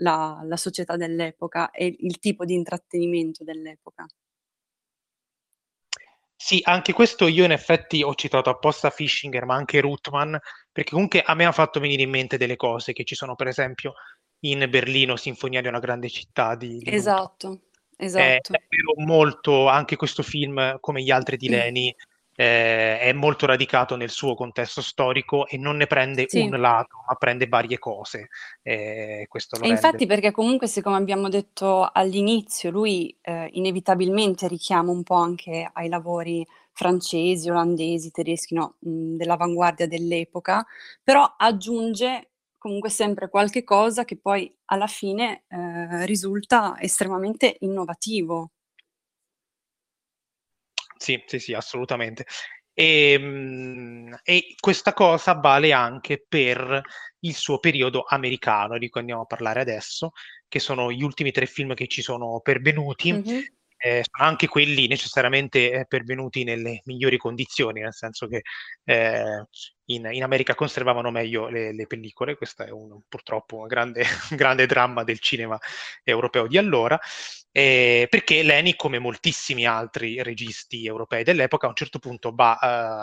la, 0.00 0.40
la 0.44 0.56
società 0.56 0.96
dell'epoca 0.96 1.70
e 1.70 1.94
il 1.98 2.18
tipo 2.18 2.44
di 2.44 2.54
intrattenimento 2.54 3.44
dell'epoca. 3.44 4.06
Sì, 6.42 6.60
anche 6.64 6.94
questo 6.94 7.26
io 7.26 7.44
in 7.44 7.52
effetti 7.52 8.02
ho 8.02 8.14
citato 8.14 8.48
apposta 8.48 8.88
Fischinger, 8.88 9.44
ma 9.44 9.54
anche 9.54 9.80
Ruthman, 9.80 10.38
perché 10.72 10.92
comunque 10.92 11.20
a 11.20 11.34
me 11.34 11.44
ha 11.44 11.52
fatto 11.52 11.80
venire 11.80 12.02
in 12.02 12.10
mente 12.10 12.38
delle 12.38 12.56
cose 12.56 12.94
che 12.94 13.04
ci 13.04 13.14
sono, 13.14 13.34
per 13.34 13.46
esempio, 13.46 13.92
in 14.40 14.66
Berlino, 14.70 15.16
Sinfonia 15.16 15.60
di 15.60 15.68
una 15.68 15.80
grande 15.80 16.08
città 16.08 16.54
di, 16.54 16.78
di 16.78 16.94
Esatto, 16.94 17.64
esatto. 17.94 18.54
È, 18.54 18.58
è 18.58 19.04
molto, 19.04 19.68
anche 19.68 19.96
questo 19.96 20.22
film, 20.22 20.80
come 20.80 21.02
gli 21.02 21.10
altri 21.10 21.36
di 21.36 21.50
Leni, 21.50 21.94
eh, 22.40 22.98
è 23.00 23.12
molto 23.12 23.44
radicato 23.44 23.96
nel 23.96 24.08
suo 24.08 24.34
contesto 24.34 24.80
storico 24.80 25.46
e 25.46 25.58
non 25.58 25.76
ne 25.76 25.86
prende 25.86 26.24
sì. 26.26 26.40
un 26.40 26.58
lato, 26.58 27.04
ma 27.06 27.14
prende 27.16 27.46
varie 27.46 27.78
cose. 27.78 28.28
Eh, 28.62 29.28
e 29.60 29.68
infatti 29.68 30.06
perché 30.06 30.30
comunque, 30.30 30.66
siccome 30.66 30.96
abbiamo 30.96 31.28
detto 31.28 31.90
all'inizio, 31.92 32.70
lui 32.70 33.14
eh, 33.20 33.50
inevitabilmente 33.52 34.48
richiama 34.48 34.90
un 34.90 35.02
po' 35.02 35.16
anche 35.16 35.68
ai 35.70 35.90
lavori 35.90 36.46
francesi, 36.72 37.50
olandesi, 37.50 38.10
tedeschi, 38.10 38.54
no, 38.54 38.76
mh, 38.78 39.16
dell'avanguardia 39.16 39.86
dell'epoca, 39.86 40.64
però 41.02 41.34
aggiunge 41.36 42.30
comunque 42.56 42.88
sempre 42.88 43.28
qualche 43.28 43.64
cosa 43.64 44.06
che 44.06 44.16
poi 44.16 44.50
alla 44.66 44.86
fine 44.86 45.44
eh, 45.46 46.06
risulta 46.06 46.80
estremamente 46.80 47.56
innovativo. 47.60 48.52
Sì, 51.00 51.22
sì, 51.24 51.38
sì, 51.38 51.54
assolutamente. 51.54 52.26
E, 52.74 53.12
ehm, 53.12 54.18
e, 54.22 54.54
questa 54.60 54.92
cosa 54.92 55.32
vale 55.32 55.72
anche 55.72 56.22
per 56.28 56.82
il 57.20 57.34
suo 57.34 57.58
periodo 57.58 58.04
americano, 58.06 58.76
di 58.76 58.90
cui 58.90 59.00
andiamo 59.00 59.22
a 59.22 59.26
parlare 59.26 59.60
adesso, 59.60 60.10
che 60.46 60.58
sono 60.58 60.92
gli 60.92 61.02
ultimi 61.02 61.30
tre 61.32 61.46
film 61.46 61.72
che 61.72 61.86
ci 61.86 62.02
sono 62.02 62.40
pervenuti. 62.40 63.12
Mm-hmm 63.12 63.40
eh, 63.82 64.04
anche 64.18 64.46
quelli 64.46 64.86
necessariamente 64.86 65.72
eh, 65.72 65.86
pervenuti 65.86 66.44
nelle 66.44 66.82
migliori 66.84 67.16
condizioni, 67.16 67.80
nel 67.80 67.94
senso 67.94 68.26
che 68.26 68.42
eh, 68.84 69.44
in, 69.86 70.06
in, 70.12 70.22
America 70.22 70.54
conservavano 70.54 71.10
meglio 71.10 71.48
le, 71.48 71.72
le 71.72 71.86
pellicole, 71.86 72.36
questo 72.36 72.62
è 72.62 72.70
un, 72.70 73.00
purtroppo 73.08 73.56
un 73.56 73.66
grande, 73.66 74.04
grande, 74.36 74.66
dramma 74.66 75.02
del 75.02 75.18
cinema 75.18 75.58
europeo 76.04 76.46
di 76.46 76.58
allora, 76.58 77.00
eh, 77.52 78.06
perché 78.10 78.42
Leni, 78.42 78.76
come 78.76 78.98
moltissimi 78.98 79.66
altri 79.66 80.22
registi 80.22 80.84
europei 80.86 81.24
dell'epoca, 81.24 81.64
a 81.64 81.70
un 81.70 81.74
certo 81.74 81.98
punto 81.98 82.32
va 82.34 82.58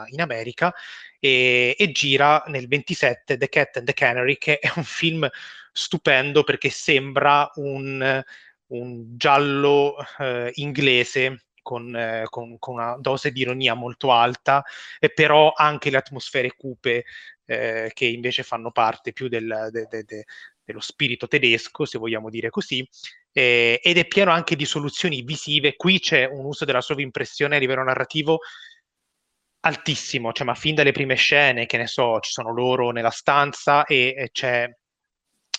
uh, 0.05 0.13
in 0.13 0.21
America 0.21 0.71
e, 1.19 1.75
e 1.75 1.91
gira 1.91 2.43
nel 2.47 2.67
27 2.67 3.35
The 3.35 3.49
Cat 3.49 3.77
and 3.77 3.87
the 3.87 3.93
Canary, 3.93 4.37
che 4.37 4.59
è 4.59 4.71
un 4.75 4.83
film 4.83 5.27
stupendo 5.71 6.43
perché 6.43 6.69
sembra 6.69 7.49
un 7.55 8.23
un 8.67 9.17
giallo 9.17 9.95
eh, 10.19 10.51
inglese 10.55 11.45
con, 11.61 11.95
eh, 11.95 12.23
con, 12.29 12.57
con, 12.59 12.75
una 12.75 12.97
dose 12.99 13.31
di 13.31 13.41
ironia 13.41 13.73
molto 13.73 14.11
alta, 14.11 14.63
e 14.99 15.11
però 15.11 15.51
anche 15.55 15.89
le 15.89 15.97
atmosfere 15.97 16.53
cupe 16.55 17.03
eh, 17.45 17.91
che 17.93 18.05
invece 18.05 18.43
fanno 18.43 18.71
parte 18.71 19.11
più 19.11 19.27
del, 19.27 19.69
de, 19.71 19.87
de, 19.89 20.03
de, 20.03 20.25
dello 20.63 20.79
spirito 20.79 21.27
tedesco, 21.27 21.85
se 21.85 21.97
vogliamo 21.97 22.29
dire 22.29 22.49
così, 22.49 22.87
ed 23.31 23.97
è 23.97 24.07
pieno 24.07 24.31
anche 24.31 24.55
di 24.55 24.65
soluzioni 24.65 25.21
visive. 25.21 25.75
Qui 25.75 25.99
c'è 25.99 26.25
un 26.25 26.45
uso 26.45 26.65
della 26.65 26.81
sovrimpressione 26.81 27.55
a 27.55 27.59
livello 27.59 27.83
narrativo 27.83 28.39
altissimo, 29.61 30.31
cioè 30.33 30.45
ma 30.45 30.55
fin 30.55 30.75
dalle 30.75 30.91
prime 30.91 31.15
scene, 31.15 31.65
che 31.65 31.77
ne 31.77 31.87
so, 31.87 32.19
ci 32.19 32.31
sono 32.31 32.53
loro 32.53 32.91
nella 32.91 33.09
stanza 33.09 33.85
e, 33.85 34.13
e 34.17 34.29
c'è 34.31 34.69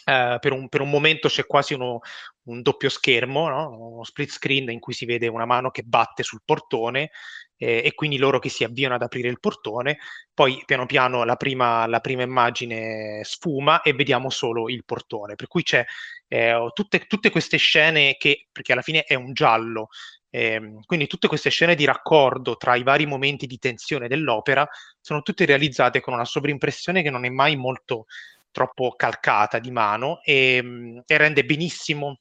Uh, 0.08 0.38
per, 0.38 0.52
un, 0.52 0.70
per, 0.70 0.80
un, 0.80 0.88
momento 0.88 1.28
c'è 1.28 1.44
quasi 1.44 1.74
uno, 1.74 2.00
un 2.48 2.62
doppio 2.62 2.88
schermo, 2.88 3.48
no? 3.48 3.92
uno 3.92 4.04
split 4.04 4.30
screen 4.30 4.70
in 4.70 4.80
cui 4.80 4.92
si 4.92 5.04
vede 5.04 5.28
una 5.28 5.44
mano 5.44 5.70
che 5.70 5.82
batte 5.82 6.22
sul 6.22 6.42
portone 6.44 7.10
eh, 7.56 7.82
e 7.84 7.94
quindi 7.94 8.16
loro 8.16 8.38
che 8.38 8.48
si 8.48 8.64
avviano 8.64 8.94
ad 8.94 9.02
aprire 9.02 9.28
il 9.28 9.40
portone, 9.40 9.98
poi 10.32 10.62
piano 10.64 10.86
piano 10.86 11.24
la 11.24 11.36
prima, 11.36 11.86
la 11.86 12.00
prima 12.00 12.22
immagine 12.22 13.20
sfuma 13.24 13.82
e 13.82 13.92
vediamo 13.92 14.30
solo 14.30 14.68
il 14.68 14.84
portone, 14.84 15.34
per 15.34 15.48
cui 15.48 15.62
c'è 15.62 15.84
eh, 16.28 16.70
tutte, 16.72 17.06
tutte, 17.06 17.30
queste 17.30 17.56
scene 17.56 18.16
che, 18.16 18.46
perché 18.50 18.72
alla 18.72 18.82
fine 18.82 19.02
è 19.02 19.14
un 19.14 19.32
giallo, 19.32 19.88
eh, 20.30 20.78
quindi 20.84 21.06
tutte 21.06 21.26
queste 21.26 21.50
scene 21.50 21.74
di 21.74 21.84
raccordo 21.84 22.56
tra 22.56 22.76
i 22.76 22.82
vari 22.82 23.06
momenti 23.06 23.46
di 23.46 23.58
tensione 23.58 24.08
dell'opera 24.08 24.68
sono 25.00 25.22
tutte 25.22 25.46
realizzate 25.46 26.00
con 26.00 26.12
una 26.14 26.26
sovrimpressione 26.26 27.02
che 27.02 27.10
non 27.10 27.24
è 27.24 27.30
mai 27.30 27.56
molto 27.56 28.06
troppo 28.50 28.94
calcata 28.96 29.58
di 29.58 29.70
mano 29.70 30.20
e, 30.22 31.02
e 31.06 31.16
rende 31.16 31.44
benissimo 31.44 32.20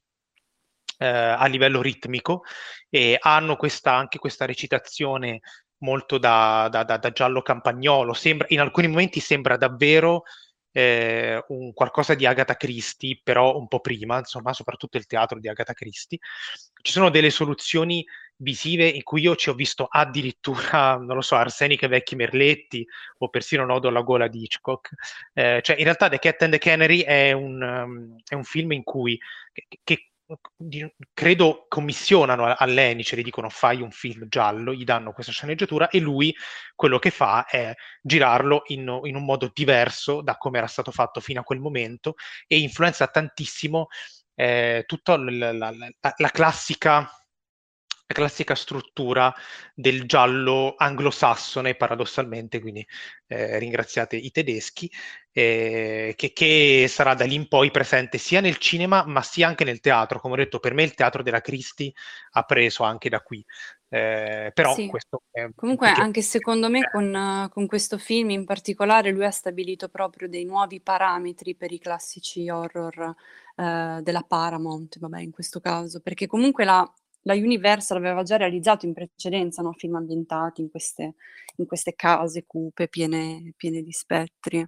eh, 0.98 1.08
a 1.08 1.45
livello 1.45 1.82
ritmico 1.82 2.43
e 2.89 3.18
hanno 3.20 3.56
questa, 3.56 3.93
anche 3.93 4.20
questa 4.20 4.45
recitazione 4.45 5.41
molto 5.80 6.18
da, 6.18 6.68
da, 6.72 6.84
da, 6.84 6.98
da 6.98 7.12
giallo 7.12 7.41
campagnolo, 7.41 8.14
sembra, 8.14 8.48
in 8.50 8.60
alcuni 8.60 8.88
momenti 8.88 9.20
sembra 9.20 9.58
davvero 9.58 10.24
eh, 10.78 11.43
un 11.48 11.74
qualcosa 11.74 12.14
di 12.14 12.26
Agatha 12.28 12.56
Christie, 12.56 13.20
però 13.24 13.58
un 13.58 13.68
po' 13.68 13.80
prima, 13.80 14.20
insomma, 14.20 14.54
soprattutto 14.54 14.98
il 14.98 15.08
teatro 15.08 15.39
di 15.39 15.48
Agatha 15.48 15.74
Christie. 15.74 16.20
Ci 16.82 16.91
sono 16.91 17.10
delle 17.10 17.32
soluzioni 17.32 18.06
visive 18.38 18.88
in 18.88 19.02
cui 19.02 19.22
io 19.22 19.36
ci 19.36 19.50
ho 19.50 19.56
visto 19.56 19.88
addirittura, 19.89 20.98
non 21.02 21.16
lo 21.16 21.22
so, 21.22 21.36
Arsenic 21.36 21.82
e 21.84 21.88
vecchi 21.88 22.16
merletti 22.16 22.86
o 23.20 23.30
persino 23.30 23.66
Nodo 23.66 23.88
alla 23.88 24.02
gola 24.02 24.28
di 24.28 24.43
Hitchcock. 24.43 24.91
Eh, 25.34 25.62
cioè, 25.64 25.78
in 25.78 25.84
realtà 25.84 26.10
The 26.10 26.20
Cat 26.20 26.43
and 26.43 26.52
the 26.52 26.60
Canary 26.60 27.02
è 27.02 27.32
un, 27.32 27.62
um, 27.62 28.16
è 28.28 28.36
un 28.36 28.43
film 28.43 28.72
in 28.74 28.84
cui 28.84 29.20
che, 29.52 29.80
che 29.84 30.10
credo 31.14 31.66
commissionano 31.68 32.46
a, 32.46 32.66
Lenny, 32.66 33.04
ce 33.04 33.16
le 33.16 33.24
dicono 33.24 33.50
fai 33.50 33.82
un 33.82 33.92
film 33.92 34.28
giallo, 34.28 34.74
gli 34.74 34.84
danno 34.84 35.14
questa 35.14 35.32
sceneggiatura 35.32 35.90
e 35.90 36.00
lui 36.00 36.36
quello 36.76 37.00
che 37.00 37.12
fa 37.12 37.46
è 37.46 37.74
girarlo 38.02 38.64
in, 38.68 39.00
in 39.04 39.16
un 39.16 39.24
modo 39.24 39.52
diverso 39.54 40.22
da 40.22 40.38
come 40.38 40.58
era 40.58 40.68
stato 40.68 40.92
fatto 40.92 41.20
fino 41.20 41.40
a 41.40 41.44
quel 41.44 41.60
momento 41.60 42.16
e 42.46 42.60
influenza 42.60 43.08
tantissimo 43.08 43.88
eh, 44.36 44.84
tutta 44.86 45.18
la, 45.18 45.52
la, 45.52 45.72
la, 45.72 46.14
la 46.16 46.30
classica 46.30 47.10
la 48.08 48.14
classica 48.14 48.55
struttura 48.55 49.34
del 49.74 50.05
giallo 50.05 50.76
anglosassone, 50.78 51.76
paradossalmente, 51.76 52.62
quindi 52.62 52.86
eh, 53.28 53.60
ringraziate 53.60 54.16
i 54.16 54.32
tedeschi, 54.32 54.89
eh, 55.34 56.14
che, 56.16 56.32
che, 56.32 56.86
sarà 56.88 57.14
da 57.16 57.26
lì 57.26 57.36
in 57.36 57.49
poi 57.49 57.70
presente 57.70 58.18
sia 58.18 58.39
nel 58.39 58.58
cinema 58.58 59.03
ma 59.05 59.22
sia 59.22 59.47
anche 59.47 59.66
nel 59.66 59.82
teatro. 59.82 60.20
Come 60.20 60.36
ho 60.36 60.38
detto, 60.38 60.60
per 60.60 60.74
me 60.74 60.84
il 60.84 60.93
teatro 60.93 61.22
della 61.22 61.41
Cristi 61.41 61.93
ha 62.32 62.43
preso 62.43 62.84
anche 62.84 63.10
da 63.10 63.20
qui. 63.20 63.43
Eh, 63.89 64.51
però 64.53 64.74
sì. 64.74 64.88
questo 64.88 65.24
è 65.32 65.47
comunque 65.55 65.88
perché... 65.88 66.01
anche 66.01 66.22
secondo 66.22 66.70
me 66.70 66.89
con, 66.91 67.47
con, 67.49 67.68
questo 67.68 67.97
film 67.97 68.32
in 68.32 68.43
particolare 68.43 69.12
lui 69.12 69.24
ha 69.24 69.32
stabilito 69.32 69.88
proprio 69.88 70.28
dei 70.28 70.43
nuovi 70.43 70.82
parametri 70.82 71.55
per 71.55 71.72
i 71.72 71.80
classici 71.80 72.49
horror 72.49 73.16
eh, 73.55 73.99
della 74.01 74.26
Paramount, 74.28 74.99
vabbè 74.99 75.22
in 75.22 75.32
questo 75.32 75.62
caso, 75.62 76.01
perché 76.01 76.28
comunque 76.28 76.66
la, 76.66 76.93
la 77.28 77.34
Universal 77.34 77.98
aveva 77.98 78.24
già 78.24 78.38
realizzato 78.38 78.86
in 78.86 78.94
precedenza 78.94 79.62
no, 79.62 79.74
film 79.74 79.96
ambientati 79.96 80.62
in 80.62 80.70
queste, 80.70 81.16
in 81.58 81.66
queste 81.66 81.94
case 81.94 82.46
cupe 82.48 82.88
piene, 82.88 83.54
piene, 83.58 83.82
di 83.82 83.92
spettri. 83.92 84.66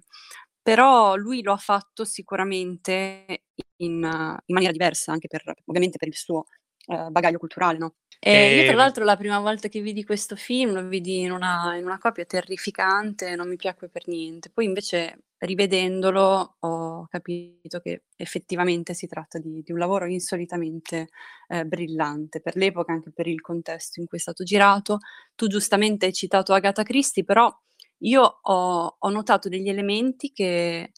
Però 0.62 1.16
lui 1.16 1.42
lo 1.42 1.52
ha 1.52 1.56
fatto 1.56 2.04
sicuramente 2.04 3.44
in, 3.76 4.02
in 4.02 4.54
maniera 4.54 4.72
diversa, 4.72 5.10
anche 5.10 5.26
per, 5.26 5.42
ovviamente 5.64 5.96
per 5.96 6.08
il 6.08 6.16
suo 6.16 6.44
eh, 6.90 7.10
bagaglio 7.10 7.38
culturale, 7.38 7.78
no? 7.78 7.94
E 8.18 8.32
e... 8.32 8.56
io 8.56 8.66
tra 8.66 8.76
l'altro 8.76 9.04
la 9.04 9.16
prima 9.16 9.38
volta 9.38 9.68
che 9.68 9.80
vidi 9.80 10.04
questo 10.04 10.36
film 10.36 10.72
lo 10.72 10.86
vidi 10.86 11.20
in 11.20 11.30
una, 11.30 11.76
in 11.76 11.84
una 11.84 11.98
copia 11.98 12.24
terrificante, 12.24 13.34
non 13.36 13.48
mi 13.48 13.56
piacque 13.56 13.88
per 13.88 14.08
niente. 14.08 14.50
Poi 14.50 14.64
invece 14.64 15.24
rivedendolo 15.38 16.56
ho 16.58 17.06
capito 17.08 17.80
che 17.80 18.02
effettivamente 18.16 18.92
si 18.92 19.06
tratta 19.06 19.38
di, 19.38 19.62
di 19.62 19.72
un 19.72 19.78
lavoro 19.78 20.04
insolitamente 20.04 21.08
eh, 21.48 21.64
brillante 21.64 22.40
per 22.40 22.56
l'epoca, 22.56 22.92
anche 22.92 23.10
per 23.10 23.26
il 23.26 23.40
contesto 23.40 24.00
in 24.00 24.06
cui 24.06 24.18
è 24.18 24.20
stato 24.20 24.44
girato. 24.44 24.98
Tu 25.34 25.46
giustamente 25.46 26.06
hai 26.06 26.12
citato 26.12 26.52
Agatha 26.52 26.82
Christie, 26.82 27.24
però 27.24 27.50
io 27.98 28.38
ho, 28.42 28.96
ho 28.98 29.08
notato 29.10 29.48
degli 29.48 29.68
elementi 29.68 30.32
che, 30.32 30.92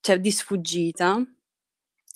cioè 0.00 0.18
di 0.18 0.30
sfuggita, 0.30 1.22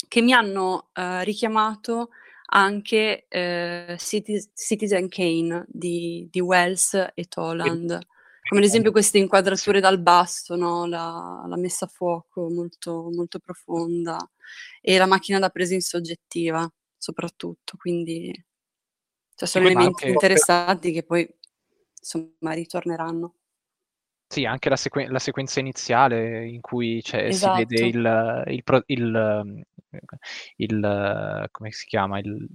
che 0.08 0.22
mi 0.22 0.32
hanno 0.32 0.88
eh, 0.94 1.22
richiamato 1.24 2.08
anche 2.50 3.26
eh, 3.28 3.96
Citizen 3.98 5.08
Kane 5.08 5.64
di, 5.68 6.28
di, 6.30 6.40
Wells 6.40 6.94
e 7.14 7.24
Toland. 7.24 7.98
Come 8.48 8.60
ad 8.60 8.66
esempio 8.66 8.92
queste 8.92 9.18
inquadrature 9.18 9.80
dal 9.80 10.00
basso, 10.00 10.56
no? 10.56 10.86
la, 10.86 11.44
la, 11.46 11.56
messa 11.56 11.84
a 11.84 11.88
fuoco 11.88 12.48
molto, 12.48 13.10
molto 13.12 13.38
profonda 13.38 14.16
e 14.80 14.96
la 14.96 15.04
macchina 15.04 15.38
da 15.38 15.50
presa 15.50 15.74
in 15.74 15.82
soggettiva 15.82 16.70
soprattutto, 16.96 17.76
quindi 17.76 18.32
cioè, 19.34 19.48
sono 19.48 19.66
elementi 19.66 20.04
anche... 20.04 20.08
interessanti 20.08 20.92
che 20.92 21.04
poi 21.04 21.28
insomma 21.98 22.52
ritorneranno. 22.52 23.34
Sì, 24.28 24.44
anche 24.44 24.68
la, 24.68 24.76
sequen- 24.76 25.10
la 25.10 25.18
sequenza 25.18 25.58
iniziale 25.58 26.46
in 26.46 26.60
cui 26.60 27.02
cioè, 27.02 27.24
esatto. 27.24 27.56
si 27.56 27.64
vede 27.64 27.86
il, 27.86 28.44
il, 28.48 28.62
il, 28.86 29.64
il, 30.56 30.78
il 30.78 31.48
come 31.50 31.72
si 31.72 31.86
chiama, 31.86 32.18
il, 32.18 32.46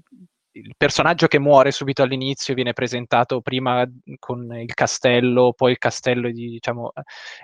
il 0.51 0.76
personaggio 0.78 1.26
che 1.26 1.39
muore 1.39 1.71
subito 1.71 2.03
all'inizio 2.03 2.53
viene 2.53 2.74
presentato 2.74 3.41
prima 3.41 3.89
con 4.19 4.53
il 4.55 4.74
castello, 4.76 5.53
poi 5.53 5.71
il 5.71 5.80
castello 5.80 6.30
diciamo, 6.30 6.91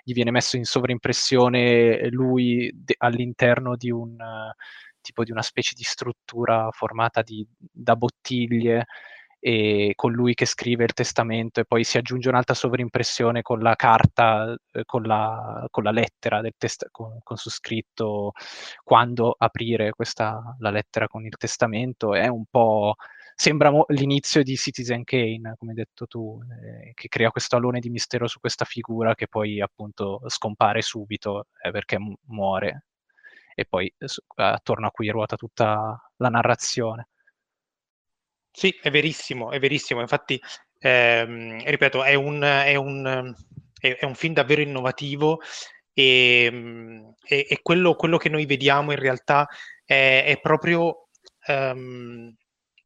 gli 0.03 0.13
viene 0.13 0.29
messo 0.31 0.57
in 0.57 0.63
sovraimpressione 0.65 2.07
lui 2.09 2.71
de- 2.73 2.95
all'interno 2.99 3.75
di 3.75 3.89
un 3.89 4.15
tipo 5.01 5.23
di 5.23 5.31
una 5.31 5.41
specie 5.41 5.73
di 5.75 5.83
struttura 5.83 6.69
formata 6.71 7.23
di, 7.23 7.43
da 7.57 7.95
bottiglie 7.95 8.85
e 9.39 9.93
con 9.95 10.11
lui 10.11 10.33
che 10.33 10.45
scrive 10.45 10.83
il 10.83 10.93
testamento 10.93 11.59
e 11.61 11.65
poi 11.65 11.83
si 11.83 11.97
aggiunge 11.97 12.29
un'altra 12.29 12.53
sovrimpressione 12.53 13.41
con 13.41 13.59
la 13.59 13.75
carta, 13.75 14.55
eh, 14.71 14.83
con, 14.85 15.03
la, 15.03 15.65
con, 15.69 15.83
la, 15.83 15.91
lettera 15.91 16.41
del 16.41 16.53
test- 16.57 16.89
con, 16.91 17.19
con 17.23 17.37
su 17.37 17.49
scritto 17.49 18.33
quando 18.83 19.35
aprire 19.37 19.91
questa, 19.91 20.55
la 20.59 20.69
lettera 20.71 21.07
con 21.07 21.25
il 21.25 21.35
testamento, 21.37 22.13
è 22.13 22.27
un 22.27 22.45
po' 22.49 22.95
sembra 23.35 23.71
mo- 23.71 23.85
l'inizio 23.89 24.43
di 24.43 24.55
Citizen 24.57 25.03
Kane, 25.05 25.55
come 25.57 25.71
hai 25.71 25.77
detto 25.77 26.05
tu, 26.07 26.39
eh, 26.61 26.91
che 26.93 27.07
crea 27.07 27.31
questo 27.31 27.55
alone 27.55 27.79
di 27.79 27.89
mistero 27.89 28.27
su 28.27 28.39
questa 28.39 28.65
figura 28.65 29.15
che 29.15 29.27
poi 29.27 29.61
appunto 29.61 30.21
scompare 30.27 30.81
subito 30.81 31.47
eh, 31.61 31.71
perché 31.71 31.97
mu- 31.97 32.15
muore 32.27 32.83
e 33.55 33.65
poi 33.65 33.93
eh, 33.97 34.07
attorno 34.35 34.87
a 34.87 34.91
cui 34.91 35.09
ruota 35.09 35.35
tutta 35.37 35.97
la 36.17 36.29
narrazione. 36.29 37.07
Sì, 38.59 38.77
è 38.81 38.91
verissimo, 38.91 39.51
è 39.51 39.59
verissimo. 39.59 40.01
Infatti, 40.01 40.37
ehm, 40.79 41.63
ripeto, 41.63 42.03
è 42.03 42.13
un, 42.13 42.41
è, 42.41 42.75
un, 42.75 43.33
è, 43.79 43.95
è 43.95 44.03
un, 44.03 44.15
film 44.15 44.33
davvero 44.33 44.59
innovativo 44.59 45.39
e, 45.93 47.13
e, 47.25 47.59
quello, 47.61 47.95
quello, 47.95 48.17
che 48.17 48.27
noi 48.27 48.45
vediamo 48.45 48.91
in 48.91 48.99
realtà 48.99 49.47
è, 49.85 50.37
proprio 50.41 51.07
um, 51.47 52.35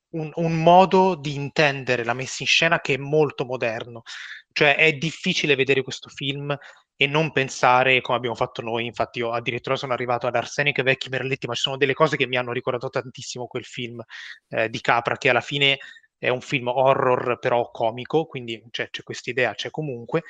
un, 0.10 0.32
un, 0.36 0.54
modo 0.62 1.16
di 1.16 1.34
intendere 1.34 2.04
la 2.04 2.14
messa 2.14 2.44
in 2.44 2.48
scena 2.48 2.80
che 2.80 2.94
è 2.94 2.98
molto 2.98 3.44
moderno. 3.44 4.04
Cioè 4.52 4.76
è 4.76 4.94
difficile 4.94 5.56
vedere 5.56 5.82
questo 5.82 6.08
film 6.10 6.56
e 6.96 7.08
non 7.08 7.32
pensare 7.32 8.02
come 8.02 8.18
abbiamo 8.18 8.36
fatto 8.36 8.62
noi. 8.62 8.86
Infatti, 8.86 9.20
io 9.20 9.32
addirittura 9.32 9.76
sono 9.76 9.94
arrivato 9.94 10.28
ad 10.28 10.36
Arsenic 10.36 10.80
e 10.80 10.84
Vecchi 10.84 11.10
Merletti, 11.10 11.48
ma 11.48 11.54
ci 11.54 11.62
sono 11.62 11.78
delle 11.78 11.94
cose 11.94 12.18
che 12.18 12.28
mi 12.28 12.38
hanno 12.38 12.52
ricordato 12.52 12.90
tantissimo 12.90 13.48
quel 13.48 13.66
film 13.66 14.02
eh, 14.50 14.70
di 14.70 14.82
Capra, 14.82 15.18
che 15.18 15.30
alla 15.30 15.42
fine 15.42 15.80
è 16.18 16.30
un 16.30 16.42
film 16.42 16.68
horror 16.68 17.38
però 17.40 17.70
comico, 17.72 18.26
quindi 18.26 18.64
cioè, 18.72 18.90
c'è 18.90 19.04
questa 19.04 19.30
idea, 19.30 19.54
c'è 19.56 19.70
comunque. 19.70 20.24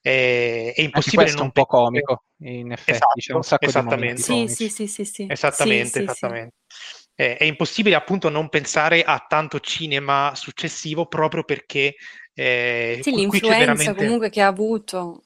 È, 0.00 0.72
è 0.74 0.80
impossibile 0.80 1.32
non 1.32 1.46
un 1.46 1.52
po' 1.52 1.66
comico, 1.66 2.24
in 2.38 2.72
effetti, 2.72 2.90
esatto, 2.92 3.20
c'è 3.20 3.32
un 3.34 3.42
sacco 3.42 3.66
esattamente. 3.66 4.14
di 4.14 4.48
sì, 4.48 4.68
sì, 4.68 4.86
sì, 4.86 5.04
sì, 5.04 5.26
Esattamente, 5.28 5.98
sì, 5.98 6.04
esattamente. 6.04 6.54
Sì. 6.66 7.06
È, 7.14 7.36
è, 7.36 7.44
impossibile 7.44 7.96
appunto 7.96 8.28
non 8.28 8.48
pensare 8.48 9.02
a 9.02 9.24
tanto 9.28 9.58
cinema 9.58 10.32
successivo 10.36 11.06
proprio 11.06 11.42
perché 11.42 11.96
eh, 12.32 13.00
sì, 13.02 13.10
l'influenza 13.10 13.58
veramente... 13.58 13.94
comunque 13.94 14.30
che 14.30 14.40
ha 14.40 14.46
avuto 14.46 15.24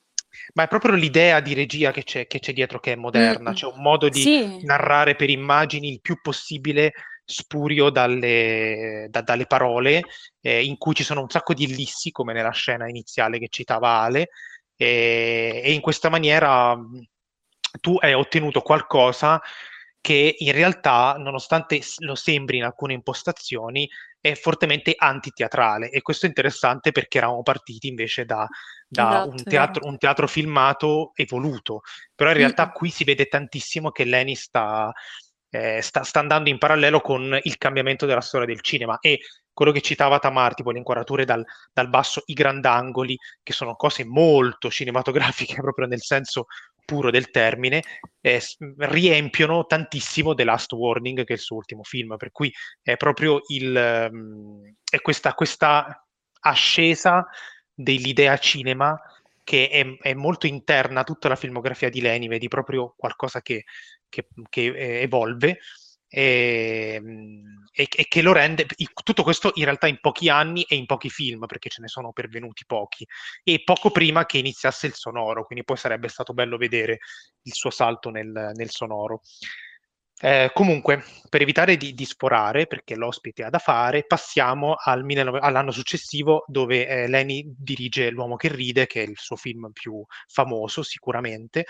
ma 0.54 0.64
è 0.64 0.68
proprio 0.68 0.94
l'idea 0.94 1.40
di 1.40 1.54
regia 1.54 1.90
che 1.90 2.04
c'è, 2.04 2.26
che 2.26 2.38
c'è 2.38 2.52
dietro 2.52 2.80
che 2.80 2.92
è 2.92 2.96
moderna, 2.96 3.50
mm. 3.50 3.54
c'è 3.54 3.66
un 3.66 3.80
modo 3.80 4.08
di 4.08 4.20
sì. 4.20 4.64
narrare 4.64 5.14
per 5.14 5.30
immagini 5.30 5.90
il 5.90 6.00
più 6.00 6.20
possibile 6.20 6.92
spurio 7.24 7.90
dalle, 7.90 9.06
da, 9.08 9.22
dalle 9.22 9.46
parole, 9.46 10.02
eh, 10.40 10.64
in 10.64 10.76
cui 10.76 10.94
ci 10.94 11.04
sono 11.04 11.20
un 11.20 11.30
sacco 11.30 11.54
di 11.54 11.64
ellissi, 11.64 12.10
come 12.10 12.32
nella 12.32 12.50
scena 12.50 12.88
iniziale 12.88 13.38
che 13.38 13.48
citava 13.48 14.00
Ale, 14.00 14.28
e, 14.76 15.60
e 15.64 15.72
in 15.72 15.80
questa 15.80 16.08
maniera 16.08 16.76
tu 17.80 17.96
hai 18.00 18.12
ottenuto 18.12 18.60
qualcosa 18.60 19.40
che 20.02 20.34
in 20.36 20.50
realtà, 20.50 21.14
nonostante 21.16 21.80
lo 21.98 22.16
sembri 22.16 22.56
in 22.58 22.64
alcune 22.64 22.92
impostazioni, 22.92 23.88
è 24.20 24.34
fortemente 24.34 24.94
antiteatrale. 24.96 25.90
E 25.90 26.02
questo 26.02 26.26
è 26.26 26.28
interessante 26.28 26.90
perché 26.90 27.18
eravamo 27.18 27.42
partiti 27.42 27.86
invece 27.86 28.24
da, 28.24 28.46
da 28.86 29.10
esatto, 29.10 29.30
un, 29.30 29.42
teatro, 29.44 29.86
un, 29.86 29.98
teatro, 29.98 30.26
filmato 30.26 31.12
evoluto, 31.14 31.82
però 32.16 32.30
in 32.30 32.36
realtà 32.36 32.66
mm. 32.66 32.70
qui 32.72 32.90
si 32.90 33.04
vede 33.04 33.26
tantissimo 33.26 33.92
che 33.92 34.04
Lenny 34.04 34.34
sta, 34.34 34.92
eh, 35.50 35.80
sta, 35.80 36.02
sta, 36.02 36.18
andando 36.18 36.48
in 36.50 36.58
parallelo 36.58 37.00
con 37.00 37.38
il 37.40 37.56
cambiamento 37.56 38.04
della 38.04 38.20
storia 38.20 38.46
del 38.46 38.60
cinema. 38.60 38.98
E 38.98 39.20
quello 39.52 39.70
che 39.70 39.82
citava 39.82 40.18
Tamar, 40.18 40.54
tipo 40.54 40.72
le 40.72 40.78
inquadrature 40.78 41.24
dal, 41.24 41.44
dal 41.72 41.88
basso, 41.88 42.22
i 42.26 42.32
grandangoli, 42.32 43.16
che 43.40 43.52
sono 43.52 43.76
cose 43.76 44.04
molto 44.04 44.68
cinematografiche 44.68 45.54
proprio 45.62 45.86
nel 45.86 46.00
senso 46.00 46.46
puro 46.84 47.10
del 47.10 47.30
termine, 47.30 47.82
eh, 48.20 48.40
riempiono 48.78 49.66
tantissimo 49.66 50.34
The 50.34 50.44
Last 50.44 50.72
Warning, 50.72 51.24
che 51.24 51.32
è 51.32 51.36
il 51.36 51.42
suo 51.42 51.56
ultimo 51.56 51.82
film, 51.82 52.16
per 52.16 52.30
cui 52.30 52.52
è 52.82 52.96
proprio 52.96 53.40
il, 53.48 54.08
um, 54.10 54.74
è 54.90 55.00
questa, 55.00 55.34
questa 55.34 56.06
ascesa 56.40 57.26
dell'idea 57.72 58.36
cinema 58.38 59.00
che 59.44 59.68
è, 59.68 59.96
è, 60.08 60.14
molto 60.14 60.46
interna 60.46 61.00
a 61.00 61.04
tutta 61.04 61.28
la 61.28 61.36
filmografia 61.36 61.88
di 61.90 62.00
Leni, 62.00 62.28
vedi 62.28 62.48
proprio 62.48 62.94
qualcosa 62.96 63.42
che, 63.42 63.64
che, 64.08 64.28
che 64.48 64.66
eh, 64.66 65.02
evolve 65.02 65.58
e, 66.12 66.92
ehm, 66.94 67.64
e, 67.72 67.88
e, 67.90 68.06
che 68.06 68.20
lo 68.20 68.32
rende 68.32 68.66
tutto 69.02 69.22
questo 69.22 69.52
in 69.54 69.64
realtà 69.64 69.86
in 69.86 69.98
pochi 69.98 70.28
anni 70.28 70.62
e 70.64 70.74
in 70.76 70.84
pochi 70.84 71.08
film 71.08 71.46
perché 71.46 71.70
ce 71.70 71.80
ne 71.80 71.88
sono 71.88 72.12
pervenuti 72.12 72.64
pochi. 72.66 73.06
E 73.42 73.62
poco 73.64 73.90
prima 73.90 74.26
che 74.26 74.38
iniziasse 74.38 74.86
il 74.86 74.94
sonoro 74.94 75.46
quindi 75.46 75.64
poi 75.64 75.76
sarebbe 75.78 76.08
stato 76.08 76.34
bello 76.34 76.58
vedere 76.58 76.98
il 77.42 77.52
suo 77.54 77.70
salto 77.70 78.10
nel, 78.10 78.52
nel 78.54 78.70
sonoro. 78.70 79.22
Eh, 80.24 80.50
comunque 80.54 81.02
per 81.28 81.42
evitare 81.42 81.76
di, 81.76 81.94
di, 81.94 82.04
sporare 82.04 82.68
perché 82.68 82.94
l'ospite 82.94 83.42
ha 83.42 83.50
da 83.50 83.58
fare 83.58 84.04
passiamo 84.04 84.76
al 84.78 85.04
19, 85.04 85.40
all'anno 85.40 85.72
successivo 85.72 86.44
dove 86.46 86.86
eh, 86.86 87.08
Lenny 87.08 87.42
dirige 87.58 88.10
L'uomo 88.10 88.36
che 88.36 88.46
ride 88.48 88.86
che 88.86 89.02
è 89.02 89.08
il 89.08 89.16
suo 89.16 89.34
film 89.34 89.72
più 89.72 90.04
famoso 90.28 90.84
sicuramente 90.84 91.64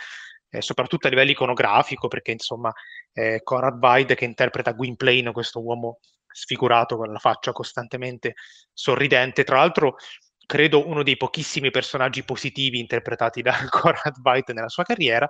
eh, 0.53 0.61
soprattutto 0.61 1.07
a 1.07 1.11
livello 1.11 1.31
iconografico, 1.31 2.09
perché 2.09 2.33
insomma 2.33 2.71
eh, 3.13 3.41
Conrad 3.43 3.79
Weid 3.83 4.15
che 4.15 4.27
interpreta 4.27 4.73
Gwynplaine, 4.73 5.33
questo 5.33 5.63
uomo 5.63 5.99
sfigurato 6.27 6.97
con 6.97 7.11
la 7.11 7.19
faccia 7.19 7.53
costantemente 7.53 8.35
sorridente, 8.73 9.45
tra 9.45 9.57
l'altro 9.57 9.97
credo 10.45 10.87
uno 10.87 11.03
dei 11.03 11.17
pochissimi 11.17 11.71
personaggi 11.71 12.23
positivi 12.23 12.79
interpretati 12.79 13.41
da 13.41 13.55
Conrad 13.71 14.17
Weid 14.23 14.51
nella 14.51 14.69
sua 14.69 14.85
carriera, 14.85 15.27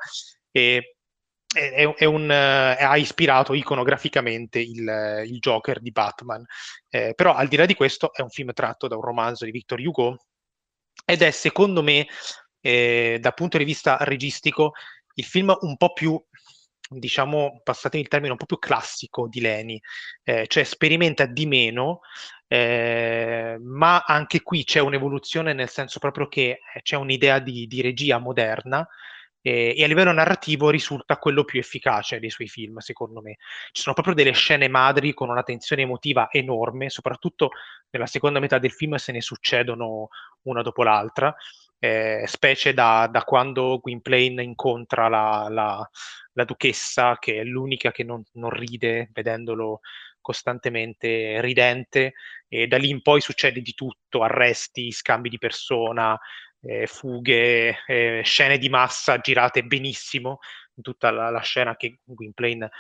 e 0.51 0.97
è, 1.55 1.87
è 1.97 2.05
un, 2.05 2.29
eh, 2.29 2.83
ha 2.83 2.97
ispirato 2.97 3.55
iconograficamente 3.55 4.59
il, 4.59 5.23
il 5.27 5.39
Joker 5.39 5.81
di 5.81 5.93
Batman. 5.93 6.45
Eh, 6.89 7.13
però 7.15 7.35
al 7.35 7.47
di 7.47 7.57
là 7.57 7.67
di 7.67 7.75
questo 7.75 8.13
è 8.13 8.23
un 8.23 8.31
film 8.31 8.53
tratto 8.53 8.89
da 8.89 8.97
un 8.97 9.03
romanzo 9.03 9.45
di 9.45 9.53
Victor 9.53 9.79
Hugo 9.79 10.17
ed 11.05 11.23
è 11.23 11.31
secondo 11.31 11.83
me 11.83 12.07
eh, 12.61 13.19
dal 13.21 13.35
punto 13.35 13.59
di 13.59 13.65
vista 13.65 13.99
registico 14.01 14.73
il 15.15 15.25
film 15.25 15.57
un 15.61 15.77
po' 15.77 15.93
più 15.93 16.23
diciamo, 16.99 17.61
passatemi 17.63 18.03
il 18.03 18.09
termine, 18.09 18.33
un 18.33 18.39
po' 18.39 18.47
più 18.47 18.59
classico 18.59 19.29
di 19.29 19.41
Leni, 19.41 19.81
eh, 20.25 20.47
cioè 20.47 20.65
sperimenta 20.65 21.27
di 21.27 21.47
meno, 21.47 22.01
eh, 22.47 23.57
ma 23.61 24.05
anche 24.07 24.43
qui 24.43 24.65
c'è 24.65 24.81
un'evoluzione 24.81 25.53
nel 25.53 25.69
senso 25.69 25.99
proprio 25.99 26.29
che 26.29 26.61
eh, 26.75 26.83
c'è 26.83 26.97
un'idea 26.97 27.39
di, 27.39 27.67
di 27.67 27.81
regia 27.81 28.19
moderna 28.19 28.87
eh, 29.41 29.75
e 29.77 29.85
a 29.85 29.87
livello 29.87 30.13
narrativo 30.13 30.71
risulta 30.71 31.17
quello 31.17 31.45
più 31.45 31.59
efficace 31.59 32.21
dei 32.21 32.31
suoi 32.31 32.49
film, 32.49 32.79
secondo 32.79 33.21
me. 33.21 33.39
Ci 33.73 33.83
sono 33.83 33.95
proprio 33.95 34.15
delle 34.15 34.33
scene 34.33 34.69
madri 34.69 35.15
con 35.15 35.31
una 35.31 35.43
tensione 35.43 35.83
emotiva 35.83 36.29
enorme, 36.31 36.91
soprattutto 36.91 37.51
nella 37.91 38.07
seconda 38.07 38.39
metà 38.39 38.59
del 38.59 38.73
film 38.73 38.97
se 38.97 39.13
ne 39.13 39.21
succedono 39.21 40.09
una 40.43 40.63
dopo 40.63 40.83
l'altra 40.83 41.35
eh, 41.85 42.23
specie 42.27 42.73
da, 42.75 43.09
da, 43.11 43.25
quando 43.25 43.81
Gwynplaine 43.81 44.41
incontra 44.41 45.09
la, 45.09 45.49
la, 45.51 45.91
la, 46.35 46.45
duchessa, 46.45 47.19
che 47.19 47.41
è 47.41 47.43
l'unica 47.43 47.91
che 47.91 48.05
non, 48.05 48.23
non, 48.35 48.51
ride, 48.51 49.11
vedendolo 49.13 49.81
costantemente 50.21 51.41
ridente, 51.41 52.13
e 52.47 52.69
da 52.69 52.79
lì 52.79 52.89
in 52.89 53.03
poi 53.03 53.21
succede 53.21 53.61
di 53.61 53.75
tutto, 53.75 54.23
arresti, 54.23 54.93
scambi 54.93 55.29
di 55.29 55.39
persona, 55.39 56.17
eh, 56.61 56.87
fughe, 56.87 57.79
eh, 57.85 58.23
scene 58.25 58.59
di 58.59 58.69
massa 58.69 59.19
girate 59.19 59.65
benissimo, 59.65 60.39
in 60.75 60.85
tutta 60.85 61.11
la, 61.11 61.31
la 61.31 61.41
scena 61.41 61.75
che 61.75 61.99
Gwynplaine 62.05 62.71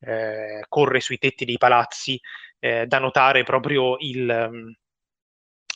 eh, 0.00 0.66
corre 0.68 1.00
sui 1.00 1.16
tetti 1.16 1.46
dei 1.46 1.56
palazzi, 1.56 2.20
eh, 2.58 2.86
da 2.86 2.98
notare 2.98 3.42
proprio 3.42 3.96
il... 4.00 4.76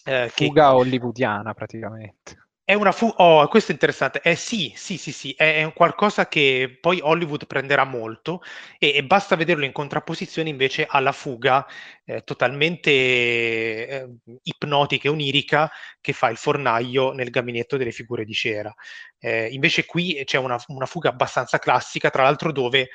Eh, 0.05 0.29
fuga 0.29 0.69
che... 0.69 0.77
hollywoodiana 0.77 1.55
praticamente. 1.55 2.43
È 2.67 2.73
una 2.73 2.93
fu 2.93 3.13
oh, 3.17 3.47
questo 3.49 3.73
è 3.73 3.75
interessante. 3.75 4.23
Eh 4.23 4.37
sì, 4.37 4.73
sì, 4.75 4.97
sì, 4.97 5.13
sì, 5.13 5.33
è, 5.37 5.63
è 5.67 5.73
qualcosa 5.75 6.29
che 6.29 6.79
poi 6.81 6.99
Hollywood 7.03 7.47
prenderà 7.47 7.85
molto 7.85 8.41
e, 8.79 8.95
e 8.95 9.05
basta 9.05 9.37
vederlo 9.37 9.67
in 9.67 9.73
contrapposizione 9.73 10.49
invece 10.49 10.87
alla 10.89 11.13
fuga 11.13 11.67
eh, 12.07 12.23
totalmente 12.25 12.91
eh, 12.91 14.09
ipnotica 14.45 15.09
e 15.09 15.11
onirica 15.11 15.71
che 16.01 16.15
fa 16.15 16.31
il 16.31 16.39
fornaio 16.39 17.13
nel 17.13 17.29
gabinetto 17.29 17.77
delle 17.77 17.93
figure 17.93 18.25
di 18.25 18.33
cera. 18.33 18.73
Eh, 19.19 19.49
invece 19.53 19.85
qui 19.85 20.23
c'è 20.25 20.39
una, 20.39 20.59
una 20.69 20.87
fuga 20.87 21.11
abbastanza 21.11 21.59
classica, 21.59 22.09
tra 22.09 22.23
l'altro 22.23 22.51
dove 22.51 22.89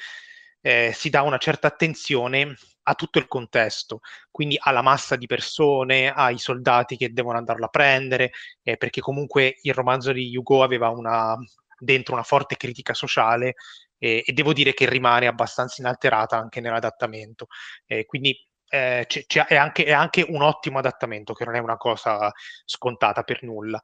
eh, 0.62 0.92
si 0.96 1.10
dà 1.12 1.22
una 1.22 1.38
certa 1.38 1.68
attenzione 1.68 2.56
a 2.90 2.96
tutto 2.96 3.20
il 3.20 3.28
contesto, 3.28 4.00
quindi 4.32 4.58
alla 4.60 4.82
massa 4.82 5.16
di 5.16 5.28
persone, 5.28 6.12
ai 6.12 6.40
soldati 6.40 6.98
che 6.98 7.14
devono 7.14 7.38
andarlo 7.38 7.66
a 7.66 7.70
prendere, 7.70 8.32
eh, 8.64 8.78
perché 8.78 9.00
comunque 9.00 9.58
il 9.62 9.74
romanzo 9.74 10.12
di 10.12 10.36
Hugo 10.36 10.64
aveva 10.64 10.90
una, 10.90 11.36
dentro 11.78 12.16
una 12.16 12.24
forte 12.24 12.58
critica 12.58 12.96
sociale 12.96 13.54
eh, 14.00 14.24
e 14.26 14.34
devo 14.34 14.54
dire 14.54 14.74
che 14.74 14.90
rimane 14.90 15.28
abbastanza 15.28 15.82
inalterata 15.82 16.38
anche 16.38 16.62
nell'adattamento. 16.62 17.48
Eh, 17.86 18.06
quindi 18.06 18.36
eh, 18.70 19.06
c- 19.08 19.26
c- 19.28 19.46
è, 19.46 19.56
anche, 19.56 19.84
è, 19.86 19.92
anche, 19.92 20.26
un 20.28 20.42
ottimo 20.42 20.80
adattamento, 20.80 21.34
che 21.34 21.46
non 21.46 21.56
è 21.56 21.60
una 21.60 21.78
cosa 21.78 22.32
scontata 22.66 23.22
per 23.22 23.44
nulla. 23.44 23.80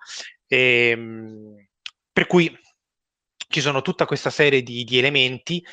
E, 0.47 0.89
ehm, 0.89 1.67
per 2.11 2.25
cui 2.25 2.51
ci 3.49 3.61
sono 3.61 3.81
tutta 3.81 4.05
questa 4.05 4.31
serie 4.31 4.63
di, 4.63 4.83
di 4.83 4.97
elementi 4.97 5.63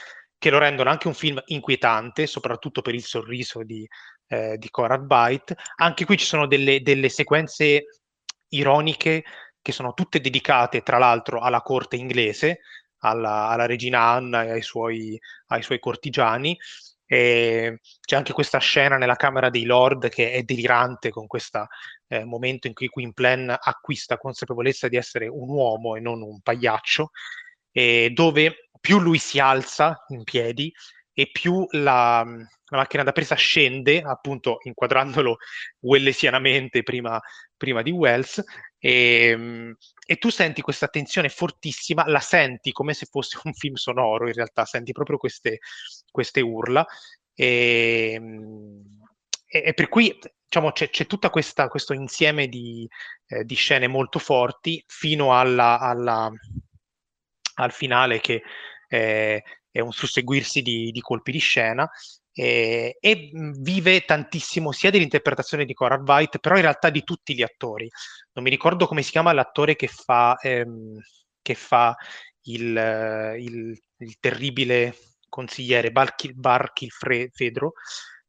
che 0.43 0.51
lo 0.51 0.59
rendono 0.59 0.91
anche 0.91 1.07
un 1.07 1.15
film 1.15 1.41
inquietante, 1.47 2.27
soprattutto 2.27 2.83
per 2.83 2.97
il 2.97 3.05
sorriso 3.05 3.63
di, 3.63 3.89
eh, 4.27 4.59
di 4.59 4.71
Conrad 4.71 5.05
Byte. 5.05 5.55
Anche 5.77 6.05
qui 6.05 6.17
ci 6.17 6.27
sono 6.27 6.49
delle, 6.49 6.83
delle 6.83 7.09
sequenze 7.09 7.85
ironiche 8.49 9.23
che 9.63 9.71
sono 9.71 9.93
tutte 9.95 10.21
dedicate, 10.21 10.83
tra 10.83 10.99
l'altro, 10.99 11.39
alla 11.39 11.61
corte 11.61 11.95
inglese, 11.95 12.63
alla, 13.03 13.51
alla 13.51 13.67
regina 13.67 14.01
Anna 14.01 14.43
e 14.43 14.51
ai 14.51 14.63
suoi, 14.63 15.17
ai 15.47 15.63
suoi 15.63 15.79
cortigiani. 15.79 16.59
E 17.07 17.79
c'è 18.01 18.17
anche 18.17 18.33
questa 18.33 18.59
scena 18.59 18.97
nella 18.97 19.15
Camera 19.15 19.49
dei 19.49 19.65
Lord 19.65 20.09
che 20.09 20.33
è 20.33 20.43
delirante 20.43 21.11
con 21.11 21.29
questo 21.29 21.69
eh, 22.09 22.25
momento 22.25 22.67
in 22.67 22.75
cui 22.75 22.89
Gwynplaine 22.89 23.57
acquista 23.61 24.19
consapevolezza 24.19 24.89
di 24.89 24.97
essere 24.97 25.29
un 25.29 25.51
uomo 25.51 25.95
e 25.95 26.01
non 26.01 26.21
un 26.21 26.41
pagliaccio, 26.41 27.11
e 27.71 28.11
dove 28.13 28.71
più 28.83 28.99
lui 28.99 29.19
si 29.19 29.39
alza 29.39 30.05
in 30.09 30.25
piedi 30.25 30.71
e 31.15 31.31
più 31.31 31.65
la, 31.71 32.25
la 32.25 32.77
macchina 32.77 33.05
da 33.05 33.13
presa 33.13 33.37
scende, 33.37 34.03
appunto 34.03 34.59
inquadrandolo 34.63 35.37
wellesianamente 35.81 36.83
prima, 36.83 37.21
prima 37.57 37.81
di 37.83 37.93
Wells, 37.93 38.43
e, 38.79 39.77
e, 40.05 40.17
tu 40.17 40.31
senti 40.31 40.63
questa 40.63 40.89
tensione 40.89 41.29
fortissima, 41.29 42.09
la 42.09 42.19
senti 42.19 42.73
come 42.73 42.93
se 42.93 43.07
fosse 43.07 43.39
un 43.45 43.55
film 43.55 43.75
sonoro, 43.75 44.27
in 44.27 44.35
realtà 44.35 44.65
senti 44.65 44.91
proprio 44.91 45.17
queste, 45.17 45.61
queste 46.11 46.41
urla, 46.41 46.85
e, 47.35 48.21
e, 49.47 49.63
e, 49.65 49.75
per 49.75 49.89
cui 49.89 50.19
diciamo, 50.45 50.73
c'è, 50.73 50.91
c'è 50.91 51.07
tutto 51.07 51.31
questo 51.31 51.93
insieme 51.93 52.49
di, 52.49 52.89
eh, 53.27 53.45
di, 53.45 53.55
scene 53.55 53.87
molto 53.87 54.19
forti 54.19 54.83
fino 54.89 55.39
alla, 55.39 55.79
alla, 55.79 56.31
al 57.55 57.73
finale 57.73 58.21
che 58.21 58.43
eh, 58.93 59.43
è 59.71 59.81
un 59.81 59.93
susseguirsi 59.93 60.61
di, 60.61 60.91
di, 60.91 61.01
colpi 61.01 61.33
di 61.33 61.39
scena 61.39 61.89
eh, 62.35 62.99
e 63.01 63.31
vive 63.59 64.05
tantissimo 64.05 64.71
sia 64.71 64.91
dell'interpretazione 64.91 65.65
di 65.65 65.73
Cora 65.73 65.97
White, 65.97 66.39
però 66.39 66.57
in 66.57 66.63
realtà 66.63 66.91
di 66.91 67.03
tutti 67.03 67.35
gli 67.35 67.43
attori. 67.43 67.89
Non 68.33 68.45
mi 68.45 68.51
ricordo 68.51 68.87
come 68.87 69.03
si 69.03 69.11
chiama 69.11 69.33
l'attore 69.33 69.77
che 69.77 69.89
fa, 69.89 70.37
ehm, 70.39 70.99
che 71.41 71.55
fa 71.55 71.97
il, 72.43 73.37
il, 73.39 73.81
il, 73.99 74.17
terribile 74.21 74.95
consigliere 75.29 75.91
Barkil, 75.91 76.35
Barkilfedro. 76.35 77.73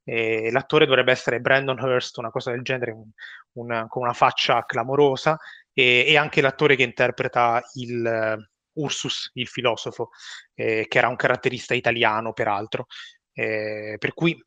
Eh, 0.06 0.50
l'attore 0.52 0.86
dovrebbe 0.86 1.12
essere 1.12 1.40
Brandon 1.42 1.80
Hurst, 1.80 2.18
una 2.18 2.30
cosa 2.30 2.52
del 2.52 2.62
genere, 2.62 2.92
un, 2.92 3.10
una, 3.54 3.88
con 3.88 4.04
una 4.04 4.14
faccia 4.14 4.64
clamorosa, 4.66 5.38
e, 5.74 6.06
e 6.08 6.18
anche 6.18 6.42
l'attore 6.42 6.76
che 6.76 6.84
interpreta 6.84 7.62
il, 7.76 8.38
Ursus, 8.74 9.32
il 9.34 9.48
filosofo, 9.48 10.10
eh, 10.54 10.86
che 10.88 10.98
era 10.98 11.08
un 11.08 11.16
caratterista 11.16 11.74
italiano, 11.74 12.34
peraltro. 12.34 12.88
Eh, 13.32 13.96
per 14.00 14.14
cui... 14.14 14.38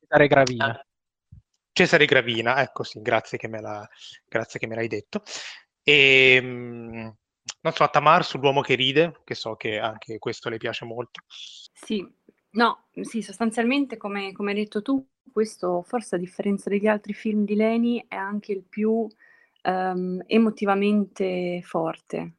Cesare 0.00 0.28
Gravina. 0.28 0.86
Cesare 1.72 2.06
Gravina, 2.06 2.60
ecco 2.60 2.82
sì, 2.82 3.00
grazie 3.00 3.38
che 3.38 3.46
me, 3.48 3.60
la, 3.60 3.88
grazie 4.26 4.58
che 4.58 4.66
me 4.66 4.74
l'hai 4.74 4.88
detto. 4.88 5.22
E, 5.82 6.34
ehm, 6.34 7.16
non 7.60 7.72
so, 7.72 7.88
Tamar 7.88 8.24
sull'uomo 8.24 8.60
che 8.60 8.74
ride, 8.74 9.20
che 9.24 9.34
so 9.34 9.56
che 9.56 9.78
anche 9.78 10.18
questo 10.18 10.48
le 10.48 10.58
piace 10.58 10.84
molto. 10.84 11.22
Sì, 11.28 12.06
no, 12.50 12.88
sì, 13.02 13.22
sostanzialmente 13.22 13.96
come, 13.96 14.32
come 14.32 14.50
hai 14.50 14.56
detto 14.56 14.82
tu, 14.82 15.06
questo 15.32 15.82
forse 15.82 16.16
a 16.16 16.18
differenza 16.18 16.68
degli 16.68 16.86
altri 16.86 17.12
film 17.12 17.44
di 17.44 17.54
Leni 17.54 18.04
è 18.08 18.16
anche 18.16 18.52
il 18.52 18.64
più 18.64 19.06
um, 19.62 20.22
emotivamente 20.26 21.60
forte, 21.62 22.38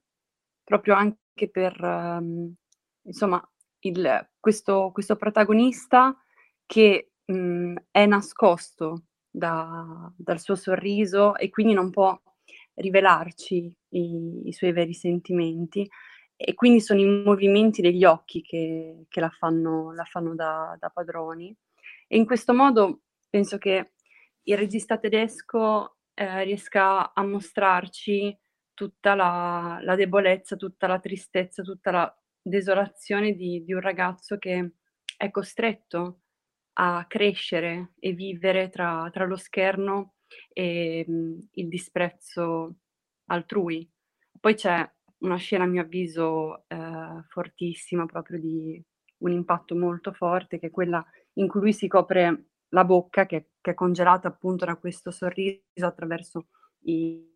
proprio 0.63 0.95
anche 0.95 1.17
anche 1.39 1.49
per, 1.49 1.81
um, 1.81 2.53
insomma, 3.03 3.41
il, 3.81 4.29
questo, 4.39 4.89
questo, 4.91 5.15
protagonista 5.15 6.15
che 6.65 7.11
mh, 7.25 7.33
mhmm, 7.33 7.75
è 7.91 8.05
nascosto 8.05 9.05
da, 9.29 10.11
dal 10.17 10.39
suo 10.39 10.55
sorriso 10.55 11.35
e 11.37 11.49
quindi 11.49 11.73
non 11.73 11.91
può 11.91 12.19
rivelarci 12.75 13.77
i, 13.89 14.47
i, 14.47 14.51
suoi 14.51 14.71
veri 14.71 14.93
sentimenti 14.93 15.87
e 16.35 16.53
quindi 16.53 16.81
sono 16.81 16.99
i 16.99 17.23
movimenti 17.23 17.81
degli 17.81 18.05
occhi 18.05 18.41
che, 18.41 19.05
che 19.07 19.19
la 19.19 19.29
fanno, 19.29 19.93
la 19.93 20.05
fanno 20.05 20.35
da, 20.35 20.75
da, 20.79 20.89
padroni. 20.89 21.55
E 22.07 22.17
in 22.17 22.25
questo 22.25 22.53
modo 22.53 23.01
penso 23.29 23.57
che 23.57 23.91
il 24.43 24.57
regista 24.57 24.97
tedesco 24.97 25.97
eh, 26.13 26.43
riesca 26.43 27.13
a 27.13 27.23
mostrarci 27.23 28.37
tutta 28.79 29.13
la, 29.13 29.79
la, 29.81 29.95
debolezza, 29.95 30.55
tutta 30.55 30.87
la 30.87 30.99
tristezza, 30.99 31.63
tutta 31.63 31.91
la 31.91 32.17
desolazione 32.41 33.33
di, 33.33 33.61
di 33.65 33.73
un 33.73 33.81
ragazzo 33.81 34.37
che 34.37 34.71
è 35.17 35.29
costretto 35.31 36.21
a 36.75 37.03
crescere 37.05 37.91
e 37.99 38.13
vivere 38.13 38.69
tra, 38.69 39.09
tra 39.11 39.25
lo 39.25 39.35
schermo 39.35 40.13
e 40.53 41.03
mh, 41.05 41.11
mhmm, 41.11 41.39
il 41.55 41.67
disprezzo 41.67 42.75
altrui. 43.25 43.85
Poi 44.39 44.55
c'è 44.55 44.89
una 45.17 45.35
scena, 45.35 45.65
a 45.65 45.67
mio 45.67 45.81
avviso, 45.81 46.63
eh, 46.69 47.21
fortissima, 47.27 48.05
proprio 48.05 48.39
di 48.39 48.81
un 49.17 49.31
impatto 49.33 49.75
molto 49.75 50.13
forte, 50.13 50.57
che 50.57 50.67
è 50.67 50.71
quella 50.71 51.05
in 51.33 51.49
cui 51.49 51.59
lui 51.59 51.73
si 51.73 51.89
copre 51.89 52.45
la 52.69 52.85
bocca, 52.85 53.25
che, 53.25 53.49
che 53.59 53.71
è 53.71 53.73
congelata 53.73 54.29
appunto 54.29 54.63
da 54.63 54.77
questo 54.77 55.11
sorriso 55.11 55.61
attraverso 55.81 56.47
i, 56.85 57.29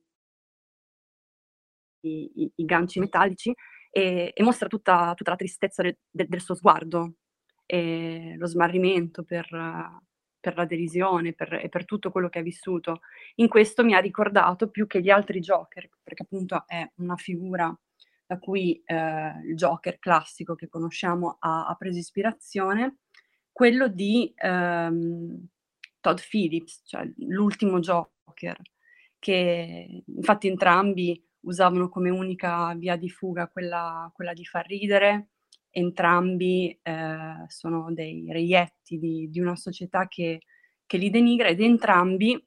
i, 2.07 2.51
i 2.55 2.65
ganci 2.65 2.99
metallici, 2.99 3.53
e, 3.89 4.31
e 4.35 4.43
mostra 4.43 4.67
tutta, 4.67 5.13
tutta, 5.15 5.31
la 5.31 5.37
tristezza 5.37 5.83
de, 5.83 5.99
de, 6.09 6.25
del 6.27 6.41
suo 6.41 6.55
sguardo, 6.55 7.13
lo 7.65 8.45
smarrimento 8.45 9.23
per, 9.23 9.47
per 10.39 10.57
la 10.57 10.65
derisione 10.65 11.33
per, 11.33 11.53
e 11.53 11.69
per 11.69 11.85
tutto 11.85 12.11
quello 12.11 12.27
che 12.27 12.39
ha 12.39 12.43
vissuto. 12.43 12.99
In 13.35 13.47
questo 13.47 13.83
mi 13.83 13.93
ha 13.93 13.99
ricordato 13.99 14.69
più 14.69 14.87
che 14.87 15.01
gli 15.01 15.09
altri 15.09 15.39
Joker, 15.39 15.89
perché 16.03 16.23
appunto 16.23 16.65
è 16.67 16.85
una 16.95 17.15
figura 17.15 17.73
da 18.25 18.39
cui 18.39 18.81
eh, 18.85 19.41
il 19.45 19.55
Joker 19.55 19.99
classico 19.99 20.55
che 20.55 20.67
conosciamo 20.67 21.37
ha, 21.39 21.67
ha 21.67 21.75
preso 21.75 21.97
ispirazione, 21.97 22.97
quello 23.51 23.87
di 23.87 24.33
ehm, 24.35 25.47
Todd 26.01 26.17
Phillips, 26.29 26.81
cioè 26.85 27.09
l'ultimo 27.17 27.79
Joker, 27.79 28.59
che 29.19 30.03
infatti 30.05 30.47
entrambi 30.47 31.25
usavano 31.43 31.89
come 31.89 32.09
unica 32.09 32.73
via 32.75 32.95
di 32.95 33.09
fuga 33.09 33.47
quella, 33.47 34.11
quella 34.13 34.33
di 34.33 34.45
far 34.45 34.65
ridere, 34.65 35.29
entrambi 35.69 36.77
eh, 36.81 37.45
sono 37.47 37.91
dei 37.91 38.27
reietti 38.29 38.99
di, 38.99 39.29
di 39.29 39.39
una 39.39 39.55
società 39.55 40.07
che, 40.07 40.41
che, 40.85 40.97
li 40.97 41.09
denigra 41.09 41.47
ed 41.47 41.61
entrambi 41.61 42.43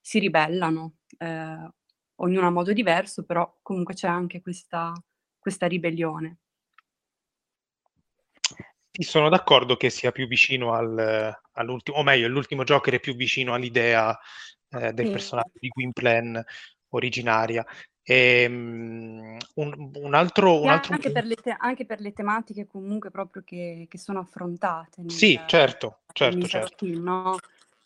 si 0.00 0.18
ribellano, 0.18 0.96
eh, 1.18 1.70
ognuno 2.16 2.46
a 2.46 2.50
modo 2.50 2.72
diverso, 2.72 3.24
però 3.24 3.58
comunque 3.62 3.94
c'è 3.94 4.08
anche 4.08 4.40
questa, 4.40 4.92
questa 5.38 5.66
ribellione. 5.66 6.38
Sì, 8.90 9.02
sono 9.02 9.28
d'accordo 9.28 9.76
che 9.76 9.90
sia 9.90 10.12
più 10.12 10.28
vicino 10.28 10.72
al, 10.72 11.36
all'ultimo, 11.52 11.96
o 11.96 12.02
meglio, 12.02 12.28
l'ultimo 12.28 12.62
Joker 12.62 12.94
è 12.94 13.00
più 13.00 13.16
vicino 13.16 13.52
all'idea 13.52 14.16
eh, 14.70 14.92
del 14.92 15.06
sì. 15.06 15.12
personaggio 15.12 15.58
di 15.58 15.68
Gwynplaine 15.68 16.44
originaria. 16.90 17.66
E, 18.04 18.46
um, 18.46 19.36
un, 19.54 19.90
un, 19.94 20.14
altro, 20.14 20.60
un 20.60 20.68
altro... 20.68 20.92
Anche, 20.92 21.10
per 21.10 21.40
te- 21.40 21.56
anche, 21.58 21.86
per 21.86 22.00
le 22.00 22.12
tematiche 22.12 22.66
comunque 22.66 23.10
proprio 23.10 23.42
che, 23.44 23.86
che 23.88 23.98
sono 23.98 24.20
affrontate. 24.20 25.00
Nel, 25.00 25.10
sì, 25.10 25.40
certo, 25.46 26.00
certo, 26.12 26.46
certo. 26.46 26.84
Film, 26.84 27.02
no? 27.02 27.38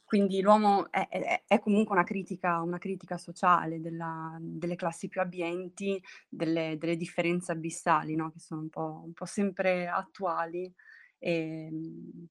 Quindi 0.09 0.41
l'uomo 0.41 0.91
è, 0.91 1.07
è, 1.07 1.43
è, 1.47 1.59
comunque 1.59 1.95
una 1.95 2.05
critica, 2.05 2.62
una 2.62 2.79
critica 2.79 3.19
sociale 3.19 3.79
della, 3.79 4.39
delle 4.41 4.75
classi 4.75 5.07
più 5.07 5.21
abbienti, 5.21 6.03
delle, 6.27 6.77
delle 6.79 6.97
differenze 6.97 7.53
abissali, 7.53 8.16
no? 8.16 8.31
che 8.31 8.39
sono 8.39 8.62
un 8.62 8.71
po', 8.71 9.03
un 9.05 9.12
po', 9.12 9.27
sempre 9.27 9.87
attuali. 9.87 10.73
E, 11.19 11.66
ehm, 11.66 12.27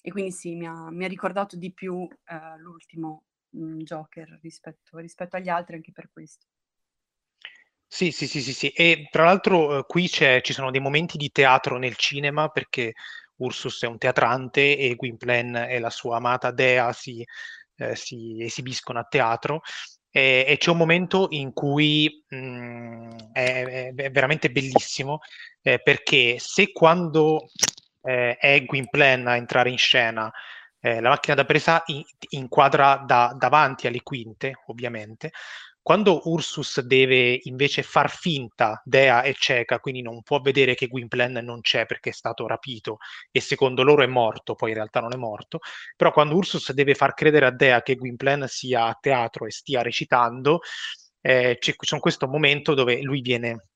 e 0.00 0.10
quindi 0.10 0.32
sì, 0.32 0.54
mi 0.54 0.66
ha, 0.66 0.90
mi 0.90 1.04
ha, 1.04 1.08
ricordato 1.08 1.56
di 1.56 1.70
più 1.70 2.08
eh, 2.08 2.58
l'ultimo 2.60 3.24
mh, 3.50 3.62
mm, 3.62 3.78
Joker 3.80 4.38
rispetto, 4.40 4.96
rispetto 4.96 5.36
agli 5.36 5.50
altri 5.50 5.76
anche 5.76 5.92
per 5.92 6.08
questo. 6.10 6.46
Sì, 7.90 8.12
sì, 8.12 8.26
sì, 8.28 8.42
sì, 8.42 8.52
sì. 8.52 8.68
E 8.68 9.08
tra 9.10 9.24
l'altro 9.24 9.78
eh, 9.78 9.84
qui 9.86 10.08
c'è, 10.08 10.40
ci 10.42 10.52
sono 10.52 10.70
dei 10.70 10.80
momenti 10.80 11.16
di 11.16 11.30
teatro 11.30 11.78
nel 11.78 11.96
cinema 11.96 12.48
perché 12.48 12.92
Ursus 13.36 13.82
è 13.82 13.86
un 13.86 13.96
teatrante 13.98 14.76
e 14.76 14.94
Gwynplaine 14.94 15.68
e 15.70 15.78
la 15.78 15.88
sua 15.90 16.16
amata 16.16 16.50
dea 16.50 16.92
si, 16.92 17.24
eh, 17.76 17.96
si 17.96 18.36
esibiscono 18.42 18.98
a 18.98 19.04
teatro 19.04 19.62
e, 20.10 20.44
e, 20.46 20.56
c'è 20.58 20.70
un 20.70 20.76
momento 20.76 21.28
in 21.30 21.52
cui 21.52 22.24
mh, 22.28 22.36
mm, 22.36 23.10
è, 23.32 23.92
è, 23.94 24.10
veramente 24.10 24.50
bellissimo 24.50 25.20
eh, 25.62 25.80
perché 25.80 26.36
se 26.38 26.72
quando 26.72 27.48
eh, 28.02 28.36
è 28.36 28.64
Gwynplaine 28.64 29.30
a 29.30 29.36
entrare 29.36 29.70
in 29.70 29.78
scena 29.78 30.30
eh, 30.80 31.00
la 31.00 31.08
macchina 31.10 31.34
da 31.36 31.44
presa 31.44 31.82
in, 31.86 32.02
inquadra 32.30 33.02
da, 33.06 33.34
davanti 33.36 33.86
alle 33.86 34.02
quinte, 34.02 34.62
ovviamente, 34.66 35.32
quando 35.82 36.20
Ursus 36.24 36.80
deve 36.82 37.40
invece 37.44 37.82
far 37.82 38.10
finta, 38.10 38.80
Dea 38.84 39.22
è 39.22 39.32
cieca, 39.34 39.80
quindi 39.80 40.02
non 40.02 40.22
può 40.22 40.40
vedere 40.40 40.74
che 40.74 40.86
Gwynplaine 40.86 41.40
non 41.40 41.60
c'è 41.60 41.86
perché 41.86 42.10
è 42.10 42.12
stato 42.12 42.46
rapito. 42.46 42.98
E 43.30 43.40
secondo 43.40 43.82
loro 43.82 44.02
è 44.02 44.06
morto, 44.06 44.54
poi 44.54 44.70
in 44.70 44.76
realtà 44.76 45.00
non 45.00 45.12
è 45.12 45.16
morto, 45.16 45.60
però 45.96 46.12
quando 46.12 46.34
Ursus 46.36 46.72
deve 46.72 46.94
far 46.94 47.14
credere 47.14 47.46
a 47.46 47.50
Dea 47.50 47.82
che 47.82 47.94
Gwynplaine 47.96 48.48
sia 48.48 48.86
a 48.86 48.98
teatro 49.00 49.46
e 49.46 49.50
stia 49.50 49.82
recitando, 49.82 50.60
eh, 51.20 51.56
c'è, 51.58 51.74
c'è 51.74 51.98
questo 51.98 52.28
momento 52.28 52.74
dove 52.74 53.00
lui 53.02 53.20
viene 53.20 53.68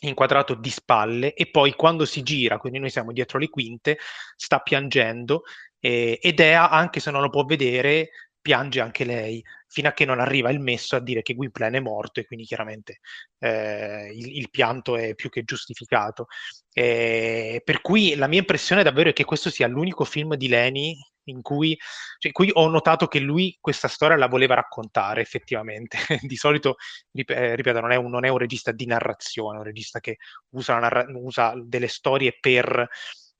inquadrato 0.00 0.54
di 0.54 0.70
spalle 0.70 1.34
e 1.34 1.50
poi 1.50 1.72
quando 1.74 2.04
si 2.04 2.22
gira, 2.22 2.58
quindi 2.58 2.78
noi 2.78 2.90
siamo 2.90 3.12
dietro 3.12 3.38
le 3.38 3.48
quinte, 3.48 3.98
sta 4.36 4.60
piangendo 4.60 5.42
eh, 5.78 6.18
ed 6.20 6.34
Dea, 6.36 6.70
anche 6.70 7.00
se 7.00 7.10
non 7.10 7.22
lo 7.22 7.30
può 7.30 7.44
vedere, 7.44 8.10
piange 8.40 8.80
anche 8.80 9.04
lei, 9.04 9.42
fino 9.66 9.88
a 9.88 9.92
che 9.92 10.04
non 10.04 10.20
arriva 10.20 10.50
il 10.50 10.60
messo 10.60 10.96
a 10.96 11.00
dire 11.00 11.22
che 11.22 11.34
Gwynplaine 11.34 11.78
è 11.78 11.80
morto 11.80 12.20
e 12.20 12.26
quindi 12.26 12.44
chiaramente 12.44 13.00
eh, 13.38 14.10
il, 14.12 14.36
il, 14.38 14.50
pianto 14.50 14.96
è 14.96 15.14
più 15.14 15.28
che 15.30 15.44
giustificato. 15.44 16.26
Eh, 16.72 17.62
per 17.64 17.80
cui 17.80 18.14
la 18.14 18.26
mia 18.26 18.40
impressione 18.40 18.82
davvero 18.82 19.10
è 19.10 19.12
che 19.12 19.24
questo 19.24 19.50
sia 19.50 19.66
l'unico 19.66 20.04
film 20.04 20.34
di 20.34 20.48
Leni 20.48 20.96
in 21.24 21.42
cui, 21.42 21.78
cioè, 22.18 22.32
cui 22.32 22.50
ho 22.52 22.68
notato 22.68 23.06
che 23.06 23.20
lui 23.20 23.56
questa 23.60 23.88
storia 23.88 24.16
la 24.16 24.28
voleva 24.28 24.54
raccontare 24.54 25.20
effettivamente. 25.20 25.98
di 26.22 26.36
solito, 26.36 26.76
eh, 27.12 27.54
ripeto, 27.54 27.80
non 27.80 27.92
è, 27.92 27.96
un, 27.96 28.10
non 28.10 28.24
è, 28.24 28.28
un, 28.28 28.38
regista 28.38 28.72
di 28.72 28.86
narrazione, 28.86 29.56
è 29.56 29.60
un 29.60 29.66
regista 29.66 30.00
che 30.00 30.18
usa, 30.50 30.78
narra- 30.78 31.06
usa 31.08 31.54
delle 31.56 31.88
storie 31.88 32.36
per 32.38 32.88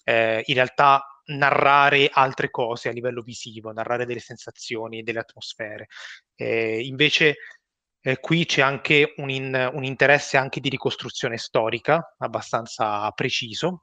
eh, 0.05 0.42
in 0.46 0.55
realtà 0.55 1.05
narrare 1.30 2.08
altre 2.12 2.50
cose 2.50 2.88
a 2.88 2.92
livello 2.92 3.22
visivo, 3.22 3.72
narrare 3.72 4.06
delle 4.06 4.20
sensazioni, 4.20 5.02
delle 5.02 5.20
atmosfere. 5.20 5.88
Eh, 6.34 6.80
invece 6.84 7.36
eh, 8.02 8.18
qui 8.18 8.46
c'è 8.46 8.62
anche 8.62 9.14
un, 9.16 9.30
in, 9.30 9.70
un, 9.72 9.84
interesse 9.84 10.36
anche 10.36 10.60
di 10.60 10.68
ricostruzione 10.68 11.36
storica 11.36 12.14
abbastanza 12.18 13.10
preciso, 13.10 13.80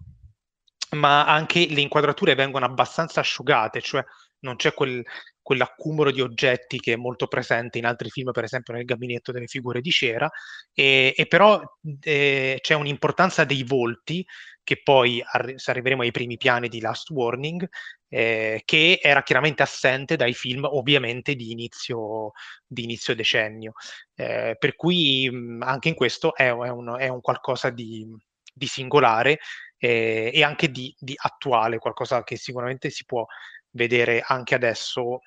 ma 0.92 1.26
anche 1.26 1.68
le 1.68 1.82
inquadrature 1.82 2.36
vengono 2.36 2.66
abbastanza 2.66 3.20
asciugate, 3.20 3.82
cioè 3.82 4.04
non 4.40 4.56
c'è 4.56 4.74
quel, 4.74 5.04
quell'accumulo 5.48 6.12
di 6.12 6.20
oggetti 6.20 6.78
che 6.78 6.92
è 6.92 6.96
molto 6.98 7.28
presente 7.28 7.78
in 7.78 7.86
altri 7.86 8.10
film, 8.10 8.32
per 8.34 8.44
esempio 8.44 8.74
nel 8.74 8.84
gabinetto 8.84 9.32
delle 9.32 9.48
figure 9.48 9.80
di 9.80 9.92
cera, 9.92 10.30
e, 10.74 11.14
e 11.16 11.26
però 11.26 11.62
eh, 12.02 12.58
c'è 12.60 12.74
un'importanza 12.74 13.46
dei 13.46 13.64
volti 13.64 14.26
che 14.62 14.82
poi 14.84 15.24
arri- 15.26 15.56
arriveremo 15.64 16.02
ai 16.02 16.12
primi 16.12 16.36
piani 16.36 16.68
di 16.68 16.82
Last 16.82 17.12
Warning, 17.12 17.66
eh, 18.10 18.62
che 18.66 19.00
era 19.02 19.24
chiaramente 19.24 19.64
assente 19.64 20.18
dai 20.18 20.34
film 20.34 20.66
ovviamente 20.66 21.34
di 21.36 21.52
inizio, 21.52 22.34
di 22.66 22.84
inizio 22.84 23.16
decennio. 23.16 23.72
Eh, 24.16 24.58
per 24.60 24.76
cui 24.76 25.30
mh, 25.32 25.64
anche 25.64 25.88
in 25.88 25.96
questo 25.96 26.36
è, 26.36 26.48
è, 26.48 26.52
un, 26.52 26.94
è 27.00 27.08
un, 27.08 27.22
qualcosa 27.22 27.70
di, 27.70 28.06
di 28.54 28.68
singolare 28.68 29.40
eh, 29.78 30.30
e 30.34 30.44
anche 30.44 30.70
di, 30.70 30.94
di, 31.00 31.14
attuale, 31.16 31.78
qualcosa 31.78 32.22
che 32.26 32.36
sicuramente 32.36 32.90
si 32.90 33.06
può 33.06 33.26
vedere 33.72 34.22
anche 34.26 34.56
adesso 34.56 35.20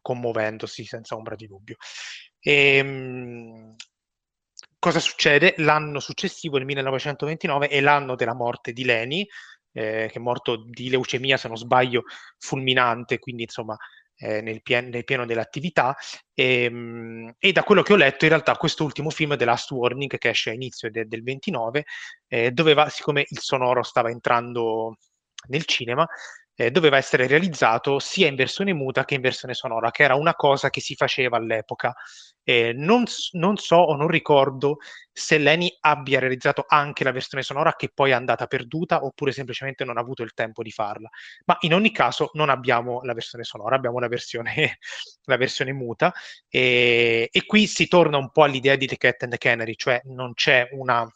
commuovendosi 0.00 0.84
senza 0.84 1.14
ombra 1.14 1.34
di 1.34 1.46
dubbio. 1.46 1.76
E, 2.38 2.76
ehm, 2.76 3.74
cosa 4.78 5.00
succede? 5.00 5.54
L'anno 5.58 6.00
successivo, 6.00 6.58
il 6.58 6.64
1929, 6.64 7.68
è 7.68 7.80
l'anno 7.80 8.14
della 8.16 8.34
morte 8.34 8.72
di 8.72 8.84
Leni, 8.84 9.26
eh, 9.72 10.08
che 10.10 10.18
è 10.18 10.18
morto 10.18 10.64
di 10.68 10.90
leucemia, 10.90 11.36
se 11.36 11.48
non 11.48 11.56
sbaglio, 11.56 12.04
fulminante, 12.38 13.18
quindi 13.18 13.42
insomma 13.42 13.76
eh, 14.20 14.40
nel, 14.40 14.62
pien- 14.62 14.88
nel, 14.88 15.04
pieno 15.04 15.24
dell'attività 15.24 15.96
e, 16.34 16.64
ehm, 16.64 17.34
e, 17.38 17.52
da 17.52 17.62
quello 17.62 17.82
che 17.82 17.92
ho 17.92 17.96
letto 17.96 18.24
in 18.24 18.30
realtà 18.30 18.54
questo 18.56 18.84
ultimo 18.84 19.10
film 19.10 19.36
The 19.36 19.44
Last 19.44 19.70
Warning 19.70 20.18
che 20.18 20.28
esce 20.28 20.50
a 20.50 20.52
inizio 20.52 20.90
de- 20.90 21.06
del 21.06 21.22
29 21.22 21.84
eh, 22.28 22.50
doveva, 22.50 22.88
siccome 22.88 23.24
il 23.26 23.38
sonoro 23.40 23.82
stava 23.82 24.10
entrando 24.10 24.96
nel 25.48 25.64
cinema, 25.64 26.06
eh, 26.60 26.70
doveva 26.70 26.98
essere 26.98 27.26
realizzato 27.26 27.98
sia 27.98 28.28
in 28.28 28.34
versione 28.34 28.74
muta 28.74 29.06
che 29.06 29.14
in 29.14 29.22
versione 29.22 29.54
sonora, 29.54 29.90
che 29.90 30.02
era 30.02 30.14
una 30.14 30.34
cosa 30.34 30.68
che 30.68 30.82
si 30.82 30.94
faceva 30.94 31.38
all'epoca. 31.38 31.94
Eh, 32.42 32.74
non, 32.74 33.04
non, 33.32 33.56
so 33.56 33.76
o 33.76 33.96
non 33.96 34.08
ricordo 34.08 34.76
se 35.10 35.38
Leni 35.38 35.74
abbia 35.80 36.18
realizzato 36.20 36.66
anche 36.68 37.02
la 37.02 37.12
versione 37.12 37.42
sonora 37.42 37.76
che 37.76 37.90
poi 37.94 38.10
è 38.10 38.14
andata 38.14 38.46
perduta 38.46 39.04
oppure 39.04 39.32
semplicemente 39.32 39.84
non 39.84 39.96
ha 39.96 40.00
avuto 40.02 40.22
il 40.22 40.34
tempo 40.34 40.62
di 40.62 40.70
farla. 40.70 41.08
Ma 41.46 41.56
in 41.60 41.72
ogni 41.72 41.92
caso 41.92 42.28
non 42.34 42.50
abbiamo 42.50 43.00
la 43.04 43.14
versione 43.14 43.44
sonora, 43.44 43.76
abbiamo 43.76 43.98
la 43.98 44.08
versione, 44.08 44.78
la 45.24 45.36
versione 45.38 45.72
muta 45.72 46.12
e, 46.46 47.26
e 47.32 47.46
qui 47.46 47.66
si 47.68 47.88
torna 47.88 48.18
un 48.18 48.30
po' 48.30 48.42
all'idea 48.42 48.76
di 48.76 48.86
The 48.86 48.98
Cat 48.98 49.22
and 49.22 49.32
the 49.32 49.38
Canary, 49.38 49.76
cioè 49.76 50.02
non 50.04 50.34
c'è 50.34 50.68
una 50.72 51.10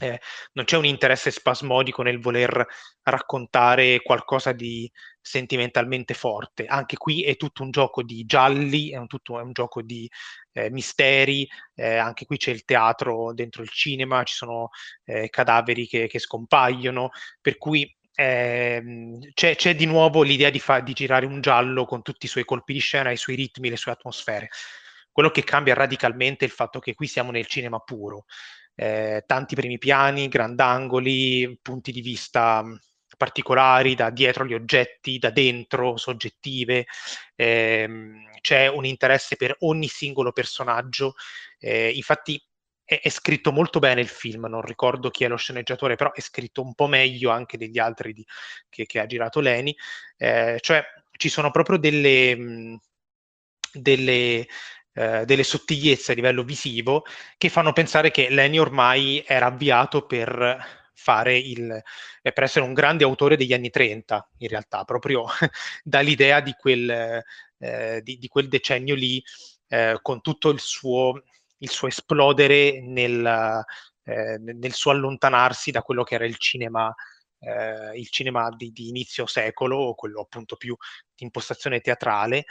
eh, 0.00 0.20
non 0.52 0.64
c'è 0.64 0.76
un 0.76 0.84
interesse 0.84 1.30
spasmodico 1.30 2.02
nel 2.02 2.20
voler 2.20 2.66
raccontare 3.02 4.00
qualcosa 4.02 4.52
di 4.52 4.90
sentimentalmente 5.20 6.14
forte. 6.14 6.66
Anche 6.66 6.96
qui 6.96 7.22
è 7.22 7.36
tutto 7.36 7.62
un 7.62 7.70
gioco 7.70 8.02
di 8.02 8.24
gialli, 8.24 8.90
è 8.90 8.96
un, 8.96 9.06
tutto, 9.06 9.38
è 9.38 9.42
un 9.42 9.52
gioco 9.52 9.82
di 9.82 10.10
eh, 10.52 10.70
misteri, 10.70 11.48
eh, 11.74 11.96
anche 11.96 12.24
qui 12.24 12.36
c'è 12.36 12.50
il 12.50 12.64
teatro 12.64 13.32
dentro 13.34 13.62
il 13.62 13.68
cinema, 13.68 14.22
ci 14.22 14.34
sono 14.34 14.70
eh, 15.04 15.28
cadaveri 15.28 15.86
che, 15.86 16.06
che, 16.06 16.18
scompaiono, 16.18 17.10
per 17.40 17.58
cui 17.58 17.94
ehm, 18.14 19.18
c'è, 19.34 19.54
c'è, 19.56 19.74
di 19.74 19.86
nuovo 19.86 20.22
l'idea 20.22 20.50
di, 20.50 20.60
fa- 20.60 20.80
di 20.80 20.92
girare 20.92 21.26
un 21.26 21.40
giallo 21.40 21.84
con 21.84 22.02
tutti 22.02 22.26
i 22.26 22.28
suoi 22.28 22.44
colpi 22.44 22.72
di 22.72 22.80
scena, 22.80 23.10
i 23.10 23.16
suoi 23.16 23.36
ritmi, 23.36 23.68
le 23.68 23.76
sue 23.76 23.92
atmosfere. 23.92 24.48
Quello 25.12 25.30
che 25.30 25.44
cambia 25.44 25.74
radicalmente 25.74 26.44
è 26.44 26.48
il 26.48 26.54
fatto 26.54 26.78
che 26.78 26.94
qui 26.94 27.06
siamo 27.08 27.32
nel 27.32 27.46
cinema 27.46 27.80
puro 27.80 28.24
eh, 28.80 29.24
tanti 29.26 29.56
primi 29.56 29.76
piani, 29.76 30.28
grandangoli, 30.28 31.58
punti 31.60 31.90
di 31.90 32.00
vista 32.00 32.64
particolari 33.16 33.96
da 33.96 34.10
dietro 34.10 34.46
gli 34.46 34.54
oggetti, 34.54 35.18
da 35.18 35.30
dentro, 35.30 35.96
soggettive, 35.96 36.86
ehm, 37.34 38.30
c'è 38.40 38.68
un 38.68 38.84
interesse 38.84 39.34
per 39.34 39.56
ogni 39.60 39.88
singolo 39.88 40.30
personaggio, 40.30 41.14
eh, 41.58 41.90
infatti 41.90 42.40
è, 42.84 43.00
è, 43.02 43.08
scritto 43.08 43.50
molto 43.50 43.80
bene 43.80 44.00
il 44.00 44.06
film, 44.06 44.46
non 44.46 44.62
ricordo 44.62 45.10
chi 45.10 45.24
è 45.24 45.28
lo 45.28 45.36
sceneggiatore, 45.36 45.96
però 45.96 46.12
è 46.12 46.20
scritto 46.20 46.62
un 46.62 46.74
po' 46.74 46.86
meglio 46.86 47.30
anche 47.30 47.58
degli 47.58 47.78
altri 47.80 48.12
di, 48.12 48.24
che, 48.68 48.86
che, 48.86 49.00
ha 49.00 49.06
girato 49.06 49.40
Leni, 49.40 49.76
eh, 50.16 50.58
cioè 50.60 50.84
ci 51.16 51.28
sono 51.28 51.50
proprio 51.50 51.78
delle... 51.78 52.36
Mh, 52.36 52.78
delle 53.72 54.46
eh, 54.98 55.24
delle 55.24 55.44
sottigliezze 55.44 56.10
a 56.10 56.14
livello 56.16 56.42
visivo 56.42 57.04
che 57.36 57.48
fanno 57.48 57.72
pensare 57.72 58.10
che 58.10 58.30
Lenny 58.30 58.58
ormai 58.58 59.22
era 59.24 59.46
avviato 59.46 60.04
per 60.06 60.90
fare 60.92 61.38
il, 61.38 61.70
eh, 61.70 62.32
per 62.32 62.42
essere 62.42 62.64
un 62.64 62.74
grande 62.74 63.04
autore 63.04 63.36
degli 63.36 63.52
anni 63.52 63.70
30, 63.70 64.28
in 64.38 64.48
realtà, 64.48 64.82
proprio 64.82 65.26
dall'idea 65.84 66.40
di 66.40 66.52
quel, 66.58 67.22
eh, 67.58 68.00
di, 68.02 68.18
di 68.18 68.26
quel 68.26 68.48
decennio 68.48 68.96
lì, 68.96 69.22
eh, 69.68 70.00
con 70.02 70.20
tutto 70.20 70.48
il 70.48 70.58
suo, 70.58 71.22
il 71.58 71.70
suo 71.70 71.86
esplodere 71.86 72.80
nel, 72.80 73.64
eh, 74.02 74.38
nel, 74.38 74.72
suo 74.72 74.90
allontanarsi 74.90 75.70
da 75.70 75.82
quello 75.82 76.02
che 76.02 76.16
era 76.16 76.26
il 76.26 76.38
cinema, 76.38 76.92
eh, 77.38 77.96
il 77.96 78.08
cinema 78.08 78.50
di, 78.50 78.72
di, 78.72 78.88
inizio 78.88 79.26
secolo, 79.26 79.94
quello 79.94 80.22
appunto 80.22 80.56
più 80.56 80.76
di 81.14 81.22
impostazione 81.22 81.80
teatrale, 81.80 82.46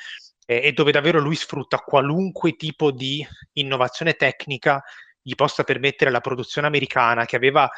eh, 0.48 0.62
e 0.64 0.72
dove 0.72 0.92
davvero 0.92 1.20
lui 1.20 1.36
sfrutta 1.36 1.80
qualunque 1.80 2.56
tipo 2.56 2.92
di 2.92 3.26
innovazione 3.54 4.14
tecnica 4.14 4.82
gli 5.22 5.36
possa 5.36 5.64
permettere 5.64 6.10
la 6.10 6.22
produzione 6.22 6.68
americana 6.68 7.26
che 7.26 7.36
aveva 7.36 7.70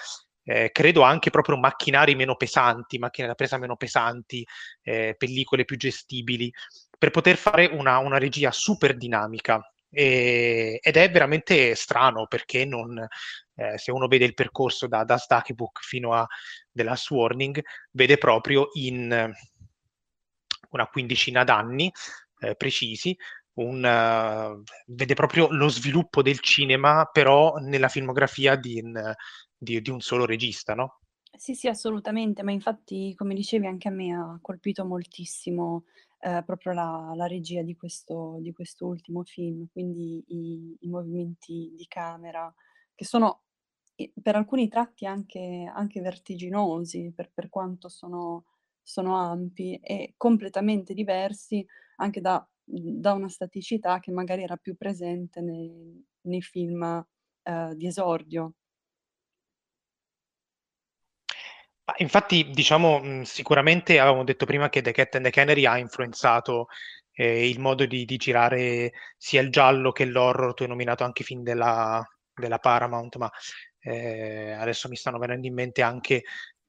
eh, 0.44 0.72
credo 0.72 1.02
anche 1.02 1.32
proprio 1.32 1.58
macchinari 1.58 2.16
meno 2.16 2.36
pesanti, 2.36 3.00
macchine 3.00 3.28
da 3.28 3.36
presa 3.36 3.58
meno 3.58 3.76
pesanti, 3.76 4.46
eh, 4.84 5.16
pellicole 5.18 5.66
più 5.66 5.78
gestibili, 5.78 6.52
per 6.98 7.10
poter 7.12 7.38
fare 7.38 7.66
una, 7.66 7.98
una 7.98 8.18
regia 8.18 8.52
super 8.52 8.96
dinamica. 8.96 9.62
E, 9.92 10.80
ed 10.82 10.98
è 10.98 11.10
veramente 11.10 11.74
strano 11.74 12.28
perché 12.28 12.66
non, 12.66 12.98
eh, 13.56 13.78
se 13.78 13.92
uno 13.92 14.08
vede 14.08 14.26
il 14.26 14.36
percorso 14.36 14.88
da, 14.88 15.04
da 15.04 15.18
Stackbook 15.18 15.84
fino 15.84 16.14
a 16.14 16.28
The 16.72 16.84
Last 16.84 17.10
Warning, 17.10 17.62
vede 17.92 18.18
proprio 18.18 18.70
in 18.74 19.32
una 20.70 20.88
quindicina 20.88 21.44
d'anni 21.44 21.92
eh, 22.40 22.56
precisi, 22.56 23.16
un, 23.54 23.84
uh, 23.84 24.64
vede 24.88 25.14
proprio 25.14 25.48
lo 25.52 25.68
sviluppo 25.68 26.22
del 26.22 26.40
cinema, 26.40 27.06
però 27.12 27.56
nella 27.58 27.90
filmografia 27.90 28.56
di, 28.56 28.82
di, 29.58 29.82
di 29.82 29.90
un 29.90 30.00
solo 30.00 30.26
regista, 30.26 30.74
no? 30.74 31.00
Sì, 31.38 31.54
sì, 31.56 31.68
assolutamente, 31.68 32.44
ma 32.44 32.52
infatti, 32.52 33.14
come 33.16 33.34
dicevi, 33.34 33.66
anche 33.66 33.88
a 33.88 33.92
me 33.92 34.14
ha 34.14 34.40
colpito 34.42 34.86
moltissimo 34.86 35.86
eh, 36.20 36.44
proprio 36.46 36.74
la, 36.74 37.14
la, 37.16 37.28
regia 37.28 37.62
di 37.62 37.76
questo, 37.76 38.40
di 38.42 38.52
questo 38.52 38.88
ultimo 38.88 39.24
film, 39.24 39.68
quindi 39.72 40.24
i, 40.28 40.78
i, 40.82 40.88
movimenti 40.90 41.72
di 41.76 41.86
camera, 41.88 42.54
che 42.94 43.06
sono 43.06 43.44
per 44.22 44.36
alcuni 44.36 44.68
tratti 44.68 45.06
anche, 45.06 45.70
anche 45.74 46.02
vertiginosi, 46.02 47.14
per, 47.16 47.32
per 47.34 47.50
quanto 47.50 47.90
sono, 47.90 48.46
sono 48.82 49.16
ampi 49.16 49.78
e 49.82 50.14
completamente 50.18 50.94
diversi 50.94 51.66
anche 52.00 52.22
da, 52.22 52.46
da 52.64 53.14
una 53.14 53.30
staticità 53.30 54.00
che 54.00 54.12
magari 54.12 54.44
era 54.44 54.58
più 54.58 54.76
presente 54.76 55.42
nei, 55.42 56.04
nei 56.22 56.42
film 56.42 57.06
eh, 57.44 57.74
di 57.76 57.88
esordio. 57.88 58.54
Infatti, 61.98 62.50
diciamo, 62.52 63.24
sicuramente 63.24 64.00
avevamo 64.00 64.24
detto 64.24 64.46
prima 64.46 64.70
che 64.70 64.82
The 64.82 64.92
Cat 64.92 65.16
and 65.16 65.26
the 65.26 65.32
Canary 65.32 65.66
ha 65.66 65.78
influenzato 65.78 66.68
eh, 67.12 67.50
il 67.50 67.60
modo 67.60 67.86
di, 67.86 68.06
di, 68.06 68.18
girare 68.18 68.94
sia 69.18 69.42
il 69.42 69.50
giallo 69.50 69.92
che 69.92 70.06
l'horror, 70.06 70.54
tu 70.54 70.64
hai 70.64 70.70
nominato 70.70 71.04
anche 71.04 71.24
film 71.24 71.42
della, 71.42 72.06
della 72.32 72.60
Paramount, 72.60 73.16
ma 73.18 73.30
eh, 73.80 74.52
adesso 74.52 74.88
mi 74.88 74.96
stanno 74.96 75.18
venendo 75.18 75.48
in 75.48 75.54
mente 75.54 75.82
anche 75.82 76.24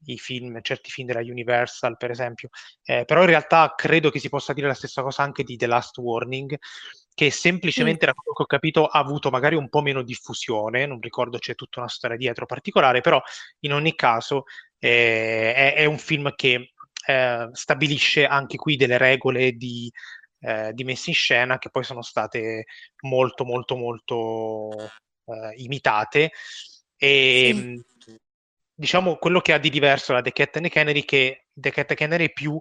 i 0.06 0.18
film, 0.18 0.60
certi 0.62 0.90
film 0.90 1.06
della 1.06 1.20
Universal, 1.20 1.96
per 1.96 2.10
esempio. 2.10 2.48
Eh, 2.82 3.04
però 3.04 3.20
in 3.20 3.26
realtà 3.26 3.74
credo 3.76 4.10
che 4.10 4.18
si 4.18 4.28
possa 4.28 4.52
dire 4.52 4.66
la 4.66 4.74
stessa 4.74 5.02
cosa 5.02 5.22
anche 5.22 5.42
di 5.42 5.56
The 5.56 5.66
Last 5.66 5.98
Warning, 5.98 6.56
che 7.14 7.30
semplicemente, 7.30 8.06
da 8.06 8.14
quello 8.14 8.34
che 8.34 8.42
ho 8.42 8.46
capito, 8.46 8.86
ha 8.86 8.98
avuto 8.98 9.30
magari 9.30 9.54
un 9.54 9.68
po' 9.68 9.82
meno 9.82 10.02
diffusione, 10.02 10.86
non 10.86 11.00
ricordo 11.00 11.38
c'è 11.38 11.54
tutta 11.54 11.80
una 11.80 11.88
storia 11.88 12.16
dietro 12.16 12.46
particolare, 12.46 13.00
però 13.00 13.20
in 13.60 13.72
ogni 13.72 13.94
caso 13.94 14.44
eh, 14.78 15.52
è, 15.54 15.74
è, 15.74 15.84
un 15.84 15.98
film 15.98 16.32
che 16.34 16.72
eh, 17.06 17.48
stabilisce 17.52 18.26
anche 18.26 18.56
qui 18.56 18.76
delle 18.76 18.96
regole 18.96 19.52
di, 19.52 19.90
eh, 20.40 20.72
di, 20.72 20.84
messa 20.84 21.10
in 21.10 21.16
scena 21.16 21.58
che 21.58 21.70
poi 21.70 21.84
sono 21.84 22.02
state 22.02 22.64
molto, 23.02 23.44
molto, 23.44 23.76
molto 23.76 24.70
eh, 25.26 25.52
imitate. 25.56 26.30
E, 26.96 27.52
sì 27.54 27.88
diciamo, 28.80 29.16
quello 29.16 29.40
che 29.40 29.52
ha 29.52 29.58
di 29.58 29.68
diverso 29.68 30.14
la 30.14 30.22
Cat 30.22 30.56
and 30.56 30.66
è 30.66 30.68
che 31.04 31.46
and 31.60 31.94
Canary 31.94 32.24
è 32.24 32.32
più 32.32 32.58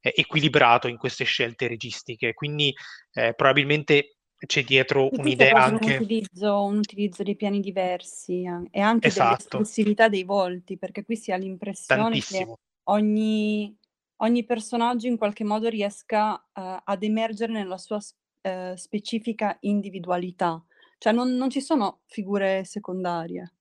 eh, 0.00 0.12
equilibrato 0.14 0.86
in 0.86 0.98
queste 0.98 1.24
scelte 1.24 1.66
registiche, 1.66 2.34
quindi 2.34 2.74
eh, 3.14 3.32
probabilmente 3.34 4.18
c'è 4.44 4.64
dietro 4.64 5.08
Qui 5.08 5.18
un'idea 5.18 5.64
anche... 5.64 5.96
Un 5.96 6.02
utilizzo, 6.02 6.64
un 6.64 6.76
utilizzo 6.76 7.22
dei 7.22 7.36
piani 7.36 7.60
diversi 7.60 8.42
eh, 8.42 8.68
e 8.70 8.80
anche 8.80 9.08
esatto. 9.08 9.28
dell'espressività 9.28 10.08
dei 10.08 10.24
volti, 10.24 10.76
perché 10.76 11.04
qui 11.04 11.16
si 11.16 11.32
ha 11.32 11.36
l'impressione 11.36 12.02
Tantissimo. 12.02 12.54
che 12.54 12.60
ogni, 12.90 13.74
ogni, 14.16 14.44
personaggio 14.44 15.06
in 15.06 15.16
qualche 15.16 15.44
modo 15.44 15.68
riesca 15.70 16.34
uh, 16.34 16.80
ad 16.84 17.02
emergere 17.02 17.52
nella 17.52 17.78
sua 17.78 17.96
uh, 17.96 18.74
specifica 18.74 19.56
individualità, 19.60 20.62
cioè 20.98 21.14
non, 21.14 21.34
non 21.34 21.48
ci 21.48 21.62
sono 21.62 22.02
figure 22.08 22.64
secondarie 22.64 23.54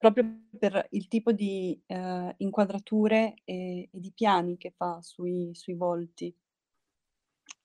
proprio 0.00 0.24
per 0.58 0.88
il 0.92 1.08
tipo 1.08 1.32
di, 1.32 1.78
ehm, 1.86 2.34
inquadrature 2.38 3.34
e 3.44 3.82
e 3.92 4.00
di 4.00 4.12
piani 4.14 4.56
che 4.56 4.72
fa 4.76 5.00
sui 5.02 5.50
sui 5.54 5.74
volti. 5.74 6.34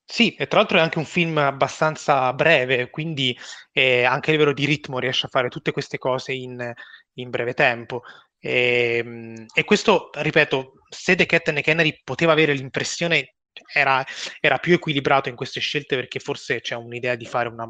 Sì, 0.07 0.35
e 0.35 0.47
tra 0.47 0.59
l'altro 0.59 0.77
è 0.77 0.81
anche 0.81 0.99
un 0.99 1.05
film 1.05 1.37
abbastanza 1.39 2.31
breve, 2.33 2.89
quindi, 2.91 3.35
ehm, 3.71 4.05
anche 4.11 4.29
a 4.29 4.33
livello 4.33 4.53
di 4.53 4.65
ritmo 4.65 4.99
riesce 4.99 5.25
a 5.25 5.29
fare 5.29 5.49
tutte 5.49 5.71
queste 5.71 5.97
cose 5.97 6.33
in 6.33 6.73
in 7.17 7.29
breve 7.29 7.53
tempo. 7.53 8.01
Ehm, 8.39 9.45
e 9.53 9.63
questo, 9.63 10.09
ripeto, 10.13 10.73
se 10.89 11.15
The 11.15 11.25
Cat 11.25 11.47
and 11.47 11.57
the 11.57 11.63
Canary 11.63 12.01
poteva 12.03 12.33
avere 12.33 12.53
l'impressione 12.53 13.35
era 13.73 14.03
era 14.41 14.57
più 14.57 14.73
equilibrato 14.73 15.29
in 15.29 15.35
queste 15.35 15.61
scelte 15.61 15.95
perché 15.95 16.19
forse 16.19 16.59
c'è 16.59 16.75
un'idea 16.75 17.15
di 17.15 17.25
fare 17.25 17.47
una 17.47 17.65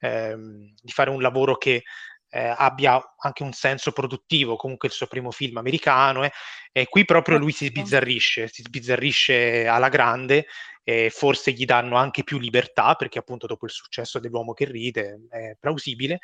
ehm, 0.00 0.74
di 0.80 0.92
fare 0.92 1.10
un 1.10 1.20
lavoro 1.22 1.56
che 1.56 1.82
eh, 2.30 2.54
abbia 2.56 3.00
anche 3.18 3.42
un 3.42 3.52
senso 3.52 3.92
produttivo, 3.92 4.56
comunque 4.56 4.88
il 4.88 4.94
suo 4.94 5.06
primo 5.06 5.30
film 5.30 5.58
americano, 5.58 6.24
eh, 6.24 6.32
e 6.72 6.86
qui 6.86 7.04
proprio 7.04 7.36
lui 7.36 7.52
si 7.52 7.66
sbizzarrisce, 7.66 8.48
si 8.48 8.62
sbizzarrisce 8.62 9.66
alla 9.66 9.88
grande, 9.88 10.46
eh, 10.90 11.08
forse 11.08 11.52
gli 11.52 11.64
danno 11.64 11.96
anche 11.96 12.24
più 12.24 12.40
libertà, 12.40 12.96
perché 12.96 13.20
appunto 13.20 13.46
dopo 13.46 13.64
il 13.64 13.70
successo 13.70 14.18
dell'uomo 14.18 14.54
che 14.54 14.64
ride 14.64 15.26
è 15.28 15.56
plausibile, 15.58 16.18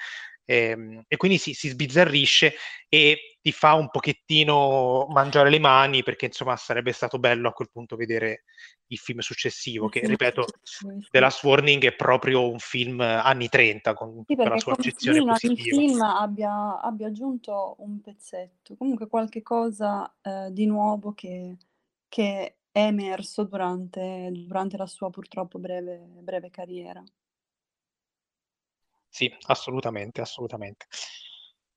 ehm, 0.44 1.04
e 1.06 1.16
quindi 1.16 1.38
si, 1.38 1.54
si 1.54 1.68
sbizzarrisce 1.68 2.54
e 2.88 3.36
ti 3.40 3.52
fa 3.52 3.74
un 3.74 3.88
pochettino 3.90 5.06
mangiare 5.10 5.50
le 5.50 5.60
mani, 5.60 6.02
perché 6.02 6.26
insomma 6.26 6.56
sarebbe 6.56 6.90
stato 6.90 7.20
bello 7.20 7.48
a 7.48 7.52
quel 7.52 7.70
punto 7.70 7.94
vedere 7.94 8.42
il 8.88 8.98
film 8.98 9.20
successivo, 9.20 9.88
che 9.88 10.00
ripeto, 10.00 10.44
The 11.12 11.20
Last 11.20 11.44
Warning 11.44 11.84
è 11.84 11.94
proprio 11.94 12.50
un 12.50 12.58
film 12.58 13.00
anni 13.00 13.48
30, 13.48 13.94
con 13.94 14.24
sì, 14.26 14.34
la 14.34 14.58
sua 14.58 14.72
accezione 14.72 15.24
positiva. 15.24 15.52
il 15.52 15.60
film 15.60 16.00
abbia, 16.02 16.80
abbia, 16.80 17.06
aggiunto 17.06 17.76
un 17.78 18.00
pezzetto, 18.00 18.74
comunque 18.74 19.06
qualche 19.06 19.42
cosa 19.42 20.12
eh, 20.22 20.48
di 20.50 20.66
nuovo 20.66 21.12
che, 21.12 21.56
che 22.08 22.55
è 22.76 22.80
emerso 22.80 23.44
durante, 23.44 24.28
durante 24.30 24.76
la 24.76 24.84
sua 24.84 25.08
purtroppo 25.08 25.58
breve, 25.58 25.98
breve 26.20 26.50
carriera. 26.50 27.02
Sì, 29.08 29.34
assolutamente, 29.46 30.20
assolutamente. 30.20 30.84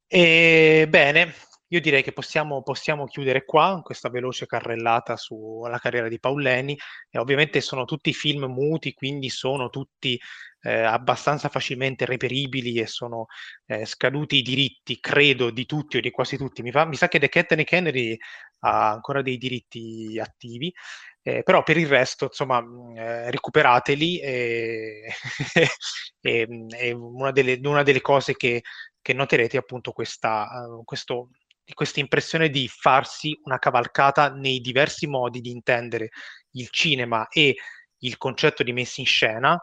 E, 0.06 0.88
bene, 0.90 1.34
io 1.68 1.80
direi 1.80 2.04
che 2.04 2.12
possiamo, 2.12 2.62
possiamo 2.64 3.06
chiudere 3.06 3.46
qua 3.46 3.80
questa 3.82 4.10
veloce 4.10 4.46
carrellata 4.46 5.16
sulla 5.16 5.78
carriera 5.78 6.10
di 6.10 6.20
Pauleni. 6.20 6.78
E 7.10 7.18
ovviamente 7.18 7.62
sono 7.62 7.86
tutti 7.86 8.12
film 8.12 8.52
muti, 8.52 8.92
quindi 8.92 9.30
sono 9.30 9.70
tutti 9.70 10.20
eh, 10.62 10.82
abbastanza 10.82 11.50
facilmente 11.50 12.06
reperibili 12.06 12.80
e 12.80 12.88
sono 12.88 13.28
eh, 13.66 13.86
scaduti 13.86 14.38
i 14.38 14.42
diritti, 14.42 15.00
credo, 15.00 15.50
di 15.52 15.66
tutti 15.66 15.98
o 15.98 16.02
di 16.02 16.12
quasi 16.12 16.38
tutti. 16.38 16.62
Mi, 16.62 16.72
fa, 16.72 16.86
mi 16.86 16.96
sa 16.96 17.08
che 17.08 17.20
The 17.20 17.30
Cat 17.30 17.52
and 17.54 17.64
Kennedy 17.64 18.18
ha 18.60 18.92
ancora 18.92 19.22
dei 19.22 19.38
diritti 19.38 20.20
attivi. 20.22 20.74
Eh, 21.22 21.44
però 21.44 21.64
per 21.64 21.78
il 21.78 21.88
resto, 21.88 22.26
insomma, 22.26 22.64
eh, 22.96 23.30
recuperateli 23.30 24.20
e, 24.20 25.14
e, 26.22 26.48
e 26.70 26.92
una, 26.92 27.32
delle, 27.32 27.60
una, 27.64 27.84
delle, 27.84 28.02
cose 28.02 28.36
che, 28.36 28.64
che 29.02 29.14
noterete 29.14 29.58
appunto 29.58 29.92
questa, 29.92 30.48
uh, 30.68 30.84
questo 30.84 31.30
questa 31.74 32.00
impressione 32.00 32.50
di 32.50 32.68
farsi 32.68 33.38
una 33.44 33.60
cavalcata 33.60 34.34
nei 34.34 34.60
diversi 34.60 35.06
modi 35.06 35.40
di 35.40 35.52
intendere 35.52 36.10
il 36.54 36.68
cinema 36.72 37.28
e 37.28 37.56
il 38.00 38.18
concetto 38.18 38.64
di 38.64 38.74
messa 38.74 39.02
in 39.02 39.08
scena 39.08 39.60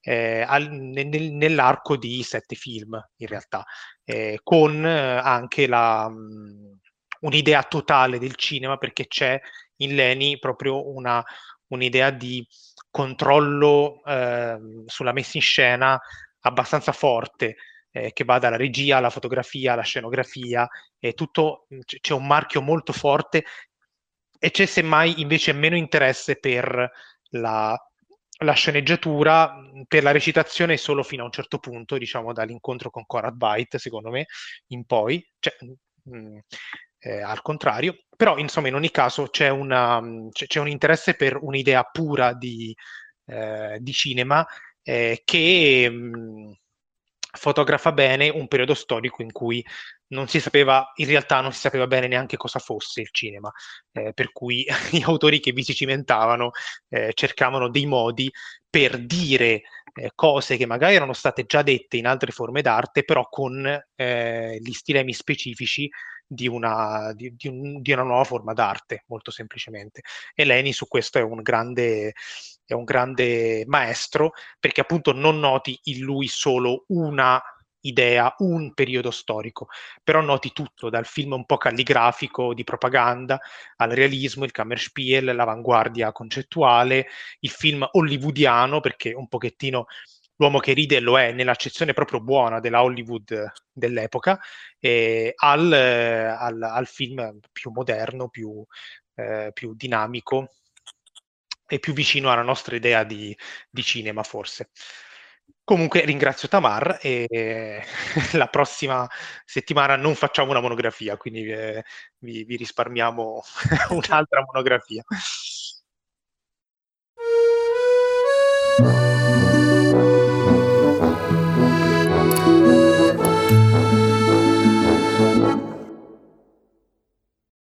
eh, 0.00 0.42
al, 0.46 0.70
nel, 0.70 1.32
nell'arco 1.32 1.96
di 1.96 2.22
sette 2.22 2.54
film, 2.54 2.98
in 3.16 3.26
realtà, 3.26 3.64
eh, 4.04 4.40
con 4.42 4.84
eh, 4.84 5.16
anche 5.16 5.66
la, 5.66 6.06
um, 6.08 6.78
un'idea 7.20 7.62
totale 7.64 8.18
del 8.18 8.34
cinema, 8.36 8.76
perché 8.76 9.06
c'è 9.06 9.40
in 9.76 9.94
Leni 9.94 10.38
proprio 10.38 10.88
una, 10.88 11.22
un'idea 11.68 12.10
di 12.10 12.46
controllo 12.90 14.02
ehm, 14.04 14.84
sulla 14.86 15.12
messa 15.12 15.36
in 15.36 15.42
scena 15.42 16.00
abbastanza 16.40 16.92
forte 16.92 17.56
eh, 17.92 18.12
che 18.12 18.24
va 18.24 18.38
dalla 18.38 18.56
regia 18.56 18.96
alla 18.96 19.10
fotografia 19.10 19.72
alla 19.72 19.82
scenografia, 19.82 20.68
e 20.98 21.12
tutto, 21.12 21.66
c- 21.84 22.00
c'è 22.00 22.14
un 22.14 22.26
marchio 22.26 22.62
molto 22.62 22.92
forte 22.92 23.44
e 24.38 24.50
c'è 24.50 24.66
semmai 24.66 25.20
invece 25.20 25.52
meno 25.52 25.76
interesse 25.76 26.36
per 26.38 26.90
la, 27.30 27.76
la 28.42 28.52
sceneggiatura, 28.52 29.54
per 29.86 30.02
la 30.02 30.12
recitazione 30.12 30.76
solo 30.76 31.02
fino 31.02 31.22
a 31.22 31.26
un 31.26 31.32
certo 31.32 31.58
punto, 31.58 31.98
diciamo 31.98 32.32
dall'incontro 32.32 32.90
con 32.90 33.04
Conrad 33.06 33.36
White, 33.40 33.78
secondo 33.78 34.10
me, 34.10 34.26
in 34.68 34.84
poi, 34.84 35.24
cioè, 35.38 35.54
mh, 36.04 36.38
eh, 36.98 37.20
al 37.22 37.42
contrario, 37.42 38.04
però 38.16 38.36
insomma 38.38 38.68
in 38.68 38.74
ogni 38.74 38.90
caso 38.90 39.28
c'è, 39.28 39.48
una, 39.48 40.00
c'è, 40.30 40.46
c'è 40.46 40.60
un 40.60 40.68
interesse 40.68 41.14
per 41.14 41.38
un'idea 41.40 41.82
pura 41.84 42.34
di, 42.34 42.74
eh, 43.26 43.78
di 43.80 43.92
cinema 43.92 44.46
eh, 44.82 45.22
che 45.24 45.88
mh, 45.90 46.52
fotografa 47.32 47.92
bene 47.92 48.28
un 48.28 48.48
periodo 48.48 48.74
storico 48.74 49.22
in 49.22 49.32
cui 49.32 49.64
non 50.08 50.28
si 50.28 50.40
sapeva, 50.40 50.90
in 50.96 51.06
realtà 51.06 51.40
non 51.40 51.52
si 51.52 51.60
sapeva 51.60 51.86
bene 51.86 52.08
neanche 52.08 52.36
cosa 52.36 52.58
fosse 52.58 53.00
il 53.00 53.10
cinema, 53.10 53.50
eh, 53.92 54.12
per 54.12 54.32
cui 54.32 54.66
gli 54.90 55.02
autori 55.02 55.40
che 55.40 55.52
vi 55.52 55.62
si 55.62 55.74
cimentavano 55.74 56.50
eh, 56.88 57.12
cercavano 57.14 57.68
dei 57.68 57.86
modi 57.86 58.30
per 58.68 58.98
dire 58.98 59.62
eh, 59.94 60.12
cose 60.14 60.56
che 60.56 60.66
magari 60.66 60.94
erano 60.94 61.12
state 61.12 61.44
già 61.44 61.62
dette 61.62 61.96
in 61.96 62.06
altre 62.06 62.32
forme 62.32 62.62
d'arte, 62.62 63.04
però 63.04 63.28
con 63.28 63.66
eh, 63.94 64.58
gli 64.60 64.72
stilemi 64.72 65.12
specifici 65.12 65.90
di 66.32 66.46
una, 66.46 67.12
di, 67.12 67.34
di, 67.34 67.48
un, 67.48 67.82
di 67.82 67.92
una, 67.92 68.04
nuova 68.04 68.22
forma 68.22 68.52
d'arte, 68.52 69.02
molto 69.08 69.32
semplicemente. 69.32 70.02
E 70.34 70.44
Leni 70.44 70.72
su 70.72 70.86
questo 70.86 71.18
è 71.18 71.22
un 71.22 71.42
grande, 71.42 72.12
è 72.70 72.74
un 72.74 72.84
grande 72.84 73.64
maestro, 73.66 74.32
perché 74.60 74.80
appunto 74.80 75.12
non 75.12 75.40
noti 75.40 75.78
in 75.84 76.02
lui 76.02 76.28
solo 76.28 76.84
una 76.88 77.42
idea, 77.80 78.32
un 78.38 78.74
periodo 78.74 79.10
storico, 79.10 79.68
però 80.04 80.20
noti 80.20 80.52
tutto, 80.52 80.88
dal 80.88 81.06
film 81.06 81.32
un 81.32 81.46
po' 81.46 81.56
calligrafico 81.56 82.54
di 82.54 82.62
propaganda 82.62 83.40
al 83.76 83.90
realismo, 83.90 84.44
il 84.44 84.52
Kammerspiel, 84.52 85.34
l'avanguardia 85.34 86.12
concettuale, 86.12 87.08
il 87.40 87.50
film 87.50 87.88
hollywoodiano, 87.90 88.80
perché 88.80 89.12
un 89.14 89.26
pochettino 89.26 89.86
l'uomo 90.36 90.58
che 90.58 90.72
ride 90.72 91.00
lo 91.00 91.18
è 91.18 91.32
nell'accezione 91.32 91.92
proprio 91.92 92.20
buona 92.20 92.60
della 92.60 92.82
Hollywood 92.84 93.50
dell'epoca, 93.72 94.38
eh, 94.78 95.32
al, 95.36 95.72
al, 95.72 96.62
al, 96.62 96.86
film 96.86 97.40
più 97.50 97.70
moderno, 97.72 98.28
più, 98.28 98.64
eh, 99.16 99.50
più, 99.52 99.74
dinamico 99.74 100.50
e 101.70 101.78
più 101.78 101.92
vicino 101.92 102.32
alla 102.32 102.42
nostra 102.42 102.74
idea 102.74 103.04
di, 103.04 103.36
di 103.70 103.82
cinema, 103.82 104.24
forse. 104.24 104.70
Comunque 105.62 106.04
ringrazio 106.04 106.48
Tamar 106.48 106.98
e 107.00 107.84
la 108.34 108.48
prossima 108.48 109.08
settimana 109.44 109.94
non 109.94 110.16
facciamo 110.16 110.50
una 110.50 110.60
monografia, 110.60 111.16
quindi 111.16 111.44
eh, 111.48 111.84
vi, 112.18 112.42
vi 112.42 112.56
risparmiamo 112.56 113.40
un'altra 113.90 114.44
monografia. 114.44 115.04